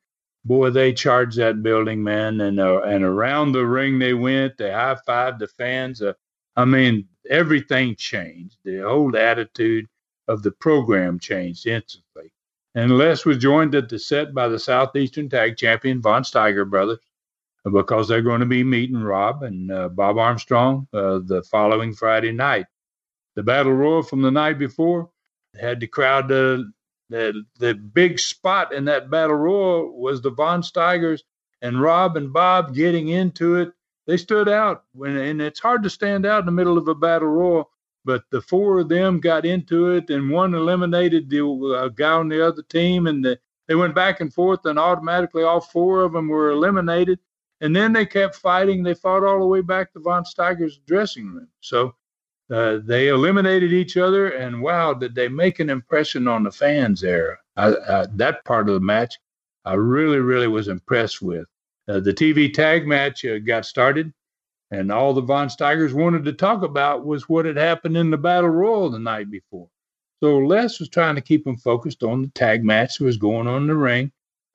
boy, 0.45 0.71
they 0.71 0.93
charged 0.93 1.37
that 1.37 1.63
building, 1.63 2.03
man, 2.03 2.41
and 2.41 2.59
uh, 2.59 2.81
and 2.83 3.03
around 3.03 3.53
the 3.53 3.65
ring 3.65 3.99
they 3.99 4.13
went. 4.15 4.57
They 4.57 4.71
high 4.71 4.97
fived 5.07 5.39
the 5.39 5.47
fans. 5.47 6.01
Uh, 6.01 6.13
I 6.57 6.65
mean, 6.65 7.07
everything 7.29 7.95
changed. 7.97 8.57
The 8.65 8.79
whole 8.79 9.15
attitude 9.17 9.87
of 10.27 10.43
the 10.43 10.51
program 10.51 11.19
changed 11.19 11.67
instantly. 11.67 12.33
And 12.75 12.97
Les 12.97 13.25
was 13.25 13.37
joined 13.39 13.75
at 13.75 13.89
the 13.89 13.99
set 13.99 14.33
by 14.33 14.47
the 14.49 14.59
Southeastern 14.59 15.29
Tag 15.29 15.57
Champion 15.57 16.01
Von 16.01 16.23
Steiger 16.23 16.69
brothers. 16.69 16.99
because 17.71 18.07
they're 18.07 18.21
going 18.21 18.41
to 18.41 18.45
be 18.47 18.63
meeting 18.63 19.01
Rob 19.01 19.43
and 19.43 19.71
uh, 19.71 19.89
Bob 19.89 20.17
Armstrong 20.17 20.87
uh, 20.93 21.19
the 21.25 21.43
following 21.51 21.93
Friday 21.93 22.31
night. 22.33 22.65
The 23.35 23.43
battle 23.43 23.73
royal 23.73 24.03
from 24.03 24.21
the 24.21 24.31
night 24.31 24.59
before 24.59 25.09
had 25.59 25.79
the 25.79 25.87
crowd. 25.87 26.31
The 27.13 27.43
the 27.59 27.75
big 27.75 28.17
spot 28.17 28.73
in 28.73 28.85
that 28.85 29.11
battle 29.11 29.35
royal 29.35 29.95
was 29.95 30.19
the 30.19 30.31
Von 30.31 30.63
Steigers 30.63 31.21
and 31.61 31.79
Rob 31.79 32.17
and 32.17 32.33
Bob 32.33 32.73
getting 32.73 33.09
into 33.09 33.57
it. 33.57 33.71
They 34.07 34.17
stood 34.17 34.49
out 34.49 34.85
when, 34.93 35.15
and 35.17 35.39
it's 35.39 35.59
hard 35.59 35.83
to 35.83 35.91
stand 35.91 36.25
out 36.25 36.39
in 36.39 36.47
the 36.47 36.51
middle 36.51 36.75
of 36.75 36.87
a 36.87 36.95
battle 36.95 37.27
royal. 37.27 37.69
But 38.03 38.23
the 38.31 38.41
four 38.41 38.79
of 38.79 38.89
them 38.89 39.19
got 39.19 39.45
into 39.45 39.91
it, 39.91 40.09
and 40.09 40.31
one 40.31 40.55
eliminated 40.55 41.29
the 41.29 41.45
uh, 41.45 41.89
guy 41.89 42.13
on 42.13 42.29
the 42.29 42.43
other 42.43 42.63
team, 42.63 43.05
and 43.05 43.23
the, 43.23 43.39
they 43.67 43.75
went 43.75 43.93
back 43.93 44.19
and 44.19 44.33
forth, 44.33 44.65
and 44.65 44.79
automatically 44.79 45.43
all 45.43 45.61
four 45.61 46.01
of 46.01 46.13
them 46.13 46.29
were 46.29 46.49
eliminated. 46.49 47.19
And 47.61 47.75
then 47.75 47.93
they 47.93 48.07
kept 48.07 48.37
fighting. 48.37 48.81
They 48.81 48.95
fought 48.95 49.23
all 49.23 49.39
the 49.39 49.45
way 49.45 49.61
back 49.61 49.93
to 49.93 49.99
Von 49.99 50.25
Steiger's 50.25 50.79
dressing 50.87 51.27
room. 51.27 51.47
So 51.59 51.93
uh, 52.51 52.79
they 52.83 53.07
eliminated 53.07 53.71
each 53.71 53.97
other, 53.97 54.29
and 54.29 54.61
wow, 54.61 54.93
did 54.93 55.15
they 55.15 55.27
make 55.27 55.59
an 55.59 55.69
impression 55.69 56.27
on 56.27 56.43
the 56.43 56.51
fans 56.51 57.01
there? 57.01 57.39
I, 57.55 57.75
I, 57.89 58.05
that 58.15 58.43
part 58.45 58.67
of 58.67 58.75
the 58.75 58.81
match, 58.81 59.17
I 59.65 59.73
really, 59.75 60.19
really 60.19 60.47
was 60.47 60.67
impressed 60.67 61.21
with. 61.21 61.45
Uh, 61.87 61.99
the 61.99 62.13
TV 62.13 62.53
tag 62.53 62.87
match 62.87 63.25
uh, 63.25 63.39
got 63.39 63.65
started, 63.65 64.13
and 64.71 64.91
all 64.91 65.13
the 65.13 65.21
Von 65.21 65.47
Steigers 65.47 65.93
wanted 65.93 66.25
to 66.25 66.33
talk 66.33 66.63
about 66.63 67.05
was 67.05 67.29
what 67.29 67.45
had 67.45 67.57
happened 67.57 67.95
in 67.95 68.09
the 68.09 68.17
Battle 68.17 68.49
Royal 68.49 68.89
the 68.89 68.99
night 68.99 69.29
before. 69.29 69.69
So 70.21 70.37
Les 70.37 70.79
was 70.79 70.89
trying 70.89 71.15
to 71.15 71.21
keep 71.21 71.43
them 71.43 71.57
focused 71.57 72.03
on 72.03 72.21
the 72.21 72.29
tag 72.29 72.63
match 72.63 72.97
that 72.97 73.05
was 73.05 73.17
going 73.17 73.47
on 73.47 73.63
in 73.63 73.67
the 73.67 73.75
ring. 73.75 74.11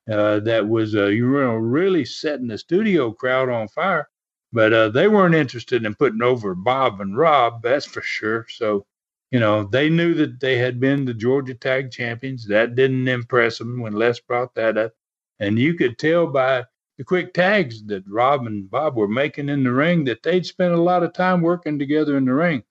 Uh, 0.09 0.39
that 0.39 0.67
was 0.67 0.95
uh, 0.95 1.05
you 1.05 1.27
know 1.27 1.53
really 1.53 2.03
setting 2.03 2.47
the 2.47 2.57
studio 2.57 3.11
crowd 3.11 3.49
on 3.49 3.67
fire. 3.67 4.09
But 4.51 4.73
uh, 4.73 4.89
they 4.89 5.07
weren't 5.07 5.35
interested 5.35 5.85
in 5.85 5.95
putting 5.95 6.23
over 6.23 6.55
Bob 6.55 7.01
and 7.01 7.17
Rob, 7.17 7.61
that's 7.61 7.85
for 7.85 8.01
sure. 8.01 8.47
So, 8.49 8.85
you 9.31 9.39
know, 9.39 9.63
they 9.63 9.89
knew 9.89 10.13
that 10.15 10.39
they 10.39 10.57
had 10.57 10.79
been 10.79 11.05
the 11.05 11.13
Georgia 11.13 11.53
Tag 11.53 11.91
Champions. 11.91 12.47
That 12.47 12.75
didn't 12.75 13.07
impress 13.07 13.59
them 13.59 13.79
when 13.79 13.93
Les 13.93 14.19
brought 14.19 14.55
that 14.55 14.77
up. 14.77 14.93
And 15.39 15.59
you 15.59 15.75
could 15.75 15.99
tell 15.99 16.25
by 16.27 16.65
the 16.97 17.03
quick 17.03 17.33
tags 17.33 17.85
that 17.85 18.03
Rob 18.07 18.47
and 18.47 18.69
Bob 18.69 18.95
were 18.95 19.07
making 19.07 19.49
in 19.49 19.63
the 19.63 19.71
ring 19.71 20.03
that 20.05 20.23
they'd 20.23 20.45
spent 20.45 20.73
a 20.73 20.81
lot 20.81 21.03
of 21.03 21.13
time 21.13 21.41
working 21.41 21.77
together 21.77 22.17
in 22.17 22.25
the 22.25 22.33
ring. 22.33 22.63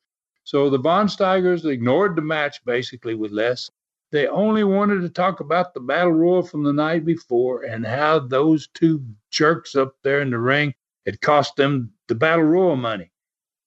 So 0.44 0.68
the 0.68 0.78
Von 0.78 1.06
Steigers 1.06 1.64
ignored 1.64 2.16
the 2.16 2.22
match 2.22 2.64
basically 2.64 3.14
with 3.14 3.30
Les 3.30 3.70
they 4.10 4.26
only 4.26 4.64
wanted 4.64 5.02
to 5.02 5.08
talk 5.10 5.40
about 5.40 5.74
the 5.74 5.80
battle 5.80 6.12
royal 6.12 6.42
from 6.42 6.62
the 6.62 6.72
night 6.72 7.04
before 7.04 7.64
and 7.64 7.86
how 7.86 8.18
those 8.18 8.68
two 8.68 9.04
jerks 9.30 9.74
up 9.76 9.94
there 10.02 10.22
in 10.22 10.30
the 10.30 10.38
ring 10.38 10.74
had 11.08 11.22
cost 11.22 11.56
them 11.56 11.90
the 12.08 12.14
battle 12.14 12.44
royal 12.44 12.76
money. 12.76 13.10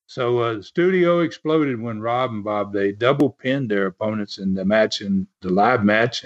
So 0.05 0.39
uh, 0.39 0.53
the 0.55 0.63
studio 0.63 1.21
exploded 1.21 1.81
when 1.81 1.99
Rob 1.99 2.29
and 2.29 2.43
Bob 2.43 2.71
they 2.71 2.91
double 2.91 3.31
pinned 3.31 3.71
their 3.71 3.87
opponents 3.87 4.37
in 4.37 4.53
the 4.53 4.63
match 4.63 5.01
in 5.01 5.25
the 5.41 5.49
live 5.49 5.83
match. 5.83 6.23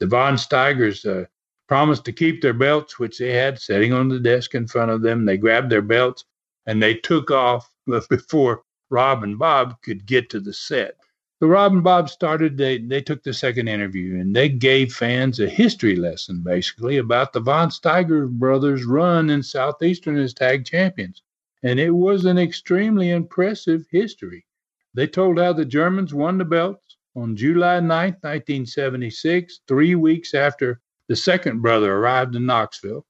The 0.00 0.06
Von 0.06 0.34
Steigers 0.34 1.06
uh, 1.06 1.26
promised 1.66 2.04
to 2.04 2.12
keep 2.12 2.42
their 2.42 2.52
belts, 2.52 2.98
which 2.98 3.16
they 3.18 3.32
had 3.32 3.58
sitting 3.58 3.94
on 3.94 4.08
the 4.08 4.20
desk 4.20 4.54
in 4.54 4.66
front 4.66 4.90
of 4.90 5.00
them. 5.00 5.24
They 5.24 5.38
grabbed 5.38 5.70
their 5.70 5.80
belts 5.80 6.26
and 6.66 6.82
they 6.82 6.94
took 6.94 7.30
off 7.30 7.72
before 8.10 8.62
Rob 8.90 9.22
and 9.22 9.38
Bob 9.38 9.80
could 9.80 10.04
get 10.04 10.28
to 10.30 10.40
the 10.40 10.52
set. 10.52 10.96
So 11.40 11.46
Rob 11.46 11.72
and 11.72 11.82
Bob 11.82 12.10
started, 12.10 12.58
they, 12.58 12.76
they 12.76 13.00
took 13.00 13.22
the 13.22 13.32
second 13.32 13.66
interview 13.66 14.20
and 14.20 14.36
they 14.36 14.50
gave 14.50 14.92
fans 14.92 15.40
a 15.40 15.48
history 15.48 15.96
lesson 15.96 16.42
basically 16.44 16.98
about 16.98 17.32
the 17.32 17.40
Von 17.40 17.70
Steiger 17.70 18.28
brothers' 18.28 18.84
run 18.84 19.30
in 19.30 19.42
Southeastern 19.42 20.18
as 20.18 20.34
tag 20.34 20.66
champions. 20.66 21.22
And 21.62 21.80
it 21.80 21.92
was 21.92 22.26
an 22.26 22.36
extremely 22.36 23.08
impressive 23.08 23.86
history. 23.90 24.44
They 24.92 25.06
told 25.06 25.38
how 25.38 25.54
the 25.54 25.64
Germans 25.64 26.12
won 26.12 26.36
the 26.36 26.44
belts 26.44 26.98
on 27.16 27.36
July 27.36 27.80
9, 27.80 27.88
1976, 27.88 29.60
three 29.66 29.94
weeks 29.94 30.34
after 30.34 30.82
the 31.08 31.16
second 31.16 31.62
brother 31.62 31.94
arrived 31.94 32.36
in 32.36 32.44
Knoxville. 32.44 33.06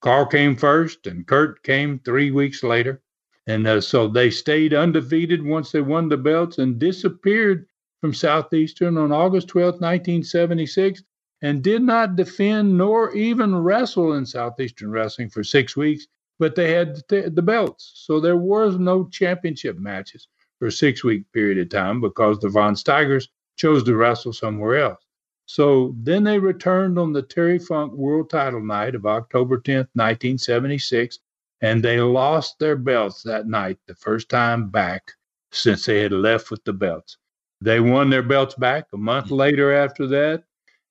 Carl 0.00 0.26
came 0.26 0.54
first 0.54 1.08
and 1.08 1.26
Kurt 1.26 1.64
came 1.64 1.98
three 1.98 2.30
weeks 2.30 2.62
later. 2.62 3.02
And 3.46 3.66
uh, 3.66 3.80
so 3.80 4.08
they 4.08 4.30
stayed 4.30 4.74
undefeated 4.74 5.44
once 5.44 5.70
they 5.70 5.80
won 5.80 6.08
the 6.08 6.16
belts 6.16 6.58
and 6.58 6.78
disappeared 6.78 7.66
from 8.00 8.12
Southeastern 8.12 8.98
on 8.98 9.12
August 9.12 9.48
12, 9.48 9.74
1976, 9.74 11.02
and 11.42 11.62
did 11.62 11.82
not 11.82 12.16
defend 12.16 12.76
nor 12.76 13.14
even 13.14 13.54
wrestle 13.54 14.14
in 14.14 14.26
Southeastern 14.26 14.90
Wrestling 14.90 15.30
for 15.30 15.44
six 15.44 15.76
weeks, 15.76 16.06
but 16.38 16.54
they 16.54 16.72
had 16.72 16.96
the 17.08 17.42
belts. 17.42 17.92
So 17.94 18.20
there 18.20 18.36
was 18.36 18.78
no 18.78 19.08
championship 19.08 19.78
matches 19.78 20.28
for 20.58 20.66
a 20.66 20.72
six 20.72 21.04
week 21.04 21.24
period 21.32 21.58
of 21.58 21.68
time 21.68 22.00
because 22.00 22.38
the 22.38 22.48
Von 22.48 22.74
Steigers 22.74 23.28
chose 23.56 23.84
to 23.84 23.96
wrestle 23.96 24.32
somewhere 24.32 24.78
else. 24.78 25.04
So 25.46 25.94
then 26.02 26.24
they 26.24 26.38
returned 26.38 26.98
on 26.98 27.12
the 27.12 27.22
Terry 27.22 27.58
Funk 27.58 27.92
World 27.92 28.30
Title 28.30 28.60
Night 28.60 28.94
of 28.96 29.06
October 29.06 29.58
10th, 29.58 29.88
1976, 29.94 31.20
and 31.62 31.82
they 31.82 32.00
lost 32.00 32.58
their 32.58 32.76
belts 32.76 33.22
that 33.22 33.46
night, 33.46 33.78
the 33.86 33.94
first 33.94 34.28
time 34.28 34.68
back 34.68 35.12
since 35.52 35.86
they 35.86 36.00
had 36.00 36.12
left 36.12 36.50
with 36.50 36.62
the 36.64 36.72
belts. 36.72 37.16
They 37.60 37.80
won 37.80 38.10
their 38.10 38.22
belts 38.22 38.54
back 38.54 38.86
a 38.92 38.96
month 38.96 39.30
later 39.30 39.72
after 39.72 40.06
that, 40.08 40.44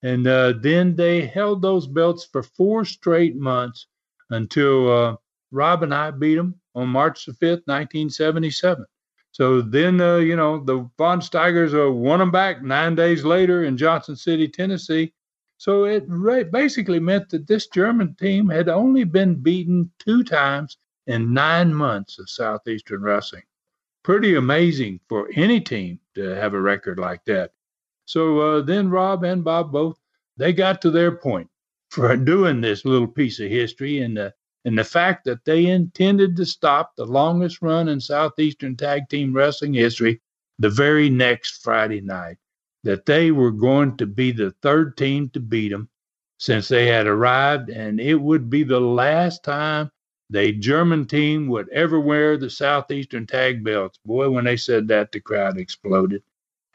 and 0.03 0.25
uh, 0.27 0.53
then 0.59 0.95
they 0.95 1.25
held 1.25 1.61
those 1.61 1.87
belts 1.87 2.25
for 2.25 2.41
four 2.43 2.85
straight 2.85 3.35
months 3.35 3.87
until 4.31 4.91
uh, 4.91 5.15
Rob 5.51 5.83
and 5.83 5.93
I 5.93 6.11
beat 6.11 6.35
them 6.35 6.59
on 6.73 6.89
March 6.89 7.25
the 7.25 7.31
5th, 7.33 7.67
1977. 7.67 8.85
So 9.31 9.61
then, 9.61 9.99
uh, 9.99 10.17
you 10.17 10.35
know, 10.35 10.63
the 10.63 10.89
Von 10.97 11.19
Steigers 11.19 11.73
uh, 11.73 11.91
won 11.91 12.19
them 12.19 12.31
back 12.31 12.63
nine 12.63 12.95
days 12.95 13.23
later 13.25 13.65
in 13.65 13.77
Johnson 13.77 14.15
City, 14.15 14.47
Tennessee, 14.47 15.13
so 15.57 15.85
it 15.85 16.05
basically 16.51 16.99
meant 16.99 17.29
that 17.29 17.47
this 17.47 17.67
German 17.67 18.15
team 18.15 18.49
had 18.49 18.69
only 18.69 19.03
been 19.03 19.35
beaten 19.35 19.91
two 19.99 20.23
times 20.23 20.77
in 21.07 21.33
nine 21.33 21.73
months 21.73 22.19
of 22.19 22.29
Southeastern 22.29 23.01
Wrestling. 23.01 23.43
Pretty 24.03 24.35
amazing 24.35 24.99
for 25.07 25.29
any 25.35 25.61
team 25.61 25.99
to 26.15 26.21
have 26.35 26.53
a 26.53 26.61
record 26.61 26.99
like 26.99 27.23
that. 27.25 27.51
So 28.05 28.39
uh, 28.39 28.61
then 28.61 28.89
Rob 28.89 29.23
and 29.23 29.43
Bob 29.43 29.71
both 29.71 29.97
they 30.37 30.53
got 30.53 30.81
to 30.81 30.91
their 30.91 31.15
point 31.15 31.49
for 31.89 32.15
doing 32.17 32.61
this 32.61 32.85
little 32.85 33.07
piece 33.07 33.39
of 33.39 33.49
history 33.49 34.01
and 34.01 34.17
the 34.17 34.33
and 34.65 34.77
the 34.77 34.83
fact 34.83 35.23
that 35.25 35.45
they 35.45 35.67
intended 35.67 36.35
to 36.35 36.45
stop 36.45 36.95
the 36.95 37.05
longest 37.05 37.61
run 37.61 37.87
in 37.87 38.01
Southeastern 38.01 38.75
tag 38.75 39.07
team 39.09 39.33
wrestling 39.33 39.73
history 39.73 40.19
the 40.59 40.69
very 40.69 41.09
next 41.09 41.63
Friday 41.63 42.01
night 42.01 42.37
that 42.85 43.07
they 43.07 43.31
were 43.31 43.51
going 43.51 43.97
to 43.97 44.05
be 44.05 44.31
the 44.31 44.51
third 44.61 44.95
team 44.95 45.27
to 45.29 45.39
beat 45.39 45.69
them 45.69 45.89
since 46.37 46.67
they 46.67 46.85
had 46.85 47.07
arrived, 47.07 47.69
and 47.69 47.99
it 47.99 48.13
would 48.15 48.47
be 48.47 48.63
the 48.63 48.79
last 48.79 49.43
time 49.43 49.89
the 50.29 50.51
German 50.51 51.05
team 51.07 51.47
would 51.47 51.67
ever 51.69 51.99
wear 51.99 52.37
the 52.37 52.49
Southeastern 52.49 53.25
tag 53.25 53.63
belts. 53.63 53.99
Boy, 54.05 54.29
when 54.29 54.45
they 54.45 54.55
said 54.55 54.87
that, 54.87 55.11
the 55.11 55.19
crowd 55.19 55.57
exploded. 55.57 56.21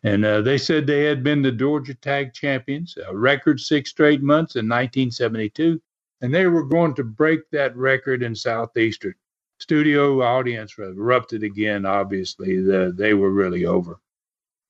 And 0.02 0.24
uh, 0.24 0.40
they 0.40 0.58
said 0.58 0.86
they 0.86 1.04
had 1.04 1.22
been 1.22 1.42
the 1.42 1.52
Georgia 1.52 1.94
Tag 1.94 2.32
Champions, 2.34 2.98
a 3.06 3.16
record 3.16 3.61
six 3.61 3.90
straight 3.90 4.22
months 4.22 4.56
in 4.56 4.66
1972, 4.66 5.80
and 6.22 6.34
they 6.34 6.46
were 6.46 6.64
going 6.64 6.94
to 6.94 7.04
break 7.04 7.48
that 7.52 7.76
record 7.76 8.24
in 8.24 8.34
Southeastern. 8.34 9.14
Studio 9.58 10.22
audience 10.22 10.76
erupted 10.76 11.44
again, 11.44 11.86
obviously. 11.86 12.61
The, 12.61 12.92
they 12.96 13.14
were 13.14 13.30
really 13.30 13.64
over. 13.64 14.00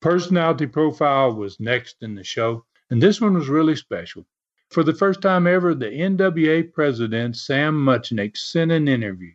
Personality 0.01 0.65
profile 0.65 1.31
was 1.31 1.59
next 1.59 1.97
in 2.01 2.15
the 2.15 2.23
show, 2.23 2.65
and 2.89 2.99
this 2.99 3.21
one 3.21 3.35
was 3.35 3.49
really 3.49 3.75
special. 3.75 4.25
For 4.71 4.83
the 4.83 4.95
first 4.95 5.21
time 5.21 5.45
ever, 5.45 5.75
the 5.75 5.91
NWA 5.91 6.73
president, 6.73 7.37
Sam 7.37 7.75
Muchnick, 7.75 8.35
sent 8.35 8.71
an 8.71 8.87
interview, 8.87 9.33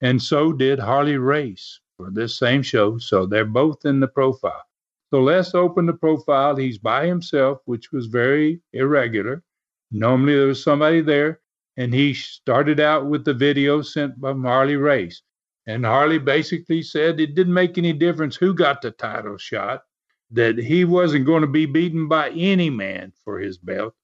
and 0.00 0.20
so 0.20 0.52
did 0.52 0.80
Harley 0.80 1.18
Race 1.18 1.78
for 1.96 2.10
this 2.10 2.36
same 2.36 2.62
show. 2.62 2.98
So 2.98 3.26
they're 3.26 3.44
both 3.44 3.84
in 3.84 4.00
the 4.00 4.08
profile. 4.08 4.64
So 5.10 5.22
let's 5.22 5.54
open 5.54 5.86
the 5.86 5.92
profile. 5.92 6.56
He's 6.56 6.78
by 6.78 7.06
himself, 7.06 7.60
which 7.66 7.92
was 7.92 8.06
very 8.06 8.60
irregular. 8.72 9.44
Normally 9.92 10.34
there 10.34 10.48
was 10.48 10.60
somebody 10.60 11.00
there, 11.00 11.38
and 11.76 11.94
he 11.94 12.12
started 12.12 12.80
out 12.80 13.06
with 13.06 13.24
the 13.24 13.34
video 13.34 13.82
sent 13.82 14.20
by 14.20 14.32
Harley 14.32 14.76
Race. 14.76 15.22
And 15.68 15.84
Harley 15.84 16.18
basically 16.18 16.82
said 16.82 17.20
it 17.20 17.36
didn't 17.36 17.54
make 17.54 17.78
any 17.78 17.92
difference 17.92 18.34
who 18.34 18.52
got 18.52 18.82
the 18.82 18.90
title 18.90 19.38
shot 19.38 19.84
that 20.30 20.58
he 20.58 20.84
wasn't 20.84 21.26
going 21.26 21.40
to 21.42 21.48
be 21.48 21.66
beaten 21.66 22.08
by 22.08 22.30
any 22.30 22.70
man 22.70 23.12
for 23.24 23.38
his 23.38 23.58
belt. 23.58 23.94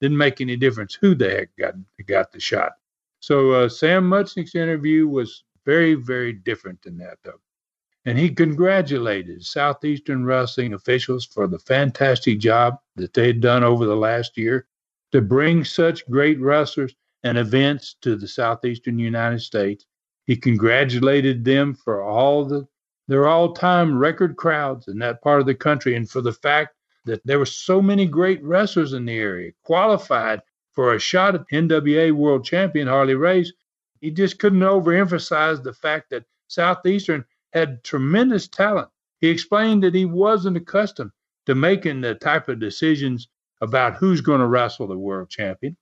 Didn't 0.00 0.16
make 0.16 0.40
any 0.40 0.56
difference 0.56 0.94
who 0.94 1.14
the 1.14 1.30
heck 1.30 1.48
got 1.58 1.74
got 2.06 2.32
the 2.32 2.40
shot. 2.40 2.72
So 3.20 3.52
uh, 3.52 3.68
Sam 3.68 4.08
Muchnick's 4.08 4.54
interview 4.54 5.08
was 5.08 5.44
very, 5.64 5.94
very 5.94 6.32
different 6.32 6.82
than 6.82 6.98
that, 6.98 7.18
though. 7.24 7.40
And 8.04 8.18
he 8.18 8.28
congratulated 8.28 9.44
Southeastern 9.44 10.26
Wrestling 10.26 10.74
officials 10.74 11.24
for 11.24 11.46
the 11.46 11.58
fantastic 11.58 12.38
job 12.38 12.76
that 12.96 13.14
they 13.14 13.28
had 13.28 13.40
done 13.40 13.64
over 13.64 13.86
the 13.86 13.96
last 13.96 14.36
year 14.36 14.66
to 15.12 15.22
bring 15.22 15.64
such 15.64 16.06
great 16.10 16.38
wrestlers 16.38 16.94
and 17.22 17.38
events 17.38 17.96
to 18.02 18.16
the 18.16 18.28
southeastern 18.28 18.98
United 18.98 19.40
States. 19.40 19.86
He 20.26 20.36
congratulated 20.36 21.44
them 21.44 21.74
for 21.74 22.02
all 22.02 22.44
the 22.44 22.66
their 23.06 23.26
all-time 23.26 23.98
record 23.98 24.36
crowds 24.36 24.88
in 24.88 24.98
that 24.98 25.22
part 25.22 25.40
of 25.40 25.46
the 25.46 25.54
country 25.54 25.94
and 25.94 26.08
for 26.08 26.20
the 26.20 26.32
fact 26.32 26.74
that 27.04 27.20
there 27.26 27.38
were 27.38 27.46
so 27.46 27.82
many 27.82 28.06
great 28.06 28.42
wrestlers 28.42 28.92
in 28.94 29.04
the 29.04 29.16
area 29.16 29.52
qualified 29.62 30.40
for 30.72 30.94
a 30.94 30.98
shot 30.98 31.34
at 31.34 31.46
NWA 31.52 32.12
World 32.12 32.44
Champion 32.44 32.88
Harley 32.88 33.14
Race. 33.14 33.52
He 34.00 34.10
just 34.10 34.38
couldn't 34.38 34.60
overemphasize 34.60 35.62
the 35.62 35.72
fact 35.72 36.10
that 36.10 36.24
Southeastern 36.48 37.24
had 37.52 37.84
tremendous 37.84 38.48
talent. 38.48 38.88
He 39.20 39.28
explained 39.28 39.82
that 39.84 39.94
he 39.94 40.04
wasn't 40.04 40.56
accustomed 40.56 41.12
to 41.46 41.54
making 41.54 42.00
the 42.00 42.14
type 42.14 42.48
of 42.48 42.58
decisions 42.58 43.28
about 43.60 43.94
who's 43.94 44.20
going 44.20 44.40
to 44.40 44.46
wrestle 44.46 44.86
the 44.86 44.98
world 44.98 45.30
champion, 45.30 45.76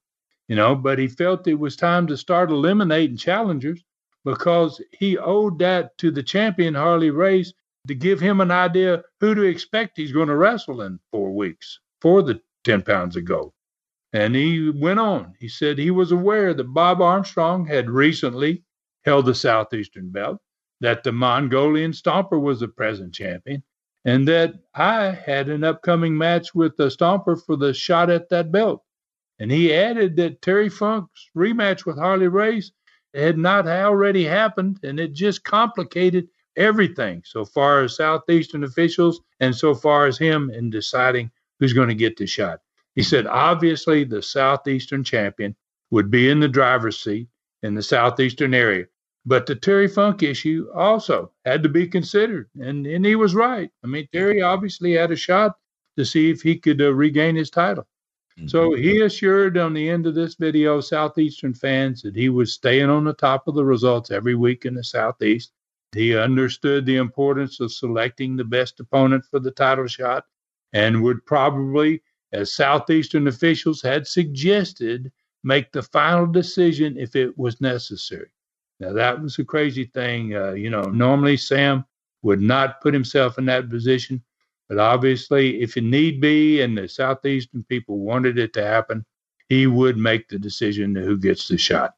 you 0.49 0.57
know, 0.57 0.75
but 0.75 0.99
he 0.99 1.09
felt 1.09 1.47
it 1.47 1.55
was 1.55 1.77
time 1.77 2.07
to 2.09 2.17
start 2.17 2.51
eliminating 2.51 3.17
challengers 3.17 3.83
because 4.25 4.81
he 4.93 5.19
owed 5.19 5.59
that 5.59 5.97
to 5.99 6.11
the 6.11 6.23
champion 6.23 6.75
Harley 6.75 7.11
Race 7.11 7.53
to 7.89 7.95
give 7.95 8.21
him 8.21 8.41
an 8.41 8.51
idea 8.51 9.03
who 9.21 9.35
to 9.35 9.43
expect 9.43 9.97
he's 9.97 10.13
going 10.13 10.29
to 10.29 10.37
wrestle 10.37 10.83
in 10.83 11.01
four 11.11 11.33
weeks 11.35 11.81
for 12.01 12.23
the 12.23 12.41
10 12.65 12.83
pounds 12.83 13.17
of 13.17 13.25
gold. 13.25 13.53
And 14.13 14.35
he 14.35 14.71
went 14.71 15.01
on. 15.01 15.35
He 15.41 15.49
said 15.49 15.79
he 15.79 15.91
was 15.91 16.13
aware 16.13 16.55
that 16.55 16.65
Bob 16.65 17.01
Armstrong 17.01 17.67
had 17.67 17.91
recently 17.91 18.63
held 19.05 19.27
the 19.27 19.35
Southeastern 19.35 20.11
belt, 20.11 20.39
that 20.81 21.03
the 21.03 21.13
Mongolian 21.13 21.93
Stomper 21.93 22.41
was 22.41 22.61
the 22.61 22.69
present 22.69 23.15
champion, 23.15 23.63
and 24.05 24.29
that 24.29 24.55
I 24.75 25.11
had 25.11 25.49
an 25.49 25.65
upcoming 25.65 26.17
match 26.17 26.55
with 26.55 26.77
the 26.77 26.89
Stomper 26.89 27.43
for 27.45 27.57
the 27.57 27.73
shot 27.73 28.11
at 28.11 28.29
that 28.29 28.53
belt. 28.53 28.85
And 29.39 29.51
he 29.51 29.75
added 29.75 30.17
that 30.17 30.43
Terry 30.43 30.69
Funk's 30.69 31.31
rematch 31.37 31.85
with 31.85 31.99
Harley 31.99 32.29
Race 32.29 32.71
had 33.15 33.39
not 33.39 33.67
already 33.67 34.25
happened, 34.25 34.81
and 34.83 34.99
it 34.99 35.13
just 35.13 35.45
complicated 35.45 36.29
everything 36.57 37.23
so 37.25 37.45
far 37.45 37.83
as 37.83 37.97
Southeastern 37.97 38.65
officials 38.65 39.21
and 39.41 39.55
so 39.55 39.75
far 39.75 40.07
as 40.07 40.19
him 40.19 40.51
in 40.51 40.71
deciding 40.71 41.31
who's 41.59 41.73
going 41.73 41.89
to 41.89 41.95
get 41.95 42.17
the 42.17 42.27
shot. 42.27 42.61
He 42.95 43.03
said, 43.03 43.27
obviously, 43.27 44.05
the 44.05 44.23
Southeastern 44.23 45.03
champion 45.03 45.57
would 45.91 46.11
be 46.11 46.31
in 46.31 46.41
the 46.41 46.49
driver's 46.49 46.99
seat 46.99 47.29
in 47.63 47.75
the 47.75 47.83
Southeastern 47.83 48.55
area. 48.55 48.87
But 49.25 49.47
the 49.47 49.55
Terry 49.55 49.89
Funk 49.89 50.23
issue 50.23 50.69
also 50.75 51.31
had 51.45 51.63
to 51.63 51.69
be 51.69 51.87
considered. 51.87 52.51
And, 52.61 52.87
and 52.87 53.07
he 53.07 53.15
was 53.15 53.35
right. 53.35 53.71
I 53.85 53.87
mean, 53.87 54.09
Terry 54.13 54.43
obviously 54.43 54.93
had 54.93 55.13
a 55.13 55.17
shot 55.17 55.57
to 55.97 56.05
see 56.05 56.31
if 56.31 56.43
he 56.43 56.59
could 56.59 56.83
uh, 56.83 56.93
regain 56.93 57.37
his 57.37 57.51
title. 57.51 57.87
Mm-hmm. 58.39 58.49
So 58.49 58.75
he 58.75 59.03
assured 59.03 59.59
on 59.59 59.75
the 59.75 59.89
end 59.89 60.07
of 60.07 60.15
this 60.15 60.35
video 60.35 60.81
Southeastern 60.81 61.55
fans 61.55 62.03
that 62.03 62.17
he 62.17 62.29
was 62.29 62.53
staying 62.53 62.89
on 62.89 63.05
the 63.05 63.13
top 63.15 63.47
of 63.47 63.55
the 63.55 63.65
results 63.65 64.11
every 64.11 64.35
week 64.35 64.65
in 64.65 64.75
the 64.75 64.85
Southeast. 64.85 65.53
He 65.95 66.17
understood 66.17 66.87
the 66.87 66.97
importance 66.97 67.61
of 67.61 67.73
selecting 67.73 68.37
the 68.37 68.45
best 68.45 68.81
opponent 68.81 69.25
for 69.31 69.39
the 69.39 69.51
title 69.51 69.87
shot 69.87 70.25
and 70.73 71.03
would 71.03 71.25
probably, 71.27 72.03
as 72.33 72.53
Southeastern 72.55 73.27
officials 73.27 73.83
had 73.83 74.07
suggested, 74.07 75.13
make 75.45 75.71
the 75.73 75.83
final 75.83 76.27
decision 76.27 76.97
if 76.97 77.15
it 77.15 77.37
was 77.37 77.61
necessary. 77.61 78.31
Now, 78.81 78.93
that 78.95 79.21
was 79.21 79.39
a 79.39 79.45
crazy 79.45 79.85
thing. 79.85 80.35
Uh, 80.35 80.53
you 80.53 80.71
know, 80.71 80.83
normally 80.83 81.37
Sam 81.37 81.85
would 82.23 82.41
not 82.41 82.81
put 82.81 82.95
himself 82.95 83.37
in 83.37 83.45
that 83.47 83.69
position. 83.69 84.23
But 84.73 84.81
obviously, 84.81 85.61
if 85.61 85.77
it 85.77 85.85
need 85.85 86.19
be 86.19 86.63
and 86.63 86.79
the 86.79 86.89
Southeastern 86.89 87.63
people 87.65 87.99
wanted 87.99 88.39
it 88.39 88.55
to 88.55 88.65
happen, 88.65 89.05
he 89.51 89.67
would 89.67 89.99
make 89.99 90.31
the 90.31 90.39
decision 90.39 90.95
who 90.95 91.19
gets 91.19 91.47
the 91.47 91.59
shot. 91.59 91.93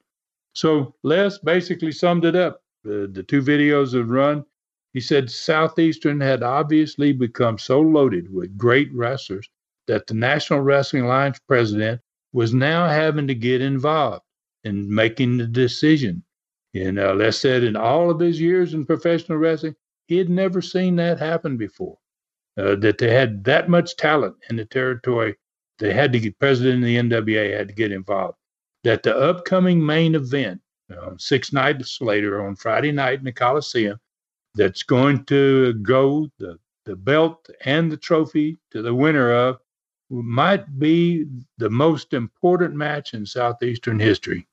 So 0.55 0.97
Les 1.05 1.39
basically 1.39 1.93
summed 1.93 2.25
it 2.25 2.35
up. 2.35 2.65
The, 2.83 3.25
two 3.29 3.43
videos 3.43 3.95
have 3.95 4.11
run. 4.11 4.45
He 4.93 4.99
said 4.99 5.31
Southeastern 5.31 6.21
had 6.21 6.43
obviously 6.43 7.13
become 7.13 7.59
so 7.59 7.81
loaded 7.81 8.35
with 8.35 8.59
great 8.59 8.93
wrestlers 8.93 9.49
that 9.87 10.09
the 10.09 10.15
National 10.15 10.59
Wrestling 10.59 11.05
Alliance 11.05 11.39
president 11.47 12.01
was 12.33 12.53
now 12.53 12.89
having 12.89 13.29
to 13.29 13.37
get 13.37 13.63
involved 13.63 14.25
in 14.65 14.93
making 14.93 15.37
the 15.37 15.47
decision. 15.47 16.25
And 16.75 16.99
uh, 16.99 17.15
Les 17.15 17.39
said 17.39 17.63
in 17.63 17.77
all 17.77 18.11
of 18.11 18.19
his 18.19 18.41
years 18.41 18.75
in 18.75 18.85
professional 18.85 19.39
wrestling, 19.39 19.77
he 20.09 20.17
had 20.19 20.29
never 20.29 20.61
seen 20.61 20.97
that 20.97 21.21
happen 21.21 21.57
before 21.57 21.99
uh, 22.59 22.77
that 22.77 22.99
they 22.99 23.13
had 23.13 23.45
that 23.45 23.69
much 23.69 23.97
talent 23.97 24.37
in 24.51 24.57
the 24.57 24.65
territory. 24.65 25.37
They 25.79 25.93
had 25.93 26.13
to 26.13 26.21
get 26.21 26.39
president 26.39 26.83
of 26.83 26.85
the 26.85 26.97
NWA 26.97 27.57
had 27.57 27.69
to 27.69 27.75
get 27.75 27.93
involved. 27.93 28.39
That 28.85 29.03
the 29.03 29.17
upcoming 29.17 29.85
main 29.85 30.15
event, 30.15 30.61
uh, 30.95 31.13
six 31.19 31.53
nights 31.53 32.01
later 32.01 32.47
on 32.47 32.55
Friday 32.57 32.93
night 32.93 33.19
in 33.19 33.25
the 33.25 33.33
Coliseum, 33.33 33.99
that's 34.55 34.83
going 34.83 35.25
to 35.25 35.75
go 35.75 36.29
the 36.39 36.59
the 36.85 36.97
belt 36.97 37.49
and 37.65 37.91
the 37.91 37.97
trophy 37.97 38.59
to 38.71 38.83
the 38.83 38.95
winner 38.95 39.33
of 39.33 39.59
might 40.11 40.79
be 40.79 41.27
the 41.59 41.71
most 41.71 42.13
important 42.13 42.75
match 42.75 43.15
in 43.15 43.25
southeastern 43.25 43.99
history. 43.99 44.47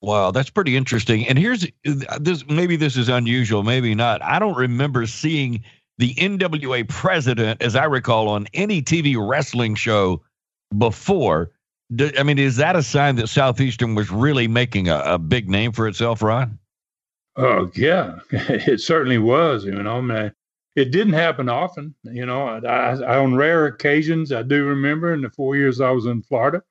Wow, 0.00 0.30
that's 0.30 0.50
pretty 0.50 0.76
interesting. 0.76 1.26
And 1.28 1.38
here's 1.38 1.66
this 1.84 2.46
maybe 2.46 2.76
this 2.76 2.96
is 2.96 3.08
unusual, 3.08 3.62
maybe 3.62 3.94
not. 3.94 4.22
I 4.22 4.38
don't 4.38 4.56
remember 4.56 5.06
seeing 5.06 5.62
the 6.02 6.14
NWA 6.14 6.88
president, 6.88 7.62
as 7.62 7.76
I 7.76 7.84
recall, 7.84 8.28
on 8.28 8.48
any 8.54 8.82
TV 8.82 9.14
wrestling 9.16 9.76
show 9.76 10.20
before. 10.76 11.52
I 12.18 12.24
mean, 12.24 12.40
is 12.40 12.56
that 12.56 12.74
a 12.74 12.82
sign 12.82 13.14
that 13.16 13.28
Southeastern 13.28 13.94
was 13.94 14.10
really 14.10 14.48
making 14.48 14.88
a, 14.88 14.98
a 14.98 15.18
big 15.20 15.48
name 15.48 15.70
for 15.70 15.86
itself, 15.86 16.20
Ron? 16.20 16.58
Oh 17.36 17.70
yeah, 17.76 18.16
it 18.32 18.80
certainly 18.80 19.18
was. 19.18 19.64
You 19.64 19.80
know, 19.80 19.98
I 19.98 20.00
mean, 20.00 20.32
it 20.74 20.90
didn't 20.90 21.12
happen 21.12 21.48
often. 21.48 21.94
You 22.02 22.26
know, 22.26 22.48
I, 22.48 22.96
I, 22.96 23.18
on 23.18 23.36
rare 23.36 23.66
occasions, 23.66 24.32
I 24.32 24.42
do 24.42 24.64
remember 24.64 25.14
in 25.14 25.20
the 25.20 25.30
four 25.30 25.54
years 25.54 25.80
I 25.80 25.92
was 25.92 26.06
in 26.06 26.22
Florida 26.22 26.64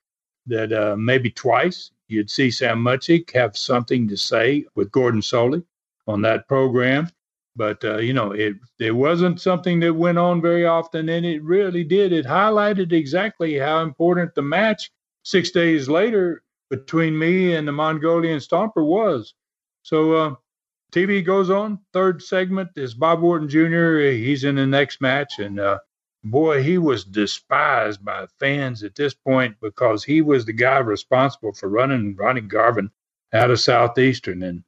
that 0.47 0.73
uh, 0.73 0.97
maybe 0.97 1.29
twice 1.29 1.91
you'd 2.09 2.29
see 2.29 2.51
Sam 2.51 2.83
Muchnick 2.83 3.31
have 3.33 3.55
something 3.55 4.09
to 4.09 4.17
say 4.17 4.65
with 4.75 4.91
Gordon 4.91 5.21
Solie 5.21 5.63
on 6.05 6.21
that 6.23 6.49
program. 6.49 7.07
But 7.55 7.83
uh, 7.83 7.97
you 7.97 8.13
know, 8.13 8.31
it 8.31 8.55
it 8.79 8.91
wasn't 8.91 9.41
something 9.41 9.79
that 9.81 9.93
went 9.93 10.17
on 10.17 10.41
very 10.41 10.65
often, 10.65 11.09
and 11.09 11.25
it 11.25 11.43
really 11.43 11.83
did. 11.83 12.13
It 12.13 12.25
highlighted 12.25 12.93
exactly 12.93 13.57
how 13.57 13.81
important 13.81 14.35
the 14.35 14.41
match 14.41 14.89
six 15.23 15.51
days 15.51 15.89
later 15.89 16.43
between 16.69 17.17
me 17.17 17.53
and 17.55 17.67
the 17.67 17.73
Mongolian 17.73 18.39
Stomper 18.39 18.85
was. 18.85 19.33
So 19.83 20.13
uh, 20.13 20.35
TV 20.93 21.23
goes 21.23 21.49
on. 21.49 21.79
Third 21.93 22.21
segment 22.21 22.69
is 22.77 22.93
Bob 22.93 23.23
Orton 23.23 23.49
Jr. 23.49 23.99
He's 24.11 24.45
in 24.45 24.55
the 24.55 24.67
next 24.67 25.01
match, 25.01 25.39
and 25.39 25.59
uh, 25.59 25.79
boy, 26.23 26.63
he 26.63 26.77
was 26.77 27.03
despised 27.03 28.03
by 28.03 28.27
fans 28.39 28.83
at 28.83 28.95
this 28.95 29.13
point 29.13 29.55
because 29.61 30.03
he 30.05 30.21
was 30.21 30.45
the 30.45 30.53
guy 30.53 30.77
responsible 30.79 31.53
for 31.53 31.67
running 31.69 32.15
Ronnie 32.15 32.41
Garvin 32.41 32.91
out 33.33 33.51
of 33.51 33.59
Southeastern, 33.59 34.43
and 34.43 34.63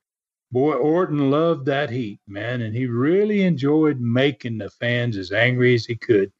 boy, 0.53 0.73
Orton 0.73 1.31
loved 1.31 1.65
that 1.65 1.89
heat, 1.89 2.19
man, 2.27 2.61
and 2.61 2.75
he 2.75 2.85
really 2.85 3.41
enjoyed 3.41 3.99
making 3.99 4.59
the 4.59 4.69
fans 4.69 5.17
as 5.17 5.31
angry 5.31 5.73
as 5.73 5.85
he 5.85 5.95
could. 5.95 6.31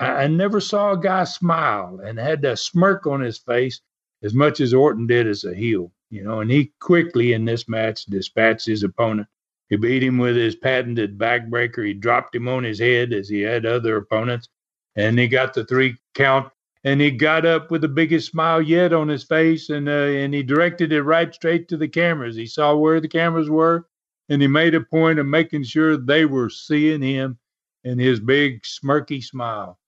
I, 0.00 0.24
I 0.24 0.26
never 0.28 0.60
saw 0.60 0.92
a 0.92 1.00
guy 1.00 1.24
smile 1.24 2.00
and 2.02 2.18
had 2.18 2.44
a 2.44 2.56
smirk 2.56 3.06
on 3.06 3.20
his 3.20 3.38
face 3.38 3.82
as 4.22 4.32
much 4.32 4.60
as 4.60 4.72
Orton 4.72 5.06
did 5.06 5.26
as 5.26 5.44
a 5.44 5.54
heel, 5.54 5.92
you 6.08 6.24
know, 6.24 6.40
and 6.40 6.50
he 6.50 6.72
quickly 6.80 7.34
in 7.34 7.44
this 7.44 7.68
match 7.68 8.06
dispatched 8.06 8.66
his 8.66 8.82
opponent. 8.82 9.28
He 9.68 9.76
beat 9.76 10.02
him 10.02 10.16
with 10.16 10.36
his 10.36 10.56
patented 10.56 11.18
backbreaker. 11.18 11.86
He 11.86 11.92
dropped 11.92 12.34
him 12.34 12.48
on 12.48 12.64
his 12.64 12.80
head 12.80 13.12
as 13.12 13.28
he 13.28 13.42
had 13.42 13.66
other 13.66 13.96
opponents, 13.96 14.48
and 14.96 15.18
he 15.18 15.28
got 15.28 15.52
the 15.52 15.64
three 15.64 15.96
count 16.14 16.50
and 16.84 17.00
he 17.00 17.10
got 17.10 17.44
up 17.44 17.70
with 17.70 17.82
the 17.82 17.88
biggest 17.88 18.30
smile 18.30 18.62
yet 18.62 18.92
on 18.92 19.08
his 19.08 19.24
face 19.24 19.68
and 19.68 19.88
uh, 19.88 19.92
and 19.92 20.32
he 20.32 20.42
directed 20.42 20.92
it 20.92 21.02
right 21.02 21.34
straight 21.34 21.68
to 21.68 21.76
the 21.76 21.88
cameras. 21.88 22.36
He 22.36 22.46
saw 22.46 22.74
where 22.74 23.00
the 23.00 23.08
cameras 23.08 23.50
were 23.50 23.86
and 24.28 24.40
he 24.40 24.48
made 24.48 24.74
a 24.74 24.80
point 24.80 25.18
of 25.18 25.26
making 25.26 25.64
sure 25.64 25.96
they 25.96 26.24
were 26.24 26.48
seeing 26.48 27.02
him 27.02 27.38
and 27.84 28.00
his 28.00 28.20
big 28.20 28.62
smirky 28.62 29.22
smile. 29.22 29.78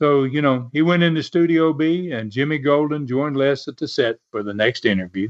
So 0.00 0.24
you 0.24 0.42
know 0.42 0.70
he 0.72 0.82
went 0.82 1.02
into 1.02 1.22
studio 1.22 1.72
b 1.72 2.10
and 2.10 2.32
jimmy 2.32 2.58
golden 2.58 3.06
joined 3.06 3.36
les 3.36 3.68
at 3.68 3.76
the 3.76 3.86
set 3.86 4.16
for 4.30 4.42
the 4.42 4.54
next 4.54 4.84
interview. 4.84 5.28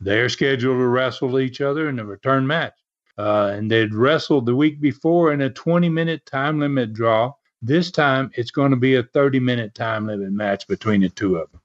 They're 0.00 0.28
scheduled 0.28 0.78
to 0.78 0.86
wrestle 0.86 1.38
each 1.38 1.60
other 1.60 1.88
in 1.88 1.98
a 1.98 2.04
return 2.04 2.46
match. 2.46 2.74
Uh, 3.18 3.52
and 3.54 3.70
they'd 3.70 3.94
wrestled 3.94 4.46
the 4.46 4.56
week 4.56 4.80
before 4.80 5.32
in 5.34 5.42
a 5.42 5.50
20 5.50 5.90
minute 5.90 6.24
time 6.24 6.58
limit 6.58 6.94
draw 6.94 7.30
this 7.62 7.92
time 7.92 8.30
it's 8.34 8.50
going 8.50 8.70
to 8.70 8.76
be 8.76 8.96
a 8.96 9.02
30 9.02 9.38
minute 9.40 9.74
time 9.74 10.06
limit 10.06 10.32
match 10.32 10.66
between 10.66 11.00
the 11.00 11.08
two 11.08 11.36
of 11.36 11.50
them. 11.52 11.60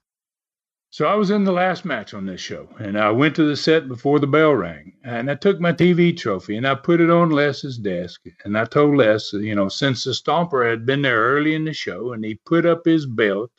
So 0.89 1.05
I 1.05 1.15
was 1.15 1.31
in 1.31 1.43
the 1.43 1.51
last 1.51 1.83
match 1.83 2.13
on 2.13 2.25
this 2.25 2.39
show, 2.39 2.69
and 2.79 2.97
I 2.97 3.11
went 3.11 3.35
to 3.35 3.43
the 3.43 3.57
set 3.57 3.87
before 3.89 4.19
the 4.19 4.27
bell 4.27 4.53
rang, 4.53 4.93
and 5.03 5.29
I 5.29 5.35
took 5.35 5.59
my 5.59 5.73
TV 5.73 6.15
trophy 6.15 6.55
and 6.55 6.65
I 6.65 6.75
put 6.75 7.01
it 7.01 7.09
on 7.09 7.29
Les's 7.29 7.77
desk, 7.77 8.21
and 8.45 8.57
I 8.57 8.65
told 8.65 8.95
Les, 8.95 9.33
you 9.33 9.53
know, 9.53 9.69
since 9.69 10.03
the 10.03 10.11
Stomper 10.11 10.67
had 10.67 10.85
been 10.85 11.01
there 11.01 11.19
early 11.19 11.55
in 11.55 11.65
the 11.65 11.73
show 11.73 12.13
and 12.13 12.23
he 12.23 12.35
put 12.45 12.65
up 12.65 12.85
his 12.85 13.05
belt 13.05 13.51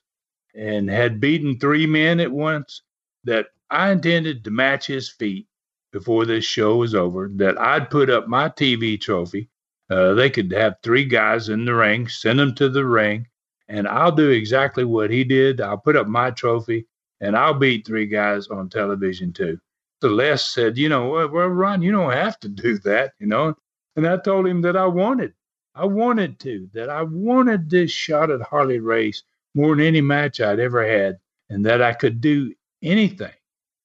and 0.55 0.89
had 0.89 1.21
beaten 1.21 1.59
three 1.59 1.87
men 1.87 2.19
at 2.19 2.33
once, 2.33 2.83
that 3.25 3.49
I 3.71 3.91
intended 3.91 4.45
to 4.45 4.51
match 4.51 4.87
his 4.87 5.11
feet 5.11 5.47
before 5.93 6.25
this 6.25 6.45
show 6.45 6.77
was 6.77 6.95
over, 6.95 7.31
that 7.37 7.59
I'd 7.59 7.91
put 7.91 8.11
up 8.11 8.27
my 8.27 8.49
TV 8.49 9.01
trophy. 9.01 9.51
Uh, 9.91 10.15
they 10.15 10.29
could 10.31 10.53
have 10.53 10.77
three 10.83 11.05
guys 11.05 11.49
in 11.49 11.65
the 11.65 11.75
ring, 11.75 12.09
send 12.09 12.39
them 12.39 12.55
to 12.55 12.69
the 12.69 12.85
ring, 12.85 13.27
and 13.69 13.89
I'll 13.89 14.13
do 14.13 14.31
exactly 14.31 14.85
what 14.85 15.11
he 15.11 15.25
did. 15.25 15.61
I'll 15.61 15.79
put 15.79 15.97
up 15.97 16.07
my 16.07 16.31
trophy, 16.31 16.87
and 17.21 17.37
I'll 17.37 17.55
beat 17.55 17.87
three 17.87 18.07
guys 18.07 18.49
on 18.49 18.69
television 18.69 19.33
too. 19.33 19.59
So 20.03 20.09
Les 20.09 20.47
said, 20.47 20.79
you 20.79 20.89
know, 20.89 21.09
well, 21.09 21.49
Ron, 21.49 21.83
you 21.83 21.91
don't 21.91 22.13
have 22.13 22.39
to 22.41 22.49
do 22.49 22.79
that, 22.81 23.15
you 23.19 23.27
know. 23.27 23.57
And 23.97 24.07
I 24.07 24.17
told 24.19 24.47
him 24.47 24.61
that 24.63 24.77
I 24.77 24.87
wanted, 24.87 25.33
I 25.75 25.87
wanted 25.87 26.39
to, 26.41 26.69
that 26.75 26.89
I 26.89 27.03
wanted 27.03 27.69
this 27.69 27.91
shot 27.91 28.31
at 28.31 28.43
Harley 28.43 28.79
Race 28.79 29.23
more 29.55 29.75
than 29.75 29.85
any 29.85 30.01
match 30.01 30.41
I'd 30.41 30.61
ever 30.61 30.87
had, 30.87 31.19
and 31.51 31.65
that 31.67 31.83
I 31.83 31.95
could 31.95 32.21
do 32.21 32.55
anything, 32.83 33.33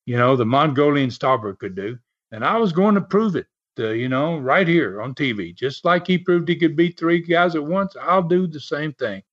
you 0.06 0.18
know, 0.18 0.36
the 0.36 0.46
Mongolian 0.46 1.10
Stomper 1.10 1.58
could 1.58 1.76
do. 1.76 1.98
And 2.32 2.44
I 2.44 2.58
was 2.58 2.74
going 2.74 2.96
to 2.96 3.02
prove 3.02 3.36
it, 3.36 3.48
uh, 3.80 3.90
you 3.90 4.10
know, 4.10 4.38
right 4.38 4.68
here 4.68 5.02
on 5.02 5.16
TV. 5.16 5.56
Just 5.56 5.86
like 5.86 6.08
he 6.08 6.18
proved 6.18 6.50
he 6.50 6.56
could 6.56 6.76
beat 6.76 6.98
three 7.00 7.22
guys 7.22 7.56
at 7.56 7.64
once, 7.64 7.96
I'll 8.02 8.24
do 8.24 8.48
the 8.48 8.60
same 8.60 8.94
thing. 8.94 9.24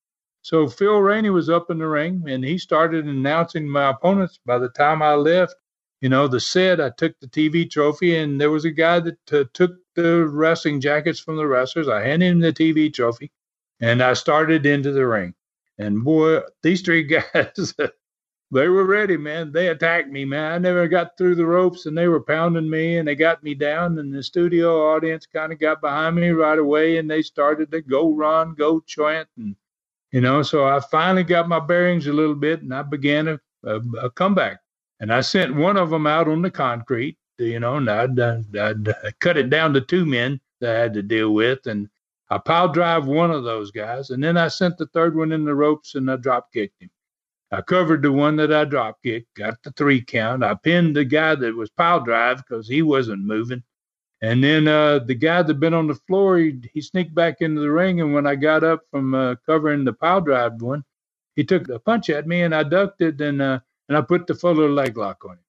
So 0.43 0.69
Phil 0.69 0.99
Rainey 1.01 1.31
was 1.31 1.51
up 1.51 1.71
in 1.71 1.79
the 1.79 1.87
ring 1.87 2.25
and 2.29 2.45
he 2.45 2.59
started 2.59 3.07
announcing 3.07 3.69
my 3.69 3.91
opponents. 3.91 4.41
By 4.47 4.59
the 4.59 4.71
time 4.71 5.03
I 5.03 5.15
left, 5.15 5.55
you 6.01 6.09
know, 6.09 6.29
the 6.29 6.41
set, 6.41 6.81
I 6.81 6.91
took 6.91 7.19
the 7.21 7.29
TV 7.29 7.71
trophy 7.71 8.17
and 8.17 8.41
there 8.41 8.51
was 8.51 8.65
a 8.65 8.71
guy 8.71 9.01
that 9.01 9.33
uh, 9.33 9.45
took 9.53 9.73
the 9.95 10.27
wrestling 10.27 10.81
jackets 10.81 11.21
from 11.21 11.37
the 11.37 11.47
wrestlers. 11.47 11.89
I 11.89 12.03
handed 12.03 12.27
him 12.31 12.41
the 12.41 12.53
TV 12.53 12.93
trophy 12.93 13.31
and 13.81 14.03
I 14.03 14.15
started 14.15 14.65
into 14.65 14.93
the 14.93 15.07
ring. 15.07 15.35
And 15.79 16.03
boy, 16.03 16.41
these 16.63 16.83
three 16.83 17.03
guys, 17.35 17.75
they 18.53 18.69
were 18.69 18.85
ready, 18.85 19.17
man. 19.17 19.53
They 19.53 19.69
attacked 19.69 20.09
me, 20.09 20.25
man. 20.25 20.53
I 20.53 20.59
never 20.59 20.89
got 20.89 21.17
through 21.17 21.37
the 21.37 21.47
ropes 21.47 21.87
and 21.87 21.97
they 21.97 22.09
were 22.09 22.21
pounding 22.21 22.69
me 22.69 22.99
and 22.99 23.07
they 23.07 23.15
got 23.15 23.43
me 23.45 23.55
down. 23.55 23.99
And 23.99 24.13
the 24.13 24.23
studio 24.23 24.93
audience 24.93 25.25
kind 25.27 25.53
of 25.53 25.61
got 25.61 25.81
behind 25.81 26.17
me 26.17 26.31
right 26.31 26.59
away 26.59 26.99
and 26.99 27.09
they 27.09 27.23
started 27.23 27.71
to 27.71 27.81
go 27.81 28.13
run, 28.13 28.55
go 28.55 28.81
chant. 28.81 29.29
And, 29.37 29.55
you 30.11 30.21
know, 30.21 30.43
so 30.43 30.67
I 30.67 30.81
finally 30.81 31.23
got 31.23 31.49
my 31.49 31.61
bearings 31.61 32.09
a 32.09 32.13
little 32.13 32.35
bit 32.35 32.63
and 32.63 32.75
I 32.75 32.83
began 32.83 33.29
a, 33.29 33.41
a, 33.65 33.81
a 34.03 34.11
comeback. 34.11 34.59
And 34.99 35.13
I 35.13 35.21
sent 35.21 35.55
one 35.55 35.77
of 35.77 35.91
them 35.91 36.07
out 36.07 36.29
on 36.29 36.43
the 36.43 36.51
concrete, 36.51 37.17
you 37.39 37.61
know, 37.61 37.77
and 37.77 37.89
I'd, 37.89 38.19
I'd, 38.19 38.57
I'd 38.57 39.19
cut 39.21 39.37
it 39.37 39.49
down 39.49 39.73
to 39.75 39.81
two 39.81 40.05
men 40.05 40.41
that 40.61 40.77
I 40.77 40.79
had 40.79 40.95
to 40.95 41.03
deal 41.03 41.33
with. 41.33 41.67
And 41.67 41.89
I 42.31 42.39
pile 42.39 42.69
drive 42.69 43.07
one 43.07 43.31
of 43.31 43.43
those 43.43 43.73
guys, 43.73 44.11
and 44.11 44.23
then 44.23 44.37
I 44.37 44.47
sent 44.47 44.79
the 44.79 44.87
third 44.87 45.17
one 45.17 45.33
in 45.33 45.45
the 45.45 45.55
ropes 45.55 45.97
and 45.97 46.09
I 46.09 46.15
drop 46.15 46.53
kicked 46.53 46.81
him. 46.81 46.91
I 47.53 47.63
covered 47.63 48.03
the 48.03 48.13
one 48.13 48.37
that 48.37 48.53
I 48.53 48.65
drop 48.65 49.03
kicked, 49.03 49.35
got 49.35 49.63
the 49.63 49.73
three 49.73 50.01
count. 50.01 50.45
I 50.45 50.55
pinned 50.55 50.95
the 50.95 51.05
guy 51.05 51.35
that 51.35 51.57
was 51.57 51.71
pile 51.71 52.01
drive 52.01 52.39
because 52.39 52.69
he 52.69 52.83
wasn't 52.83 53.25
moving. 53.25 53.63
And 54.23 54.45
then 54.45 54.69
uh, 54.69 55.01
the 55.01 55.15
guy 55.15 55.43
that 55.43 55.55
been 55.55 55.75
on 55.75 55.87
the 55.87 55.95
floor, 55.95 56.39
he, 56.39 56.61
he 56.73 56.81
sneaked 56.81 57.15
back 57.15 57.41
into 57.41 57.61
the 57.61 57.71
ring. 57.71 58.01
And 58.01 58.15
when 58.15 58.27
I 58.27 58.37
got 58.37 58.63
up 58.63 58.83
from 58.91 59.15
uh, 59.15 59.35
covering 59.47 59.85
the 59.85 59.95
pile 59.95 60.21
drive 60.21 60.61
one, 60.61 60.85
he 61.37 61.45
took 61.45 61.69
a 61.69 61.79
punch 61.79 62.11
at 62.11 62.27
me 62.27 62.43
and 62.43 62.55
I 62.55 62.63
ducked 62.63 63.01
it 63.01 63.21
and 63.21 63.41
uh, 63.41 63.61
and 63.89 63.97
I 63.97 64.03
put 64.03 64.27
the 64.27 64.35
fuller 64.35 64.69
leg 64.69 64.97
lock 64.97 65.25
on 65.25 65.33
him. 65.33 65.45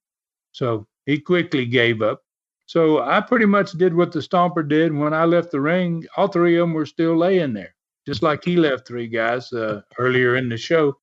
So 0.52 0.86
he 1.06 1.18
quickly 1.18 1.66
gave 1.66 2.02
up. 2.02 2.22
So 2.66 3.00
I 3.00 3.20
pretty 3.20 3.46
much 3.46 3.72
did 3.72 3.94
what 3.94 4.10
the 4.10 4.20
Stomper 4.20 4.66
did. 4.66 4.94
When 4.94 5.12
I 5.12 5.24
left 5.26 5.50
the 5.50 5.60
ring, 5.60 6.04
all 6.16 6.28
three 6.28 6.56
of 6.56 6.62
them 6.62 6.74
were 6.74 6.86
still 6.86 7.16
laying 7.16 7.52
there, 7.52 7.74
just 8.06 8.22
like 8.22 8.42
he 8.42 8.56
left 8.56 8.88
three 8.88 9.06
guys 9.06 9.52
uh, 9.52 9.82
earlier 9.98 10.36
in 10.36 10.48
the 10.48 10.56
show. 10.56 10.96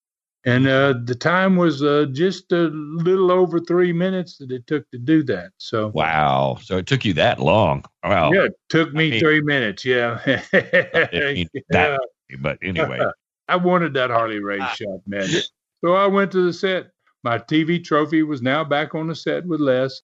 And 0.45 0.67
uh, 0.67 0.93
the 1.03 1.15
time 1.15 1.57
was 1.57 1.83
uh, 1.83 2.05
just 2.13 2.51
a 2.53 2.69
little 2.69 3.29
over 3.29 3.59
three 3.59 3.91
minutes 3.91 4.37
that 4.37 4.51
it 4.51 4.65
took 4.67 4.89
to 4.91 4.97
do 4.97 5.21
that. 5.23 5.51
So 5.57 5.89
wow, 5.89 6.57
so 6.61 6.77
it 6.77 6.87
took 6.87 7.03
you 7.03 7.13
that 7.13 7.39
long? 7.39 7.83
Wow, 8.03 8.31
yeah, 8.31 8.45
it 8.45 8.53
took 8.69 8.93
me 8.93 9.07
I 9.07 9.09
mean, 9.11 9.19
three 9.19 9.41
minutes. 9.41 9.83
Yeah, 9.83 10.21
that, 10.25 11.99
but 12.39 12.57
anyway, 12.63 12.99
I 13.49 13.55
wanted 13.57 13.93
that 13.95 14.11
Harley 14.11 14.39
Race 14.39 14.61
ah. 14.63 14.75
shot, 14.75 15.01
man. 15.05 15.27
So 15.83 15.93
I 15.93 16.07
went 16.07 16.31
to 16.31 16.45
the 16.45 16.53
set. 16.53 16.87
My 17.23 17.37
TV 17.37 17.83
trophy 17.83 18.23
was 18.23 18.41
now 18.41 18.63
back 18.63 18.95
on 18.95 19.07
the 19.07 19.15
set 19.15 19.45
with 19.45 19.59
Les 19.59 20.01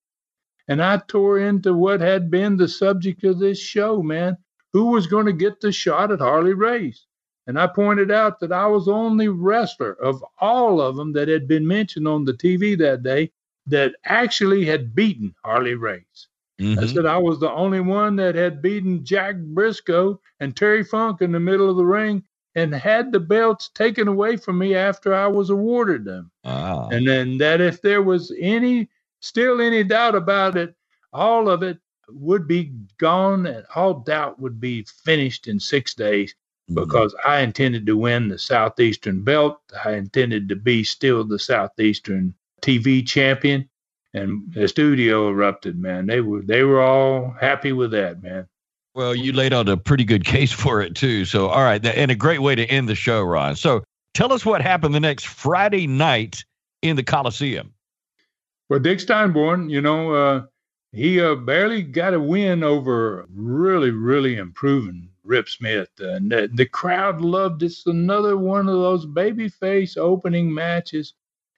and 0.68 0.82
I 0.82 0.98
tore 1.08 1.40
into 1.40 1.74
what 1.74 2.02
had 2.02 2.32
been 2.32 2.58
the 2.58 2.68
subject 2.68 3.24
of 3.24 3.40
this 3.40 3.60
show, 3.60 4.02
man. 4.02 4.38
Who 4.74 4.88
was 4.88 5.08
going 5.08 5.28
to 5.28 5.34
get 5.34 5.62
the 5.62 5.72
shot 5.72 6.12
at 6.12 6.20
Harley 6.20 6.54
Race? 6.54 7.06
And 7.48 7.60
I 7.60 7.68
pointed 7.68 8.12
out 8.12 8.39
that 8.39 8.52
I 8.52 8.66
was 8.68 8.86
the 8.86 8.93
only 8.93 9.28
wrestler 9.28 9.93
of 9.93 10.24
all 10.39 10.82
of 10.82 10.96
them 10.96 11.14
that 11.14 11.28
had 11.28 11.48
been 11.48 11.68
mentioned 11.68 12.08
on 12.08 12.26
the 12.26 12.34
TV 12.34 12.78
that 12.80 13.04
day 13.04 13.32
that 13.68 13.93
actually 14.06 14.66
had 14.66 14.96
beaten 14.96 15.34
Harley 15.43 15.76
Race. 15.76 16.28
Mm-hmm. 16.60 16.80
I 16.80 16.88
said 16.88 17.06
I 17.06 17.18
was 17.18 17.39
the 17.39 17.52
only 17.52 17.82
one 17.82 18.16
that 18.16 18.36
had 18.36 18.62
beaten 18.62 19.04
Jack 19.04 19.36
Brisco 19.36 20.20
and 20.39 20.56
Terry 20.56 20.84
Funk 20.84 21.22
in 21.22 21.32
the 21.32 21.39
middle 21.39 21.70
of 21.70 21.76
the 21.76 21.86
ring 21.86 22.24
and 22.56 22.74
had 22.74 23.12
the 23.12 23.20
belts 23.20 23.70
taken 23.70 24.08
away 24.08 24.38
from 24.38 24.58
me 24.58 24.76
after 24.76 25.14
I 25.14 25.28
was 25.28 25.50
awarded 25.50 26.06
them. 26.06 26.32
Wow. 26.46 26.89
And 26.91 27.08
then 27.08 27.38
that 27.39 27.60
if 27.60 27.82
there 27.82 28.02
was 28.02 28.34
any 28.39 28.89
still 29.20 29.60
any 29.60 29.84
doubt 29.84 30.16
about 30.16 30.56
it, 30.56 30.74
all 31.12 31.50
of 31.50 31.64
it 31.64 31.78
would 32.10 32.48
be 32.48 32.72
gone 32.98 33.46
and 33.46 33.66
all 33.76 33.96
doubt 33.96 34.39
would 34.39 34.60
be 34.60 34.86
finished 35.04 35.48
in 35.48 35.60
six 35.60 35.93
days. 35.93 36.34
Because 36.74 37.13
mm-hmm. 37.13 37.30
I 37.30 37.39
intended 37.39 37.86
to 37.86 37.97
win 37.97 38.28
the 38.28 38.39
Southeastern 38.39 39.24
belt. 39.24 39.59
I 39.84 39.93
intended 39.93 40.49
to 40.49 40.55
be 40.55 40.84
still 40.84 41.24
the 41.24 41.39
Southeastern 41.39 42.34
TV 42.61 43.05
champion. 43.05 43.70
And 44.13 44.43
the 44.53 44.68
studio 44.68 45.30
erupted, 45.30 45.78
man. 45.78 46.05
They 46.05 46.22
were 46.22 46.41
they 46.41 46.63
were 46.63 46.82
all 46.82 47.36
happy 47.39 47.74
with 47.74 47.91
that, 47.91 48.24
man. 48.24 48.47
Well, 48.93 49.13
you 49.13 49.34
laid 49.34 49.53
out 49.53 49.68
a 49.68 49.76
pretty 49.76 50.05
good 50.05 50.24
case 50.24 50.53
for 50.53 50.82
it 50.82 50.95
too. 50.95 51.26
So, 51.26 51.49
all 51.49 51.63
right, 51.63 51.86
and 51.86 52.11
a 52.11 52.16
great 52.16 52.41
way 52.41 52.55
to 52.55 52.66
end 52.66 52.88
the 52.88 52.95
show, 52.95 53.22
Ron. 53.22 53.57
So, 53.57 53.84
tell 54.13 54.32
us 54.32 54.45
what 54.45 54.61
happened 54.61 54.95
the 54.95 55.01
next 55.01 55.28
Friday 55.28 55.86
night 55.86 56.45
in 56.82 56.95
the 56.95 57.03
Coliseum. 57.03 57.74
Well, 58.70 58.80
Dick 58.80 58.99
Steinborn, 58.99 59.70
you 59.70 59.82
know, 59.82 60.13
uh, 60.13 60.43
he 60.93 61.20
uh, 61.20 61.36
barely 61.36 61.84
got 61.84 62.13
a 62.13 62.20
win 62.20 62.63
over 62.63 63.28
really, 63.30 63.91
really 63.91 64.38
improving 64.38 65.09
Rip 65.26 65.49
Smith. 65.49 65.89
Uh, 65.99 66.09
and 66.09 66.32
the, 66.32 66.49
the 66.53 66.65
crowd 66.65 67.21
loved 67.21 67.63
it. 67.63 67.67
It's 67.67 67.86
another 67.86 68.38
one 68.38 68.69
of 68.69 68.76
those 68.76 69.05
babyface 69.05 69.97
opening 69.97 70.53
matches. 70.53 71.13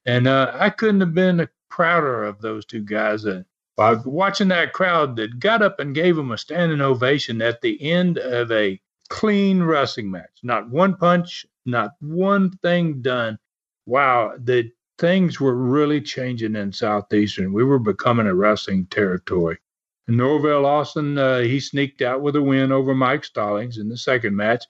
And 0.06 0.28
uh, 0.28 0.52
I 0.54 0.70
couldn't 0.70 1.02
have 1.02 1.14
been 1.14 1.48
prouder 1.70 2.24
of 2.24 2.42
those 2.42 2.66
two 2.66 2.82
guys. 2.82 3.26
Uh, 3.26 3.44
by 3.76 3.94
watching 4.06 4.48
that 4.48 4.74
crowd 4.74 5.16
that 5.18 5.40
got 5.40 5.62
up 5.62 5.80
and 5.80 5.94
gave 5.94 6.16
them 6.16 6.32
a 6.32 6.38
standing 6.38 6.82
ovation 6.82 7.42
at 7.42 7.62
the 7.62 7.80
end 7.82 8.18
of 8.18 8.52
a 8.52 8.82
clean 9.10 9.62
wrestling 9.62 10.10
match. 10.10 10.40
Not 10.42 10.70
one 10.70 10.96
punch, 10.96 11.46
not 11.66 11.92
one 12.00 12.52
thing 12.64 13.02
done. 13.02 13.38
Wow, 13.86 14.34
the 14.40 14.72
things 14.98 15.40
were 15.40 15.56
really 15.56 16.02
changing 16.02 16.56
in 16.56 16.74
Southeastern. 16.74 17.54
We 17.54 17.64
were 17.64 17.80
becoming 17.80 18.28
a 18.28 18.34
wrestling 18.34 18.88
territory. 18.88 19.60
Norvell 20.08 20.66
Austin, 20.66 21.18
uh, 21.18 21.40
he 21.40 21.60
sneaked 21.60 22.02
out 22.02 22.22
with 22.22 22.36
a 22.36 22.42
win 22.42 22.72
over 22.72 22.96
Mike 22.96 23.24
Stallings 23.24 23.78
in 23.78 23.90
the 23.90 23.98
second 23.98 24.36
match. 24.36 24.66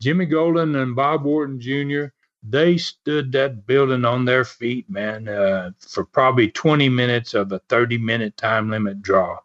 Jimmy 0.00 0.26
Golden 0.26 0.74
and 0.76 0.96
Bob 0.96 1.26
Orton 1.26 1.60
Jr., 1.60 2.06
they 2.42 2.76
stood 2.76 3.32
that 3.32 3.66
building 3.66 4.04
on 4.04 4.24
their 4.24 4.44
feet, 4.44 4.90
man, 4.90 5.28
uh, 5.28 5.70
for 5.78 6.04
probably 6.04 6.50
20 6.50 6.88
minutes 6.88 7.34
of 7.34 7.52
a 7.52 7.60
30 7.68 7.98
minute 7.98 8.36
time 8.36 8.68
limit 8.68 9.00
draw. 9.00 9.38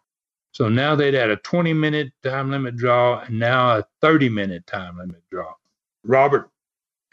So 0.52 0.68
now 0.68 0.96
they'd 0.96 1.14
had 1.14 1.30
a 1.30 1.36
20 1.36 1.72
minute 1.72 2.12
time 2.24 2.50
limit 2.50 2.76
draw 2.76 3.20
and 3.20 3.38
now 3.38 3.78
a 3.78 3.86
30 4.00 4.28
minute 4.28 4.66
time 4.66 4.98
limit 4.98 5.22
draw. 5.30 5.54
Robert 6.02 6.50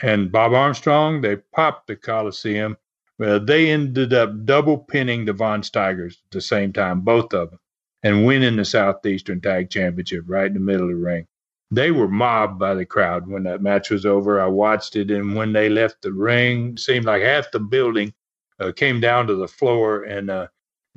and 0.01 0.31
Bob 0.31 0.53
Armstrong, 0.53 1.21
they 1.21 1.36
popped 1.36 1.88
the 1.88 1.95
Coliseum 1.95 2.77
well, 3.17 3.39
they 3.39 3.71
ended 3.71 4.13
up 4.13 4.45
double 4.45 4.77
pinning 4.77 5.23
the 5.25 5.33
Von 5.33 5.61
Steigers 5.61 6.17
at 6.25 6.31
the 6.31 6.41
same 6.41 6.73
time, 6.73 7.01
both 7.01 7.33
of 7.33 7.49
them, 7.49 7.59
and 8.06 8.24
winning 8.24 8.56
the 8.56 8.64
Southeastern 8.64 9.41
Tag 9.41 9.72
Championship 9.72 10.26
right 10.28 10.45
in 10.45 10.53
the 10.53 10.60
middle 10.60 10.84
of 10.84 10.89
the 10.89 10.95
ring. 10.95 11.26
They 11.72 11.89
were 11.89 12.08
mobbed 12.08 12.60
by 12.60 12.76
the 12.76 12.86
crowd 12.86 13.28
when 13.28 13.41
that 13.43 13.64
match 13.64 13.89
was 13.89 14.06
over. 14.06 14.39
I 14.39 14.45
watched 14.45 14.95
it, 14.95 15.10
and 15.10 15.36
when 15.36 15.53
they 15.53 15.70
left 15.70 16.03
the 16.03 16.14
ring, 16.14 16.78
seemed 16.78 17.06
like 17.06 17.24
half 17.24 17.49
the 17.49 17.60
building 17.60 18.14
uh, 18.60 18.72
came 18.76 18.99
down 18.99 19.26
to 19.26 19.36
the 19.36 19.47
floor 19.47 20.03
and 20.03 20.30
uh, 20.30 20.47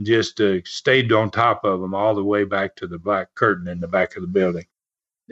just 0.03 0.39
uh, 0.43 0.63
stayed 0.67 1.11
on 1.11 1.31
top 1.31 1.65
of 1.65 1.81
them 1.81 1.95
all 1.95 2.15
the 2.15 2.23
way 2.23 2.45
back 2.45 2.77
to 2.77 2.87
the 2.87 2.99
black 2.99 3.35
curtain 3.35 3.69
in 3.69 3.81
the 3.81 3.89
back 3.89 4.15
of 4.15 4.21
the 4.21 4.29
building. 4.29 4.67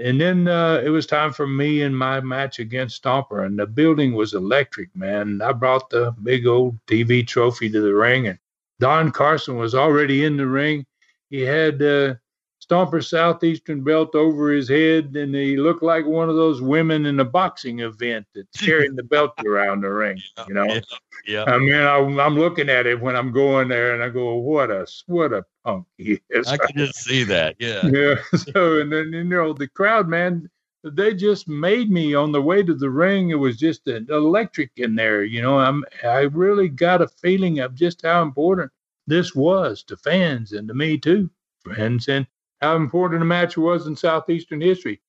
And 0.02 0.18
then 0.18 0.48
uh, 0.48 0.80
it 0.82 0.88
was 0.88 1.06
time 1.06 1.34
for 1.34 1.46
me 1.46 1.82
and 1.82 1.96
my 1.96 2.20
match 2.22 2.58
against 2.58 3.02
Stomper, 3.02 3.44
and 3.44 3.58
the 3.58 3.66
building 3.66 4.14
was 4.14 4.32
electric, 4.32 4.96
man. 4.96 5.42
I 5.42 5.52
brought 5.52 5.90
the 5.90 6.14
big 6.22 6.46
old 6.46 6.78
TV 6.86 7.26
trophy 7.26 7.68
to 7.68 7.80
the 7.82 7.94
ring, 7.94 8.28
and 8.28 8.38
Don 8.80 9.12
Carson 9.12 9.56
was 9.58 9.74
already 9.74 10.24
in 10.24 10.38
the 10.38 10.46
ring. 10.46 10.86
He 11.30 11.40
had 11.40 11.82
uh, 11.82 12.14
Stomper 12.62 13.04
Southeastern 13.04 13.82
belt 13.84 14.14
over 14.14 14.50
his 14.50 14.68
head, 14.68 15.14
and 15.16 15.34
he 15.34 15.56
looked 15.56 15.82
like 15.82 16.06
one 16.06 16.28
of 16.28 16.36
those 16.36 16.60
women 16.60 17.06
in 17.06 17.20
a 17.20 17.24
boxing 17.24 17.80
event 17.80 18.26
that's 18.34 18.60
carrying 18.64 18.96
the 18.96 19.02
belt 19.02 19.32
around 19.44 19.82
the 19.82 19.90
ring. 19.90 20.20
You 20.48 20.54
know, 20.54 20.64
Yeah. 20.64 20.80
yeah. 21.26 21.44
I 21.46 21.58
mean, 21.58 21.74
I, 21.74 21.96
I'm 21.96 22.38
looking 22.38 22.68
at 22.68 22.86
it 22.86 23.00
when 23.00 23.16
I'm 23.16 23.32
going 23.32 23.68
there, 23.68 23.94
and 23.94 24.02
I 24.02 24.08
go, 24.08 24.34
"What 24.34 24.70
a 24.70 24.86
what 25.06 25.32
a 25.32 25.44
punk 25.64 25.86
he 25.98 26.20
is!" 26.30 26.48
I 26.48 26.56
can 26.56 26.76
just 26.76 26.96
see 27.04 27.24
that. 27.24 27.56
Yeah. 27.58 27.86
yeah. 27.92 28.16
So, 28.36 28.80
and 28.80 28.92
then 28.92 29.12
you 29.12 29.24
know 29.24 29.52
the 29.52 29.68
crowd, 29.68 30.08
man, 30.08 30.48
they 30.82 31.14
just 31.14 31.48
made 31.48 31.90
me 31.90 32.14
on 32.14 32.32
the 32.32 32.42
way 32.42 32.62
to 32.62 32.74
the 32.74 32.90
ring. 32.90 33.30
It 33.30 33.34
was 33.34 33.56
just 33.56 33.86
an 33.86 34.06
electric 34.10 34.70
in 34.76 34.94
there. 34.94 35.24
You 35.24 35.42
know, 35.42 35.58
I'm 35.58 35.84
I 36.04 36.20
really 36.22 36.68
got 36.68 37.02
a 37.02 37.08
feeling 37.08 37.60
of 37.60 37.74
just 37.74 38.02
how 38.02 38.22
important 38.22 38.72
this 39.06 39.34
was 39.34 39.82
to 39.84 39.96
fans 39.96 40.52
and 40.52 40.68
to 40.68 40.74
me 40.74 40.98
too, 40.98 41.30
friends, 41.60 42.08
and 42.08 42.26
how 42.60 42.76
important 42.76 43.20
the 43.20 43.26
match 43.26 43.56
was 43.56 43.86
in 43.86 43.96
Southeastern 43.96 44.60
history. 44.60 45.00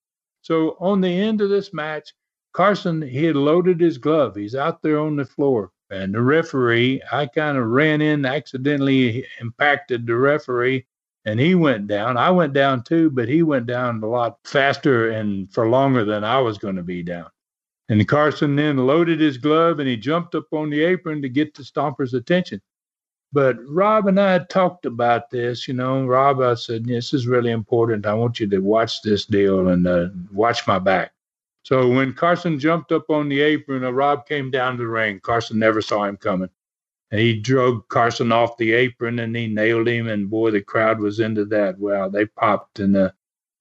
So 0.41 0.77
on 0.79 1.01
the 1.01 1.09
end 1.09 1.41
of 1.41 1.49
this 1.49 1.73
match, 1.73 2.13
Carson 2.53 3.01
he 3.01 3.25
had 3.25 3.35
loaded 3.35 3.79
his 3.79 3.97
glove. 3.97 4.35
He's 4.35 4.55
out 4.55 4.81
there 4.81 4.99
on 4.99 5.15
the 5.15 5.25
floor. 5.25 5.71
And 5.89 6.13
the 6.13 6.21
referee, 6.21 7.01
I 7.11 7.27
kind 7.27 7.57
of 7.57 7.67
ran 7.67 8.01
in, 8.01 8.25
accidentally 8.25 9.25
impacted 9.39 10.05
the 10.05 10.17
referee, 10.17 10.85
and 11.23 11.39
he 11.39 11.55
went 11.55 11.87
down. 11.87 12.17
I 12.17 12.31
went 12.31 12.53
down 12.53 12.83
too, 12.83 13.09
but 13.09 13.29
he 13.29 13.43
went 13.43 13.67
down 13.67 14.01
a 14.01 14.07
lot 14.07 14.37
faster 14.43 15.09
and 15.11 15.51
for 15.53 15.69
longer 15.69 16.03
than 16.03 16.23
I 16.23 16.39
was 16.39 16.57
going 16.57 16.75
to 16.75 16.83
be 16.83 17.03
down. 17.03 17.29
And 17.89 18.07
Carson 18.07 18.55
then 18.55 18.77
loaded 18.77 19.19
his 19.19 19.37
glove 19.37 19.79
and 19.79 19.87
he 19.87 19.95
jumped 19.95 20.35
up 20.35 20.45
on 20.51 20.69
the 20.69 20.83
apron 20.83 21.21
to 21.21 21.29
get 21.29 21.53
the 21.53 21.63
Stomper's 21.63 22.13
attention. 22.13 22.61
But 23.33 23.57
Rob 23.67 24.07
and 24.07 24.19
I 24.19 24.39
talked 24.39 24.85
about 24.85 25.29
this. 25.29 25.67
You 25.67 25.73
know, 25.73 26.05
Rob, 26.05 26.39
I 26.41 26.53
said, 26.55 26.85
This 26.85 27.13
is 27.13 27.27
really 27.27 27.51
important. 27.51 28.05
I 28.05 28.13
want 28.13 28.39
you 28.39 28.47
to 28.47 28.59
watch 28.59 29.01
this 29.01 29.25
deal 29.25 29.67
and 29.67 29.85
uh, 29.85 30.07
watch 30.31 30.65
my 30.65 30.79
back. 30.79 31.11
So 31.63 31.89
when 31.89 32.13
Carson 32.13 32.59
jumped 32.59 32.93
up 32.93 33.09
on 33.09 33.27
the 33.27 33.41
apron, 33.41 33.83
uh, 33.83 33.91
Rob 33.91 34.25
came 34.25 34.49
down 34.49 34.77
the 34.77 34.87
ring. 34.87 35.19
Carson 35.19 35.59
never 35.59 35.81
saw 35.81 36.05
him 36.05 36.15
coming. 36.15 36.49
And 37.11 37.19
he 37.19 37.39
drug 37.39 37.87
Carson 37.89 38.31
off 38.31 38.57
the 38.57 38.71
apron 38.71 39.19
and 39.19 39.35
he 39.35 39.47
nailed 39.47 39.87
him. 39.87 40.07
And 40.07 40.29
boy, 40.29 40.51
the 40.51 40.61
crowd 40.61 40.99
was 40.99 41.19
into 41.19 41.43
that. 41.45 41.77
Well, 41.77 42.09
they 42.09 42.25
popped. 42.25 42.79
And 42.79 42.95
uh, 42.95 43.11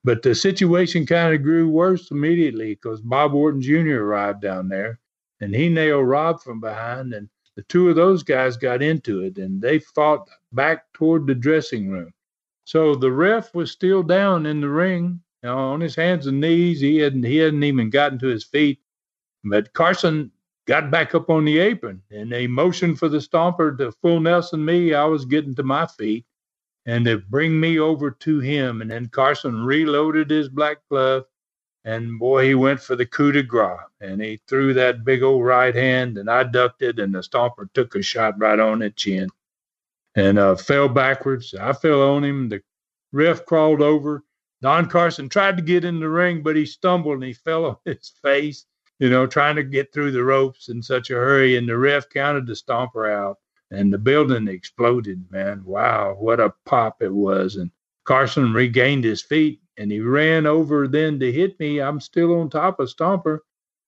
but 0.04 0.22
the 0.22 0.36
situation 0.36 1.04
kind 1.04 1.34
of 1.34 1.42
grew 1.42 1.68
worse 1.68 2.12
immediately 2.12 2.74
because 2.76 3.00
Bob 3.00 3.34
Orton 3.34 3.60
Jr. 3.60 4.02
arrived 4.02 4.40
down 4.40 4.68
there 4.68 5.00
and 5.40 5.52
he 5.52 5.68
nailed 5.68 6.06
Rob 6.06 6.40
from 6.40 6.60
behind. 6.60 7.12
And 7.12 7.28
the 7.56 7.62
two 7.64 7.88
of 7.88 7.96
those 7.96 8.22
guys 8.22 8.56
got 8.56 8.82
into 8.82 9.22
it 9.22 9.38
and 9.38 9.60
they 9.60 9.78
fought 9.78 10.28
back 10.52 10.92
toward 10.92 11.26
the 11.26 11.34
dressing 11.34 11.88
room. 11.88 12.12
So 12.64 12.94
the 12.94 13.10
ref 13.10 13.54
was 13.54 13.70
still 13.70 14.02
down 14.02 14.44
in 14.46 14.60
the 14.60 14.68
ring, 14.68 15.20
you 15.42 15.48
know, 15.48 15.58
on 15.58 15.80
his 15.80 15.96
hands 15.96 16.26
and 16.26 16.40
knees. 16.40 16.80
He 16.80 16.98
hadn't 16.98 17.22
he 17.24 17.36
hadn't 17.38 17.64
even 17.64 17.90
gotten 17.90 18.18
to 18.20 18.26
his 18.26 18.44
feet. 18.44 18.80
But 19.44 19.72
Carson 19.72 20.30
got 20.66 20.90
back 20.90 21.14
up 21.14 21.30
on 21.30 21.44
the 21.44 21.58
apron 21.58 22.02
and 22.10 22.30
they 22.30 22.46
motioned 22.46 22.98
for 22.98 23.08
the 23.08 23.18
stomper 23.18 23.76
to 23.78 23.92
full 24.02 24.20
Nelson 24.20 24.64
me. 24.64 24.94
I 24.94 25.04
was 25.04 25.24
getting 25.24 25.54
to 25.54 25.62
my 25.62 25.86
feet 25.86 26.26
and 26.84 27.04
to 27.04 27.18
bring 27.18 27.58
me 27.58 27.78
over 27.78 28.10
to 28.10 28.40
him. 28.40 28.82
And 28.82 28.90
then 28.90 29.08
Carson 29.08 29.64
reloaded 29.64 30.30
his 30.30 30.48
black 30.48 30.78
glove 30.90 31.24
and 31.86 32.18
boy, 32.18 32.44
he 32.44 32.54
went 32.56 32.80
for 32.80 32.96
the 32.96 33.06
coup 33.06 33.30
de 33.30 33.44
grace 33.44 33.78
and 34.00 34.20
he 34.20 34.40
threw 34.48 34.74
that 34.74 35.04
big 35.04 35.22
old 35.22 35.44
right 35.44 35.74
hand 35.74 36.18
and 36.18 36.28
I 36.28 36.42
ducked 36.42 36.82
it 36.82 36.98
and 36.98 37.14
the 37.14 37.20
stomper 37.20 37.72
took 37.72 37.94
a 37.94 38.02
shot 38.02 38.34
right 38.40 38.58
on 38.58 38.80
the 38.80 38.90
chin 38.90 39.28
and 40.16 40.36
uh, 40.36 40.56
fell 40.56 40.88
backwards. 40.88 41.54
I 41.54 41.72
fell 41.72 42.02
on 42.02 42.24
him. 42.24 42.48
The 42.48 42.60
ref 43.12 43.46
crawled 43.46 43.82
over. 43.82 44.24
Don 44.62 44.88
Carson 44.88 45.28
tried 45.28 45.58
to 45.58 45.62
get 45.62 45.84
in 45.84 46.00
the 46.00 46.08
ring, 46.08 46.42
but 46.42 46.56
he 46.56 46.66
stumbled 46.66 47.14
and 47.14 47.24
he 47.24 47.34
fell 47.34 47.64
on 47.66 47.76
his 47.84 48.12
face, 48.20 48.66
you 48.98 49.08
know, 49.08 49.28
trying 49.28 49.54
to 49.54 49.62
get 49.62 49.92
through 49.92 50.10
the 50.10 50.24
ropes 50.24 50.68
in 50.68 50.82
such 50.82 51.10
a 51.10 51.14
hurry. 51.14 51.56
And 51.56 51.68
the 51.68 51.78
ref 51.78 52.08
counted 52.08 52.48
the 52.48 52.54
stomper 52.54 53.08
out 53.08 53.38
and 53.70 53.92
the 53.92 53.98
building 53.98 54.48
exploded, 54.48 55.24
man. 55.30 55.62
Wow, 55.64 56.16
what 56.18 56.40
a 56.40 56.52
pop 56.64 57.00
it 57.00 57.12
was. 57.12 57.54
And 57.54 57.70
Carson 58.06 58.52
regained 58.52 59.04
his 59.04 59.22
feet 59.22 59.60
and 59.76 59.92
he 59.92 60.00
ran 60.00 60.46
over 60.46 60.88
then 60.88 61.20
to 61.20 61.30
hit 61.30 61.58
me. 61.60 61.80
I'm 61.80 62.00
still 62.00 62.40
on 62.40 62.48
top 62.48 62.80
of 62.80 62.88
Stomper 62.88 63.40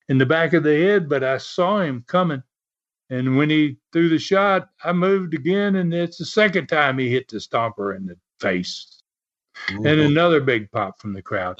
in 0.08 0.18
the 0.18 0.26
back 0.26 0.52
of 0.52 0.64
the 0.64 0.76
head, 0.76 1.08
but 1.08 1.24
I 1.24 1.38
saw 1.38 1.80
him 1.80 2.04
coming. 2.06 2.42
And 3.10 3.38
when 3.38 3.48
he 3.48 3.78
threw 3.92 4.10
the 4.10 4.18
shot, 4.18 4.68
I 4.84 4.92
moved 4.92 5.32
again, 5.32 5.76
and 5.76 5.94
it's 5.94 6.18
the 6.18 6.26
second 6.26 6.66
time 6.66 6.98
he 6.98 7.08
hit 7.08 7.28
the 7.28 7.38
Stomper 7.38 7.96
in 7.96 8.04
the 8.04 8.16
face. 8.38 9.02
And 9.68 9.84
mm-hmm. 9.84 10.06
another 10.12 10.40
big 10.40 10.70
pop 10.70 11.00
from 11.00 11.14
the 11.14 11.22
crowd. 11.22 11.58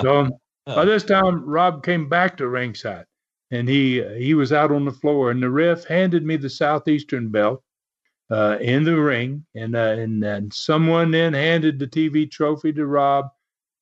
So 0.00 0.40
by 0.64 0.84
this 0.84 1.04
time, 1.04 1.44
Rob 1.44 1.84
came 1.84 2.08
back 2.08 2.36
to 2.38 2.48
ringside, 2.48 3.04
and 3.50 3.68
he 3.68 4.02
he 4.16 4.34
was 4.34 4.52
out 4.52 4.72
on 4.72 4.84
the 4.84 4.92
floor, 4.92 5.30
and 5.30 5.42
the 5.42 5.50
ref 5.50 5.84
handed 5.84 6.24
me 6.24 6.36
the 6.36 6.50
southeastern 6.50 7.28
belt 7.28 7.62
uh, 8.30 8.58
in 8.60 8.84
the 8.84 9.00
ring, 9.00 9.44
and 9.54 9.74
uh, 9.74 9.96
and 9.98 10.24
and 10.24 10.52
someone 10.52 11.10
then 11.10 11.32
handed 11.32 11.78
the 11.78 11.86
TV 11.86 12.30
trophy 12.30 12.72
to 12.72 12.86
Rob, 12.86 13.30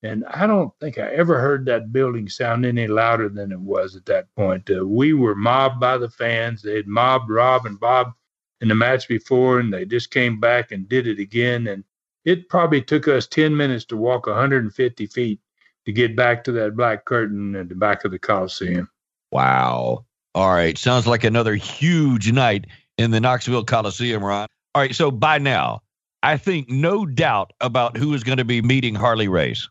and 0.02 0.24
I 0.26 0.46
don't 0.46 0.72
think 0.80 0.98
I 0.98 1.08
ever 1.08 1.40
heard 1.40 1.66
that 1.66 1.92
building 1.92 2.28
sound 2.28 2.64
any 2.64 2.86
louder 2.86 3.28
than 3.28 3.52
it 3.52 3.60
was 3.60 3.96
at 3.96 4.06
that 4.06 4.34
point. 4.36 4.70
Uh, 4.70 4.86
we 4.86 5.12
were 5.12 5.34
mobbed 5.34 5.80
by 5.80 5.98
the 5.98 6.10
fans. 6.10 6.62
They 6.62 6.76
had 6.76 6.86
mobbed 6.86 7.30
Rob 7.30 7.66
and 7.66 7.78
Bob 7.78 8.12
in 8.60 8.68
the 8.68 8.74
match 8.74 9.08
before, 9.08 9.60
and 9.60 9.72
they 9.72 9.84
just 9.84 10.10
came 10.10 10.40
back 10.40 10.72
and 10.72 10.88
did 10.88 11.06
it 11.06 11.18
again. 11.18 11.66
And 11.66 11.84
it 12.24 12.48
probably 12.48 12.82
took 12.82 13.08
us 13.08 13.26
10 13.26 13.56
minutes 13.56 13.84
to 13.86 13.96
walk 13.96 14.26
150 14.26 15.06
feet 15.06 15.40
to 15.86 15.92
get 15.92 16.16
back 16.16 16.44
to 16.44 16.52
that 16.52 16.76
black 16.76 17.04
curtain 17.04 17.54
at 17.54 17.68
the 17.68 17.74
back 17.74 18.04
of 18.04 18.10
the 18.10 18.18
Coliseum. 18.18 18.88
Wow. 19.30 20.04
All 20.34 20.50
right. 20.50 20.76
Sounds 20.76 21.06
like 21.06 21.24
another 21.24 21.54
huge 21.54 22.32
night 22.32 22.66
in 22.98 23.10
the 23.12 23.20
Knoxville 23.20 23.64
Coliseum, 23.64 24.22
Ron. 24.22 24.48
All 24.74 24.82
right. 24.82 24.94
So 24.94 25.10
by 25.10 25.38
now, 25.38 25.80
I 26.22 26.36
think 26.36 26.68
no 26.68 27.06
doubt 27.06 27.52
about 27.60 27.96
who 27.96 28.12
is 28.12 28.24
going 28.24 28.38
to 28.38 28.44
be 28.44 28.60
meeting 28.60 28.94
Harley 28.94 29.28
Race. 29.28 29.68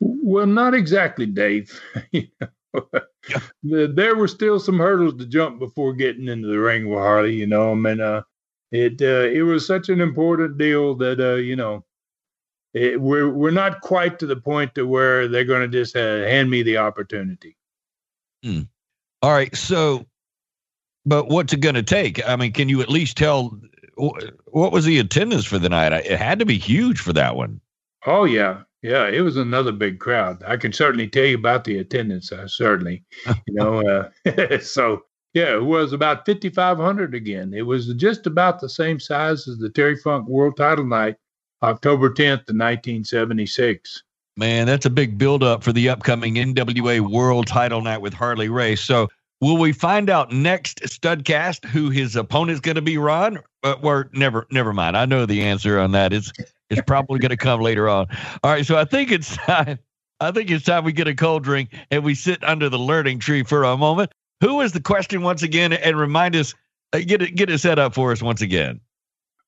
Well, 0.00 0.46
not 0.46 0.74
exactly, 0.74 1.26
Dave. 1.26 1.78
You 2.12 2.26
know, 2.40 2.48
the- 3.62 3.92
there 3.94 4.16
were 4.16 4.28
still 4.28 4.58
some 4.58 4.78
hurdles 4.78 5.16
to 5.18 5.26
jump 5.26 5.58
before 5.58 5.92
getting 5.92 6.28
into 6.28 6.48
the 6.48 6.58
ring 6.58 6.88
with 6.88 6.98
Harley. 6.98 7.34
You 7.34 7.46
know, 7.46 7.72
I 7.72 7.74
mean, 7.74 8.00
uh, 8.00 8.22
it 8.72 9.00
uh, 9.02 9.28
it 9.30 9.42
was 9.42 9.66
such 9.66 9.90
an 9.90 10.00
important 10.00 10.56
deal 10.56 10.94
that 10.96 11.20
uh, 11.20 11.34
you 11.34 11.54
know, 11.54 11.84
it, 12.72 13.00
we're 13.00 13.28
we're 13.28 13.50
not 13.50 13.82
quite 13.82 14.18
to 14.20 14.26
the 14.26 14.36
point 14.36 14.74
to 14.74 14.86
where 14.86 15.28
they're 15.28 15.44
going 15.44 15.70
to 15.70 15.78
just 15.78 15.94
uh, 15.94 16.24
hand 16.24 16.48
me 16.50 16.62
the 16.62 16.78
opportunity. 16.78 17.56
All 19.22 19.32
right. 19.32 19.54
So, 19.54 20.06
but 21.04 21.28
what's 21.28 21.52
it 21.52 21.60
going 21.60 21.74
to 21.74 21.82
take? 21.82 22.26
I 22.28 22.36
mean, 22.36 22.52
can 22.52 22.68
you 22.68 22.80
at 22.80 22.88
least 22.88 23.16
tell 23.16 23.58
what 23.96 24.72
was 24.72 24.84
the 24.84 24.98
attendance 24.98 25.44
for 25.44 25.58
the 25.58 25.68
night? 25.68 25.92
It 25.92 26.18
had 26.18 26.38
to 26.38 26.46
be 26.46 26.58
huge 26.58 27.00
for 27.00 27.12
that 27.12 27.36
one. 27.36 27.60
Oh 28.06 28.24
yeah, 28.24 28.62
yeah, 28.82 29.06
it 29.06 29.20
was 29.20 29.36
another 29.36 29.72
big 29.72 30.00
crowd. 30.00 30.42
I 30.46 30.56
can 30.56 30.72
certainly 30.72 31.08
tell 31.08 31.24
you 31.24 31.36
about 31.36 31.64
the 31.64 31.78
attendance. 31.78 32.32
Uh, 32.32 32.48
certainly, 32.48 33.04
you 33.46 33.54
know. 33.54 34.10
Uh, 34.26 34.58
so 34.60 35.04
yeah, 35.34 35.54
it 35.54 35.64
was 35.64 35.92
about 35.92 36.26
fifty 36.26 36.48
five 36.48 36.78
hundred 36.78 37.14
again. 37.14 37.54
It 37.54 37.62
was 37.62 37.92
just 37.94 38.26
about 38.26 38.60
the 38.60 38.68
same 38.68 38.98
size 38.98 39.46
as 39.46 39.58
the 39.58 39.70
Terry 39.70 39.96
Funk 39.96 40.28
World 40.28 40.56
Title 40.56 40.86
Night, 40.86 41.16
October 41.62 42.12
tenth, 42.12 42.48
of 42.48 42.56
nineteen 42.56 43.04
seventy 43.04 43.46
six. 43.46 44.02
Man, 44.36 44.66
that's 44.66 44.86
a 44.86 44.90
big 44.90 45.18
buildup 45.18 45.62
for 45.62 45.72
the 45.72 45.90
upcoming 45.90 46.36
NWA 46.36 47.00
World 47.00 47.46
Title 47.46 47.82
Night 47.82 47.98
with 47.98 48.14
Harley 48.14 48.48
Race. 48.48 48.80
So, 48.80 49.08
will 49.42 49.58
we 49.58 49.72
find 49.72 50.08
out 50.08 50.32
next 50.32 50.80
Studcast 50.82 51.66
who 51.66 51.90
his 51.90 52.16
opponent's 52.16 52.60
going 52.60 52.76
to 52.76 52.82
be, 52.82 52.96
Ron? 52.96 53.40
But 53.60 53.78
Uh, 53.78 53.86
or 53.86 54.10
never, 54.14 54.46
never 54.50 54.72
mind. 54.72 54.96
I 54.96 55.04
know 55.04 55.26
the 55.26 55.42
answer 55.42 55.78
on 55.78 55.92
that. 55.92 56.12
It's 56.12 56.32
it's 56.70 56.80
probably 56.86 57.18
going 57.18 57.30
to 57.30 57.36
come 57.36 57.60
later 57.60 57.88
on. 57.88 58.06
All 58.42 58.50
right, 58.50 58.64
so 58.64 58.76
I 58.78 58.84
think 58.84 59.10
it's 59.10 59.36
time. 59.46 59.78
I 60.20 60.30
think 60.30 60.50
it's 60.50 60.64
time 60.64 60.84
we 60.84 60.92
get 60.92 61.08
a 61.08 61.14
cold 61.14 61.42
drink 61.42 61.74
and 61.90 62.04
we 62.04 62.14
sit 62.14 62.42
under 62.44 62.68
the 62.68 62.78
learning 62.78 63.18
tree 63.18 63.42
for 63.42 63.64
a 63.64 63.76
moment. 63.76 64.12
Who 64.40 64.60
is 64.60 64.72
the 64.72 64.80
question 64.80 65.22
once 65.22 65.42
again? 65.42 65.72
And 65.72 65.98
remind 65.98 66.36
us, 66.36 66.54
uh, 66.92 67.00
get 67.00 67.22
it, 67.22 67.34
get 67.34 67.50
it 67.50 67.58
set 67.58 67.78
up 67.78 67.92
for 67.92 68.12
us 68.12 68.22
once 68.22 68.40
again. 68.40 68.80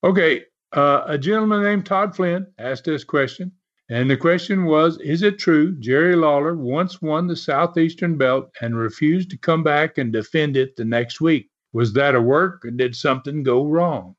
Okay, 0.03 0.43
uh, 0.73 1.05
a 1.07 1.17
gentleman 1.17 1.63
named 1.63 1.87
Todd 1.87 2.15
Flynn 2.15 2.47
asked 2.59 2.85
this 2.85 3.05
question, 3.05 3.53
and 3.91 4.11
the 4.11 4.17
question 4.17 4.65
was: 4.65 4.99
Is 5.01 5.23
it 5.23 5.39
true 5.39 5.73
Jerry 5.79 6.17
Lawler 6.17 6.57
once 6.57 7.03
won 7.03 7.27
the 7.27 7.37
Southeastern 7.37 8.17
Belt 8.17 8.51
and 8.61 8.77
refused 8.77 9.31
to 9.31 9.39
come 9.39 9.63
back 9.63 9.99
and 9.99 10.13
defend 10.13 10.57
it 10.57 10.77
the 10.77 10.85
next 10.85 11.21
week? 11.21 11.51
Was 11.73 11.93
that 11.93 12.15
a 12.15 12.21
work, 12.23 12.65
or 12.65 12.71
did 12.71 12.97
something 12.97 13.43
go 13.43 13.67
wrong? 13.67 14.17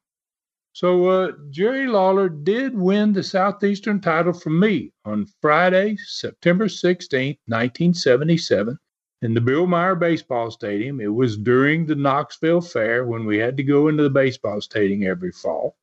So 0.76 1.08
uh, 1.08 1.32
Jerry 1.52 1.88
Lawler 1.88 2.28
did 2.28 2.78
win 2.78 3.14
the 3.14 3.24
Southeastern 3.24 4.02
title 4.02 4.34
from 4.34 4.60
me 4.60 4.92
on 5.06 5.26
Friday, 5.42 5.96
September 5.96 6.66
16th, 6.66 7.40
1977, 7.48 8.78
in 9.22 9.34
the 9.34 9.40
Bill 9.40 9.66
Meyer 9.68 9.96
Baseball 9.96 10.52
Stadium. 10.52 11.00
It 11.00 11.14
was 11.14 11.38
during 11.38 11.86
the 11.86 11.96
Knoxville 11.96 12.60
Fair 12.60 13.06
when 13.06 13.26
we 13.26 13.38
had 13.38 13.56
to 13.56 13.64
go 13.64 13.88
into 13.88 14.04
the 14.04 14.10
baseball 14.10 14.60
stadium 14.60 15.10
every 15.10 15.32
fall. 15.32 15.78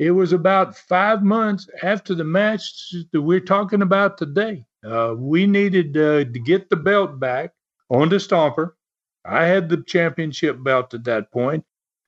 It 0.00 0.12
was 0.12 0.32
about 0.32 0.74
five 0.74 1.22
months 1.22 1.68
after 1.82 2.14
the 2.14 2.24
match 2.24 2.94
that 3.12 3.20
we're 3.20 3.38
talking 3.38 3.82
about 3.82 4.16
today. 4.16 4.64
Uh, 4.82 5.14
we 5.14 5.46
needed 5.46 5.94
uh, 5.94 6.24
to 6.24 6.40
get 6.42 6.70
the 6.70 6.76
belt 6.76 7.20
back 7.20 7.52
on 7.90 8.08
the 8.08 8.16
Stomper. 8.16 8.70
I 9.26 9.44
had 9.44 9.68
the 9.68 9.84
championship 9.86 10.64
belt 10.64 10.94
at 10.94 11.04
that 11.04 11.30
point. 11.30 11.62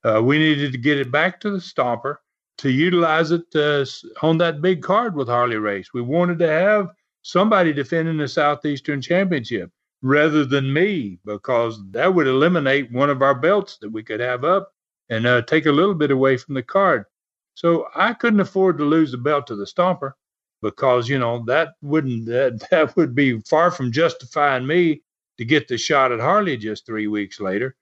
Uh, 0.05 0.22
we 0.24 0.38
needed 0.38 0.72
to 0.72 0.78
get 0.78 0.97
it 0.97 1.12
back 1.12 1.38
to 1.40 1.51
the 1.51 1.59
Stomper 1.59 2.16
to 2.57 2.70
utilize 2.70 3.30
it 3.30 3.45
uh, 3.55 3.84
on 4.22 4.38
that 4.38 4.62
big 4.62 4.82
card 4.82 5.14
with 5.14 5.28
Harley 5.28 5.57
Race. 5.57 5.93
We 5.93 6.01
wanted 6.01 6.38
to 6.38 6.49
have 6.49 6.88
somebody 7.20 7.74
defending 7.74 8.16
the 8.16 8.26
Southeastern 8.26 9.03
Championship 9.03 9.70
rather 10.01 10.47
than 10.47 10.72
me 10.72 11.18
because 11.26 11.78
that 11.90 12.14
would 12.14 12.26
eliminate 12.26 12.90
one 12.90 13.11
of 13.11 13.20
our 13.20 13.34
belts 13.34 13.76
that 13.82 13.93
we 13.93 14.03
could 14.03 14.20
have 14.20 14.45
up 14.45 14.72
and 15.11 15.26
uh, 15.26 15.43
take 15.43 15.66
a 15.66 15.72
little 15.72 15.95
bit 15.95 16.11
away 16.11 16.38
from 16.38 16.55
the 16.55 16.62
card. 16.62 17.05
So 17.55 17.88
I 17.94 18.14
couldn't 18.14 18.40
afford 18.40 18.78
to 18.78 18.84
lose 18.84 19.12
the 19.12 19.18
belt 19.18 19.46
to 19.48 19.57
the 19.57 19.66
Stomper 19.66 20.12
because 20.62 21.09
you 21.09 21.18
know 21.18 21.44
that 21.46 21.70
wouldn't 21.82 22.26
that, 22.26 22.66
that 22.70 22.96
would 22.96 23.14
be 23.14 23.40
far 23.40 23.70
from 23.70 23.92
justifying 23.92 24.66
me 24.66 25.03
to 25.38 25.44
get 25.44 25.68
the 25.68 25.76
shot 25.76 26.12
at 26.12 26.20
Harley 26.20 26.57
just 26.57 26.86
three 26.86 27.07
weeks 27.09 27.40
later. 27.40 27.76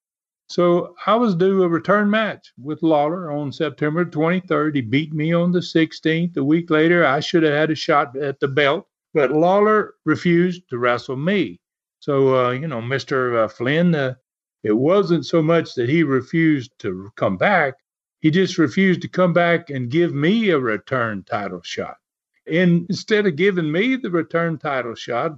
So 0.49 0.97
I 1.07 1.15
was 1.15 1.37
due 1.37 1.63
a 1.63 1.69
return 1.69 2.11
match 2.11 2.53
with 2.61 2.83
Lawler 2.83 3.31
on 3.31 3.53
September 3.53 4.05
23rd. 4.05 4.75
He 4.75 4.81
beat 4.81 5.13
me 5.13 5.33
on 5.33 5.53
the 5.53 5.61
16th. 5.61 6.37
A 6.37 6.43
week 6.43 6.71
later, 6.71 7.07
I 7.07 7.21
should 7.21 7.45
have 7.45 7.53
had 7.53 7.71
a 7.71 7.77
shot 7.77 8.17
at 8.17 8.41
the 8.41 8.49
belt, 8.49 8.89
but 9.15 9.31
Lawler 9.31 9.95
refused 10.05 10.69
to 10.71 10.79
wrestle 10.79 11.17
me. 11.17 11.61
So 12.01 12.47
uh, 12.47 12.51
you 12.51 12.67
know, 12.67 12.81
Mr. 12.81 13.45
Uh, 13.45 13.49
Flynn, 13.49 13.95
uh, 13.95 14.15
it 14.65 14.73
wasn't 14.73 15.25
so 15.25 15.41
much 15.41 15.75
that 15.75 15.89
he 15.89 16.03
refused 16.03 16.73
to 16.81 17.11
come 17.17 17.37
back 17.37 17.75
he 18.21 18.31
just 18.31 18.59
refused 18.59 19.03
to 19.03 19.09
come 19.09 19.33
back 19.33 19.71
and 19.71 19.91
give 19.91 20.15
me 20.15 20.51
a 20.51 20.59
return 20.59 21.25
title 21.25 21.63
shot. 21.63 21.97
And 22.47 22.87
instead 22.89 23.27
of 23.27 23.37
giving 23.37 23.71
me 23.71 23.97
the 23.97 24.11
return 24.11 24.59
title 24.59 24.95
shot, 24.95 25.33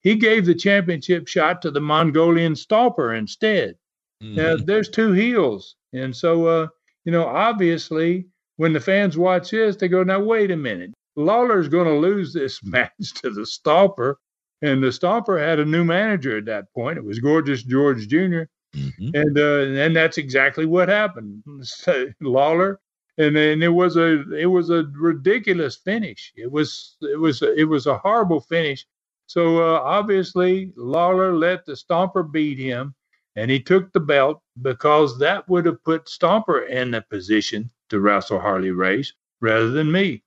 he 0.00 0.16
gave 0.16 0.46
the 0.46 0.54
championship 0.54 1.28
shot 1.28 1.62
to 1.62 1.70
the 1.70 1.80
Mongolian 1.80 2.54
Stomper 2.54 3.16
instead. 3.16 3.76
Mm-hmm. 4.22 4.36
Now, 4.36 4.56
there's 4.56 4.88
two 4.88 5.12
heels. 5.12 5.76
And 5.92 6.14
so, 6.14 6.46
uh, 6.46 6.66
you 7.04 7.12
know, 7.12 7.26
obviously, 7.26 8.26
when 8.56 8.72
the 8.72 8.80
fans 8.80 9.16
watch 9.16 9.50
this, 9.50 9.76
they 9.76 9.88
go, 9.88 10.02
now, 10.02 10.20
wait 10.20 10.50
a 10.50 10.56
minute. 10.56 10.92
Lawler's 11.16 11.68
going 11.68 11.86
to 11.86 11.94
lose 11.94 12.32
this 12.32 12.60
match 12.64 13.12
to 13.22 13.30
the 13.30 13.42
Stomper. 13.42 14.14
And 14.62 14.82
the 14.82 14.88
Stomper 14.88 15.40
had 15.40 15.58
a 15.58 15.64
new 15.64 15.84
manager 15.84 16.38
at 16.38 16.44
that 16.46 16.72
point. 16.72 16.98
It 16.98 17.04
was 17.04 17.18
Gorgeous 17.18 17.62
George 17.62 18.06
Jr. 18.06 18.42
Mm-hmm. 18.74 19.10
And 19.14 19.38
uh, 19.38 19.82
and 19.82 19.94
that's 19.94 20.18
exactly 20.18 20.66
what 20.66 20.88
happened. 20.88 21.42
Lawler, 22.20 22.80
and 23.18 23.36
and 23.36 23.62
it 23.62 23.68
was 23.68 23.96
a 23.96 24.32
it 24.32 24.46
was 24.46 24.70
a 24.70 24.84
ridiculous 24.94 25.76
finish. 25.76 26.32
It 26.36 26.50
was 26.50 26.96
it 27.02 27.18
was 27.18 27.42
it 27.42 27.68
was 27.68 27.86
a 27.86 27.98
horrible 27.98 28.40
finish. 28.40 28.86
So 29.26 29.58
uh, 29.58 29.80
obviously 29.80 30.72
Lawler 30.76 31.34
let 31.34 31.64
the 31.64 31.72
Stomper 31.72 32.30
beat 32.30 32.58
him, 32.58 32.94
and 33.36 33.50
he 33.50 33.60
took 33.60 33.92
the 33.92 34.00
belt 34.00 34.40
because 34.62 35.18
that 35.18 35.48
would 35.48 35.66
have 35.66 35.82
put 35.84 36.06
Stomper 36.06 36.68
in 36.68 36.94
a 36.94 37.02
position 37.02 37.70
to 37.90 38.00
wrestle 38.00 38.40
Harley 38.40 38.70
Race 38.70 39.12
rather 39.40 39.70
than 39.70 39.92
me. 39.92 40.22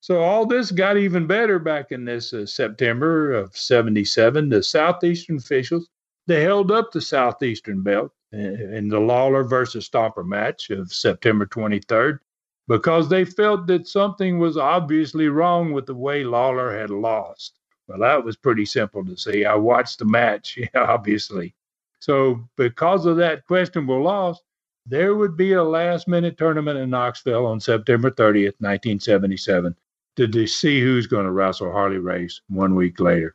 So 0.00 0.22
all 0.22 0.46
this 0.46 0.70
got 0.70 0.96
even 0.96 1.26
better 1.26 1.58
back 1.58 1.92
in 1.92 2.06
this 2.06 2.32
uh, 2.32 2.46
September 2.46 3.34
of 3.34 3.54
'77. 3.54 4.48
The 4.48 4.62
Southeastern 4.62 5.36
officials 5.36 5.90
they 6.30 6.44
held 6.44 6.70
up 6.70 6.92
the 6.92 7.00
Southeastern 7.00 7.82
belt 7.82 8.12
in 8.30 8.86
the 8.88 9.00
Lawler 9.00 9.42
versus 9.42 9.88
Stomper 9.88 10.24
match 10.24 10.70
of 10.70 10.92
September 10.92 11.44
23rd 11.44 12.20
because 12.68 13.08
they 13.08 13.24
felt 13.24 13.66
that 13.66 13.88
something 13.88 14.38
was 14.38 14.56
obviously 14.56 15.26
wrong 15.26 15.72
with 15.72 15.86
the 15.86 15.94
way 15.94 16.22
Lawler 16.22 16.78
had 16.78 16.90
lost. 16.90 17.58
Well, 17.88 17.98
that 17.98 18.24
was 18.24 18.36
pretty 18.36 18.64
simple 18.64 19.04
to 19.06 19.16
see. 19.16 19.44
I 19.44 19.56
watched 19.56 19.98
the 19.98 20.04
match, 20.04 20.56
obviously. 20.76 21.52
So, 21.98 22.48
because 22.56 23.06
of 23.06 23.16
that 23.16 23.44
questionable 23.46 24.00
loss, 24.00 24.38
there 24.86 25.16
would 25.16 25.36
be 25.36 25.54
a 25.54 25.64
last 25.64 26.06
minute 26.06 26.38
tournament 26.38 26.78
in 26.78 26.90
Knoxville 26.90 27.44
on 27.44 27.58
September 27.58 28.08
30th, 28.08 28.54
1977, 28.60 29.74
to 30.14 30.46
see 30.46 30.80
who's 30.80 31.08
going 31.08 31.26
to 31.26 31.32
wrestle 31.32 31.72
Harley 31.72 31.98
Race 31.98 32.40
one 32.48 32.76
week 32.76 33.00
later 33.00 33.34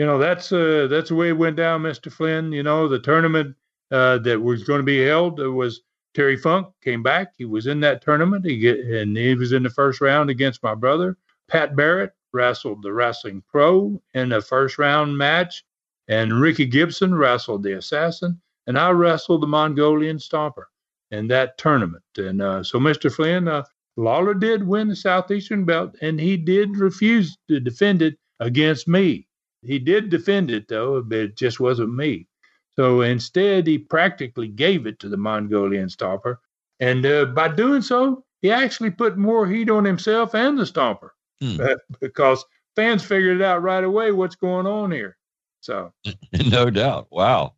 you 0.00 0.06
know 0.06 0.16
that's 0.16 0.50
uh, 0.50 0.86
that's 0.88 1.10
the 1.10 1.14
way 1.14 1.28
it 1.28 1.36
went 1.36 1.56
down, 1.56 1.82
Mister 1.82 2.08
Flynn. 2.08 2.52
You 2.52 2.62
know 2.62 2.88
the 2.88 2.98
tournament 2.98 3.54
uh, 3.90 4.16
that 4.20 4.40
was 4.40 4.64
going 4.64 4.78
to 4.78 4.82
be 4.82 5.04
held 5.04 5.38
was 5.38 5.82
Terry 6.14 6.38
Funk 6.38 6.68
came 6.82 7.02
back. 7.02 7.34
He 7.36 7.44
was 7.44 7.66
in 7.66 7.80
that 7.80 8.00
tournament. 8.00 8.46
He 8.46 8.56
get, 8.56 8.78
and 8.80 9.14
he 9.14 9.34
was 9.34 9.52
in 9.52 9.62
the 9.62 9.68
first 9.68 10.00
round 10.00 10.30
against 10.30 10.62
my 10.62 10.74
brother 10.74 11.18
Pat 11.48 11.76
Barrett. 11.76 12.12
Wrestled 12.32 12.82
the 12.82 12.94
Wrestling 12.94 13.42
Pro 13.46 14.00
in 14.14 14.32
a 14.32 14.40
first 14.40 14.78
round 14.78 15.18
match, 15.18 15.64
and 16.08 16.40
Ricky 16.40 16.64
Gibson 16.64 17.14
wrestled 17.14 17.62
the 17.62 17.76
Assassin, 17.76 18.40
and 18.66 18.78
I 18.78 18.88
wrestled 18.92 19.42
the 19.42 19.48
Mongolian 19.48 20.16
Stomper 20.16 20.64
in 21.10 21.28
that 21.28 21.58
tournament. 21.58 22.04
And 22.16 22.40
uh, 22.40 22.62
so, 22.62 22.78
Mr. 22.78 23.12
Flynn, 23.12 23.48
uh, 23.48 23.64
Lawler 23.98 24.32
did 24.32 24.66
win 24.66 24.88
the 24.88 24.96
Southeastern 24.96 25.66
belt, 25.66 25.96
and 26.00 26.18
he 26.18 26.38
did 26.38 26.78
refuse 26.78 27.36
to 27.48 27.60
defend 27.60 28.00
it 28.00 28.16
against 28.38 28.88
me. 28.88 29.26
He 29.62 29.78
did 29.78 30.10
defend 30.10 30.50
it, 30.50 30.68
though, 30.68 31.02
but 31.02 31.18
it 31.18 31.36
just 31.36 31.60
wasn't 31.60 31.94
me. 31.94 32.26
So 32.76 33.02
instead, 33.02 33.66
he 33.66 33.78
practically 33.78 34.48
gave 34.48 34.86
it 34.86 34.98
to 35.00 35.08
the 35.08 35.16
Mongolian 35.16 35.88
Stomper. 35.88 36.36
And 36.78 37.04
uh, 37.04 37.26
by 37.26 37.48
doing 37.48 37.82
so, 37.82 38.24
he 38.40 38.50
actually 38.50 38.90
put 38.90 39.18
more 39.18 39.46
heat 39.46 39.68
on 39.68 39.84
himself 39.84 40.34
and 40.34 40.58
the 40.58 40.64
Stomper 40.64 41.10
hmm. 41.40 41.60
uh, 41.60 41.74
because 42.00 42.44
fans 42.76 43.04
figured 43.04 43.36
it 43.40 43.42
out 43.42 43.62
right 43.62 43.84
away 43.84 44.12
what's 44.12 44.36
going 44.36 44.66
on 44.66 44.90
here. 44.90 45.16
So, 45.60 45.92
no 46.46 46.70
doubt. 46.70 47.08
Wow. 47.10 47.54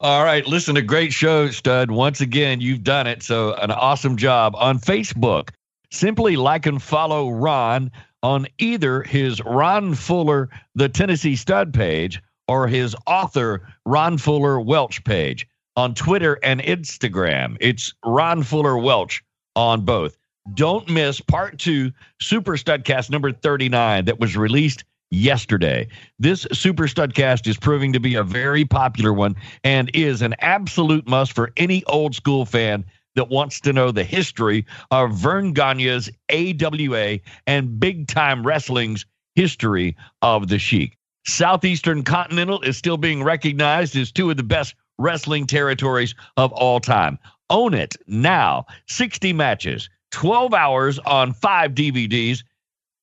All 0.00 0.24
right. 0.24 0.46
Listen, 0.46 0.76
a 0.76 0.82
great 0.82 1.12
show, 1.12 1.50
Stud. 1.50 1.90
Once 1.90 2.20
again, 2.20 2.60
you've 2.60 2.84
done 2.84 3.06
it. 3.06 3.22
So, 3.22 3.54
an 3.54 3.70
awesome 3.70 4.16
job 4.16 4.54
on 4.56 4.78
Facebook. 4.78 5.50
Simply 5.90 6.36
like 6.36 6.66
and 6.66 6.82
follow 6.82 7.30
Ron 7.30 7.90
on 8.24 8.46
either 8.58 9.02
his 9.02 9.40
Ron 9.44 9.94
Fuller, 9.94 10.48
the 10.74 10.88
Tennessee 10.88 11.36
Stud 11.36 11.74
page, 11.74 12.22
or 12.48 12.66
his 12.66 12.96
author, 13.06 13.68
Ron 13.84 14.16
Fuller 14.16 14.58
Welch 14.58 15.04
page 15.04 15.46
on 15.76 15.94
Twitter 15.94 16.38
and 16.42 16.62
Instagram. 16.62 17.58
It's 17.60 17.92
Ron 18.02 18.42
Fuller 18.42 18.78
Welch 18.78 19.22
on 19.54 19.84
both. 19.84 20.16
Don't 20.54 20.88
miss 20.88 21.20
part 21.20 21.58
two, 21.58 21.92
Super 22.18 22.52
Studcast 22.52 23.10
number 23.10 23.30
39, 23.30 24.06
that 24.06 24.20
was 24.20 24.38
released 24.38 24.84
yesterday. 25.10 25.86
This 26.18 26.46
Super 26.50 26.84
Studcast 26.84 27.46
is 27.46 27.58
proving 27.58 27.92
to 27.92 28.00
be 28.00 28.14
a 28.14 28.24
very 28.24 28.64
popular 28.64 29.12
one 29.12 29.36
and 29.64 29.90
is 29.92 30.22
an 30.22 30.34
absolute 30.38 31.06
must 31.06 31.34
for 31.34 31.52
any 31.58 31.84
old 31.84 32.14
school 32.14 32.46
fan 32.46 32.86
that 33.14 33.28
wants 33.28 33.60
to 33.60 33.72
know 33.72 33.90
the 33.90 34.04
history 34.04 34.66
of 34.90 35.12
Verne 35.12 35.52
Gagne's 35.52 36.10
AWA 36.30 37.20
and 37.46 37.78
big 37.80 38.08
time 38.08 38.46
wrestling's 38.46 39.06
history 39.34 39.96
of 40.22 40.48
the 40.48 40.58
Sheik. 40.58 40.96
Southeastern 41.26 42.02
Continental 42.02 42.60
is 42.62 42.76
still 42.76 42.96
being 42.96 43.22
recognized 43.22 43.96
as 43.96 44.12
two 44.12 44.30
of 44.30 44.36
the 44.36 44.42
best 44.42 44.74
wrestling 44.98 45.46
territories 45.46 46.14
of 46.36 46.52
all 46.52 46.80
time. 46.80 47.18
Own 47.50 47.74
it 47.74 47.96
now. 48.06 48.66
60 48.88 49.32
matches, 49.32 49.88
12 50.12 50.54
hours 50.54 50.98
on 51.00 51.32
five 51.32 51.72
DVDs 51.72 52.42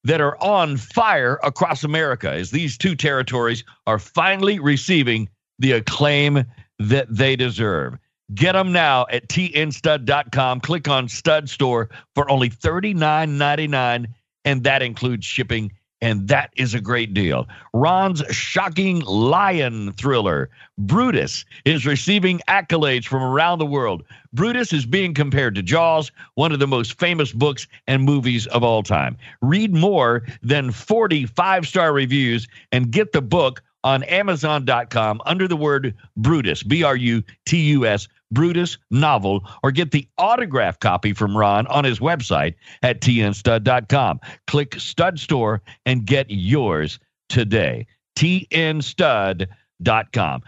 that 0.03 0.21
are 0.21 0.37
on 0.41 0.77
fire 0.77 1.39
across 1.43 1.83
America 1.83 2.31
as 2.31 2.51
these 2.51 2.77
two 2.77 2.95
territories 2.95 3.63
are 3.85 3.99
finally 3.99 4.59
receiving 4.59 5.29
the 5.59 5.73
acclaim 5.73 6.43
that 6.79 7.07
they 7.09 7.35
deserve. 7.35 7.97
Get 8.33 8.53
them 8.53 8.71
now 8.71 9.05
at 9.11 9.27
tnstud.com. 9.27 10.61
Click 10.61 10.87
on 10.87 11.09
Stud 11.09 11.49
Store 11.49 11.89
for 12.15 12.29
only 12.29 12.49
$39.99, 12.49 14.07
and 14.45 14.63
that 14.63 14.81
includes 14.81 15.25
shipping. 15.25 15.71
And 16.03 16.27
that 16.29 16.51
is 16.55 16.73
a 16.73 16.81
great 16.81 17.13
deal. 17.13 17.47
Ron's 17.73 18.23
shocking 18.31 19.01
lion 19.01 19.91
thriller, 19.93 20.49
Brutus, 20.79 21.45
is 21.63 21.85
receiving 21.85 22.41
accolades 22.47 23.05
from 23.05 23.21
around 23.21 23.59
the 23.59 23.67
world. 23.67 24.03
Brutus 24.33 24.73
is 24.73 24.85
being 24.87 25.13
compared 25.13 25.53
to 25.55 25.61
Jaws, 25.61 26.11
one 26.33 26.51
of 26.51 26.59
the 26.59 26.67
most 26.67 26.97
famous 26.99 27.31
books 27.31 27.67
and 27.85 28.03
movies 28.03 28.47
of 28.47 28.63
all 28.63 28.81
time. 28.81 29.15
Read 29.43 29.75
more 29.75 30.23
than 30.41 30.71
40 30.71 31.27
five 31.27 31.67
star 31.67 31.93
reviews 31.93 32.47
and 32.71 32.89
get 32.89 33.11
the 33.11 33.21
book 33.21 33.61
on 33.83 34.03
Amazon.com 34.03 35.21
under 35.25 35.47
the 35.47 35.57
word 35.57 35.95
Brutus, 36.17 36.63
B 36.63 36.81
R 36.81 36.95
U 36.95 37.23
T 37.45 37.61
U 37.61 37.85
S 37.85 38.07
Brutus 38.31 38.77
novel 38.89 39.43
or 39.63 39.71
get 39.71 39.91
the 39.91 40.07
autograph 40.17 40.79
copy 40.79 41.13
from 41.13 41.37
Ron 41.37 41.67
on 41.67 41.83
his 41.83 41.99
website 41.99 42.55
at 42.81 43.01
tnstud.com. 43.01 44.19
Click 44.47 44.79
Stud 44.79 45.19
Store 45.19 45.61
and 45.85 46.05
get 46.05 46.27
yours 46.29 46.99
today. 47.29 47.85
tnstud.com. 48.17 49.51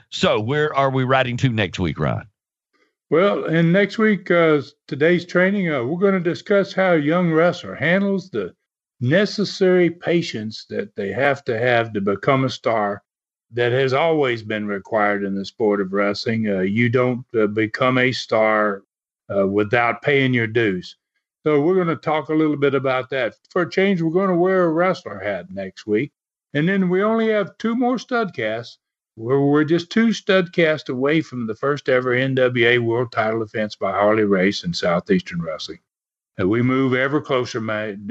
So, 0.09 0.39
where 0.39 0.75
are 0.75 0.89
we 0.89 1.03
riding 1.03 1.38
to 1.38 1.49
next 1.49 1.79
week, 1.79 1.99
Ron? 1.99 2.27
Well, 3.09 3.45
in 3.45 3.71
next 3.71 3.97
week, 3.99 4.31
uh, 4.31 4.61
today's 4.88 5.25
training, 5.25 5.71
uh, 5.71 5.84
we're 5.84 5.99
going 5.99 6.13
to 6.13 6.19
discuss 6.19 6.73
how 6.73 6.93
a 6.93 6.97
young 6.97 7.31
wrestler 7.31 7.75
handles 7.75 8.29
the 8.29 8.55
necessary 8.99 9.89
patience 9.89 10.65
that 10.69 10.95
they 10.95 11.11
have 11.11 11.43
to 11.43 11.59
have 11.59 11.93
to 11.93 12.01
become 12.01 12.45
a 12.45 12.49
star 12.49 13.03
that 13.54 13.72
has 13.72 13.93
always 13.93 14.43
been 14.43 14.68
required 14.68 15.24
in 15.24 15.36
the 15.36 15.45
sport 15.45 15.80
of 15.80 15.93
wrestling. 15.93 16.49
Uh, 16.49 16.60
you 16.62 16.89
don't 16.89 17.26
uh, 17.36 17.47
become 17.47 17.97
a 17.97 18.12
star 18.12 18.84
uh, 19.36 19.47
without 19.47 20.01
paying 20.01 20.34
your 20.34 20.47
dues. 20.47 20.97
So 21.45 21.62
we're 21.62 21.76
going 21.76 21.88
to 21.88 21.95
talk 21.95 22.30
a 22.30 22.36
little 22.36 22.56
bit 22.56 22.74
about 22.74 23.10
that. 23.10 23.36
For 23.49 23.64
a 23.64 23.70
change, 23.70 24.01
we're 24.01 24.12
going 24.12 24.30
to 24.30 24.36
wear 24.36 24.64
a 24.64 24.70
wrestler 24.70 25.20
hat 25.20 25.51
next 25.51 25.86
week. 25.86 26.12
And 26.54 26.68
then 26.68 26.89
we 26.89 27.04
only 27.04 27.30
have 27.30 27.58
two 27.58 27.76
more 27.76 27.97
studcasts. 27.97 28.78
We're, 29.16 29.45
we're 29.45 29.66
just 29.66 29.91
two 29.91 30.08
studcasts 30.08 30.89
away 30.89 31.22
from 31.22 31.45
the 31.45 31.56
first 31.56 31.89
ever 31.89 32.16
NWA 32.16 32.80
World 32.80 33.12
Title 33.12 33.39
defense 33.39 33.76
by 33.76 33.91
Harley 33.91 34.24
Race 34.24 34.64
in 34.64 34.74
Southeastern 34.74 35.41
Wrestling. 35.41 35.80
And 36.38 36.49
we 36.49 36.64
move 36.64 36.95
ever 36.95 37.22
closer, 37.22 37.60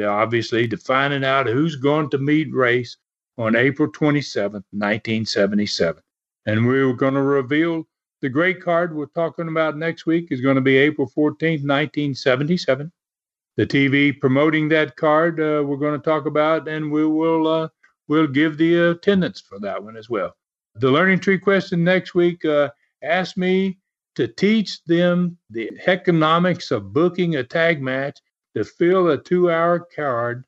obviously, 0.07 0.69
to 0.69 0.77
finding 0.77 1.25
out 1.25 1.49
who's 1.49 1.75
going 1.77 2.11
to 2.11 2.19
meet 2.19 2.53
Race 2.53 2.97
on 3.39 3.57
April 3.57 3.91
27th, 3.91 4.65
1977. 4.71 6.03
And 6.47 6.67
we're 6.67 6.93
going 6.93 7.15
to 7.15 7.23
reveal 7.23 7.87
the 8.21 8.29
great 8.29 8.63
card 8.63 8.95
we're 8.95 9.07
talking 9.07 9.49
about 9.49 9.77
next 9.77 10.07
week 10.07 10.29
is 10.31 10.41
going 10.41 10.55
to 10.55 10.61
be 10.61 10.77
April 10.77 11.09
14th, 11.09 11.65
1977. 11.65 12.91
The 13.57 13.67
TV 13.67 14.19
promoting 14.19 14.69
that 14.71 14.97
card 14.97 15.41
uh, 15.41 15.63
we're 15.67 15.77
going 15.77 16.01
to 16.01 16.05
talk 16.05 16.27
about, 16.27 16.69
and 16.69 16.91
we 16.91 17.05
will 17.05 17.47
uh, 17.47 17.69
we'll 18.09 18.27
give 18.27 18.57
the 18.57 18.91
attendance 18.93 19.41
for 19.41 19.59
that 19.61 19.83
one 19.83 19.97
as 19.97 20.09
well. 20.09 20.35
The 20.77 20.91
learning 20.91 21.21
tree 21.21 21.39
question 21.39 21.85
next 21.85 22.15
week 22.15 22.45
uh, 22.45 22.71
asked 23.03 23.37
me 23.37 23.79
to 24.15 24.29
teach 24.29 24.83
them 24.85 25.37
the 25.51 25.71
economics 25.87 26.71
of 26.71 26.93
booking 26.93 27.37
a 27.37 27.45
tag 27.45 27.83
match 27.83 28.19
to 28.55 28.65
fill 28.65 29.11
a 29.11 29.19
two-hour 29.19 29.89
card 29.95 30.45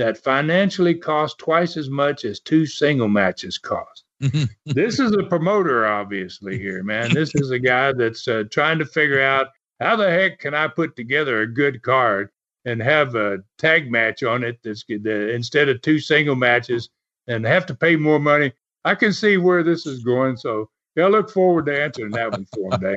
that 0.00 0.16
financially 0.16 0.94
cost 0.94 1.36
twice 1.36 1.76
as 1.76 1.90
much 1.90 2.24
as 2.24 2.40
two 2.40 2.64
single 2.64 3.06
matches 3.06 3.58
cost. 3.58 4.04
this 4.64 4.98
is 4.98 5.12
a 5.12 5.24
promoter, 5.24 5.86
obviously, 5.86 6.58
here, 6.58 6.82
man. 6.82 7.12
This 7.12 7.34
is 7.34 7.50
a 7.50 7.58
guy 7.58 7.92
that's 7.92 8.26
uh, 8.26 8.44
trying 8.50 8.78
to 8.78 8.86
figure 8.86 9.20
out 9.20 9.48
how 9.78 9.96
the 9.96 10.10
heck 10.10 10.38
can 10.38 10.54
I 10.54 10.68
put 10.68 10.96
together 10.96 11.42
a 11.42 11.46
good 11.46 11.82
card 11.82 12.30
and 12.64 12.80
have 12.80 13.14
a 13.14 13.40
tag 13.58 13.90
match 13.90 14.22
on 14.22 14.42
it 14.42 14.58
that's 14.64 14.84
that 14.86 15.34
instead 15.34 15.68
of 15.68 15.82
two 15.82 15.98
single 15.98 16.34
matches 16.34 16.88
and 17.26 17.44
have 17.44 17.66
to 17.66 17.74
pay 17.74 17.94
more 17.94 18.18
money. 18.18 18.54
I 18.86 18.94
can 18.94 19.12
see 19.12 19.36
where 19.36 19.62
this 19.62 19.84
is 19.84 20.02
going. 20.02 20.38
So 20.38 20.70
yeah, 20.96 21.04
I 21.04 21.08
look 21.08 21.28
forward 21.28 21.66
to 21.66 21.78
answering 21.78 22.12
that 22.12 22.32
one 22.32 22.46
for 22.54 22.72
him, 22.72 22.80
Dave. 22.80 22.96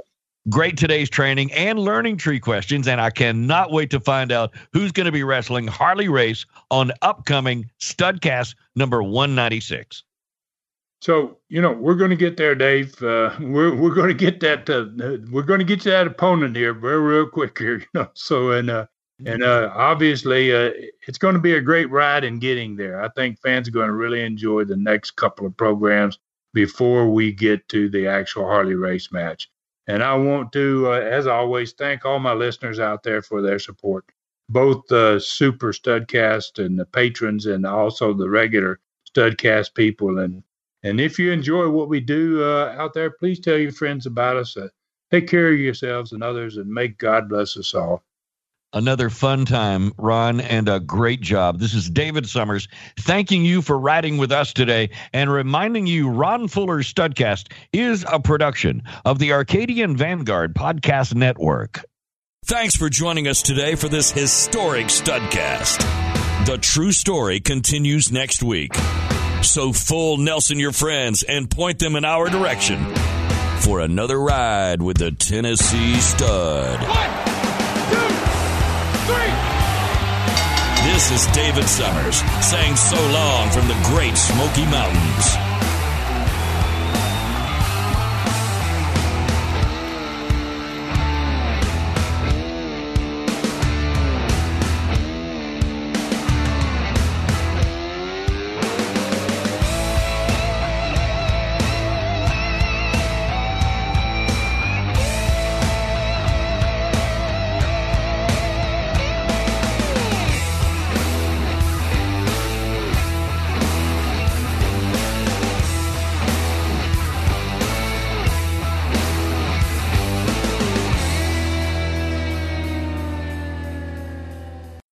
Great 0.50 0.76
today's 0.76 1.10
training 1.10 1.54
and 1.54 1.80
learning 1.80 2.18
tree 2.18 2.40
questions, 2.40 2.86
and 2.86 3.00
I 3.00 3.12
cannot 3.12 3.72
wait 3.72 3.90
to 3.92 4.00
find 4.02 4.30
out 4.30 4.52
who's 4.74 4.92
going 4.92 5.06
to 5.06 5.12
be 5.12 5.24
wrestling 5.24 5.68
Harley 5.68 6.10
Race 6.10 6.46
on 6.70 6.92
upcoming 7.02 7.70
Studcast 7.80 8.56
number 8.76 9.02
196. 9.02 10.04
So 11.02 11.38
you 11.48 11.62
know 11.62 11.72
we're 11.72 11.96
going 11.96 12.10
to 12.10 12.18
get 12.18 12.36
there, 12.36 12.56
Dave. 12.56 13.02
Uh, 13.02 13.34
we're 13.40 13.74
we're 13.74 13.94
going 13.94 14.10
to 14.10 14.14
get 14.14 14.42
that. 14.42 14.70
Uh, 14.70 14.86
we're 15.32 15.44
going 15.44 15.60
to 15.60 15.66
get 15.66 15.80
to 15.82 15.90
that 15.92 16.08
opponent 16.08 16.58
here 16.58 16.74
real 16.74 17.00
real 17.00 17.26
quick 17.26 17.58
here. 17.58 17.78
You 17.80 17.88
know. 17.94 18.10
So 18.14 18.52
and 18.52 18.70
uh, 18.70 18.88
and 19.26 19.44
uh, 19.44 19.72
obviously 19.74 20.54
uh, 20.54 20.72
it's 21.08 21.18
going 21.18 21.36
to 21.36 21.42
be 21.42 21.56
a 21.56 21.62
great 21.62 21.90
ride 21.90 22.26
in 22.26 22.40
getting 22.40 22.76
there. 22.76 23.02
I 23.02 23.08
think 23.16 23.40
fans 23.42 23.68
are 23.68 23.72
going 23.72 23.88
to 23.88 23.94
really 23.94 24.24
enjoy 24.24 24.66
the 24.66 24.78
next 24.78 25.12
couple 25.12 25.46
of 25.46 25.56
programs 25.56 26.20
before 26.54 27.10
we 27.10 27.32
get 27.32 27.68
to 27.70 27.90
the 27.90 28.08
actual 28.08 28.46
Harley 28.46 28.76
Race 28.76 29.12
match. 29.12 29.50
And 29.88 30.02
I 30.04 30.16
want 30.16 30.52
to, 30.54 30.88
uh, 30.88 31.00
as 31.00 31.28
always, 31.28 31.74
thank 31.74 32.06
all 32.06 32.20
my 32.20 32.34
listeners 32.34 32.80
out 32.80 33.04
there 33.04 33.22
for 33.22 33.42
their 33.42 33.60
support, 33.60 34.06
both 34.50 34.84
the 34.88 35.20
Super 35.20 35.74
Studcast 35.74 36.64
and 36.64 36.80
the 36.80 36.86
patrons, 36.86 37.46
and 37.46 37.66
also 37.66 38.14
the 38.14 38.30
regular 38.30 38.80
Studcast 39.14 39.74
people. 39.74 40.20
And 40.20 40.44
and 40.84 41.00
if 41.00 41.18
you 41.18 41.32
enjoy 41.32 41.70
what 41.70 41.90
we 41.90 42.00
do 42.00 42.44
uh, 42.44 42.76
out 42.78 42.94
there, 42.94 43.12
please 43.12 43.40
tell 43.40 43.58
your 43.58 43.72
friends 43.72 44.06
about 44.06 44.38
us. 44.38 44.56
Uh, 44.58 44.68
take 45.12 45.28
care 45.28 45.50
of 45.52 45.60
yourselves 45.60 46.12
and 46.12 46.24
others, 46.24 46.58
and 46.58 46.70
may 46.70 46.90
God 46.90 47.30
bless 47.30 47.58
us 47.58 47.74
all. 47.74 48.04
Another 48.76 49.12
fun 49.12 49.46
time, 49.46 49.94
Ron, 49.98 50.42
and 50.42 50.68
a 50.68 50.80
great 50.80 51.22
job. 51.22 51.60
This 51.60 51.76
is 51.76 51.92
David 51.92 52.28
Summers 52.28 52.68
thanking 52.98 53.46
you 53.46 53.62
for 53.62 53.78
riding 53.78 54.18
with 54.18 54.32
us 54.32 54.52
today 54.52 54.90
and 55.14 55.32
reminding 55.32 55.86
you 55.86 56.10
Ron 56.10 56.48
Fuller's 56.48 56.92
Studcast 56.92 57.52
is 57.72 58.04
a 58.12 58.20
production 58.20 58.82
of 59.06 59.20
the 59.20 59.34
Arcadian 59.34 59.96
Vanguard 59.96 60.56
Podcast 60.56 61.14
Network. 61.14 61.86
Thanks 62.46 62.76
for 62.76 62.90
joining 62.90 63.28
us 63.28 63.44
today 63.44 63.76
for 63.76 63.90
this 63.90 64.12
historic 64.12 64.88
Studcast. 64.88 65.78
The 66.48 66.58
true 66.58 66.92
story 66.92 67.42
continues 67.42 68.12
next 68.12 68.42
week. 68.42 68.74
So 69.44 69.72
full 69.72 70.18
Nelson 70.18 70.58
your 70.58 70.72
friends 70.72 71.22
and 71.22 71.48
point 71.50 71.78
them 71.78 71.96
in 71.96 72.06
our 72.06 72.28
direction 72.28 72.84
for 73.60 73.82
another 73.82 74.20
ride 74.20 74.82
with 74.82 74.98
the 74.98 75.12
Tennessee 75.12 75.96
Stud. 76.00 76.82
One, 76.82 77.33
This 80.84 81.12
is 81.12 81.28
David 81.34 81.68
Summers 81.70 82.18
saying 82.42 82.76
so 82.76 82.98
long 83.12 83.50
from 83.52 83.70
the 83.70 83.80
great 83.86 84.18
Smoky 84.18 84.66
Mountains. 84.66 85.63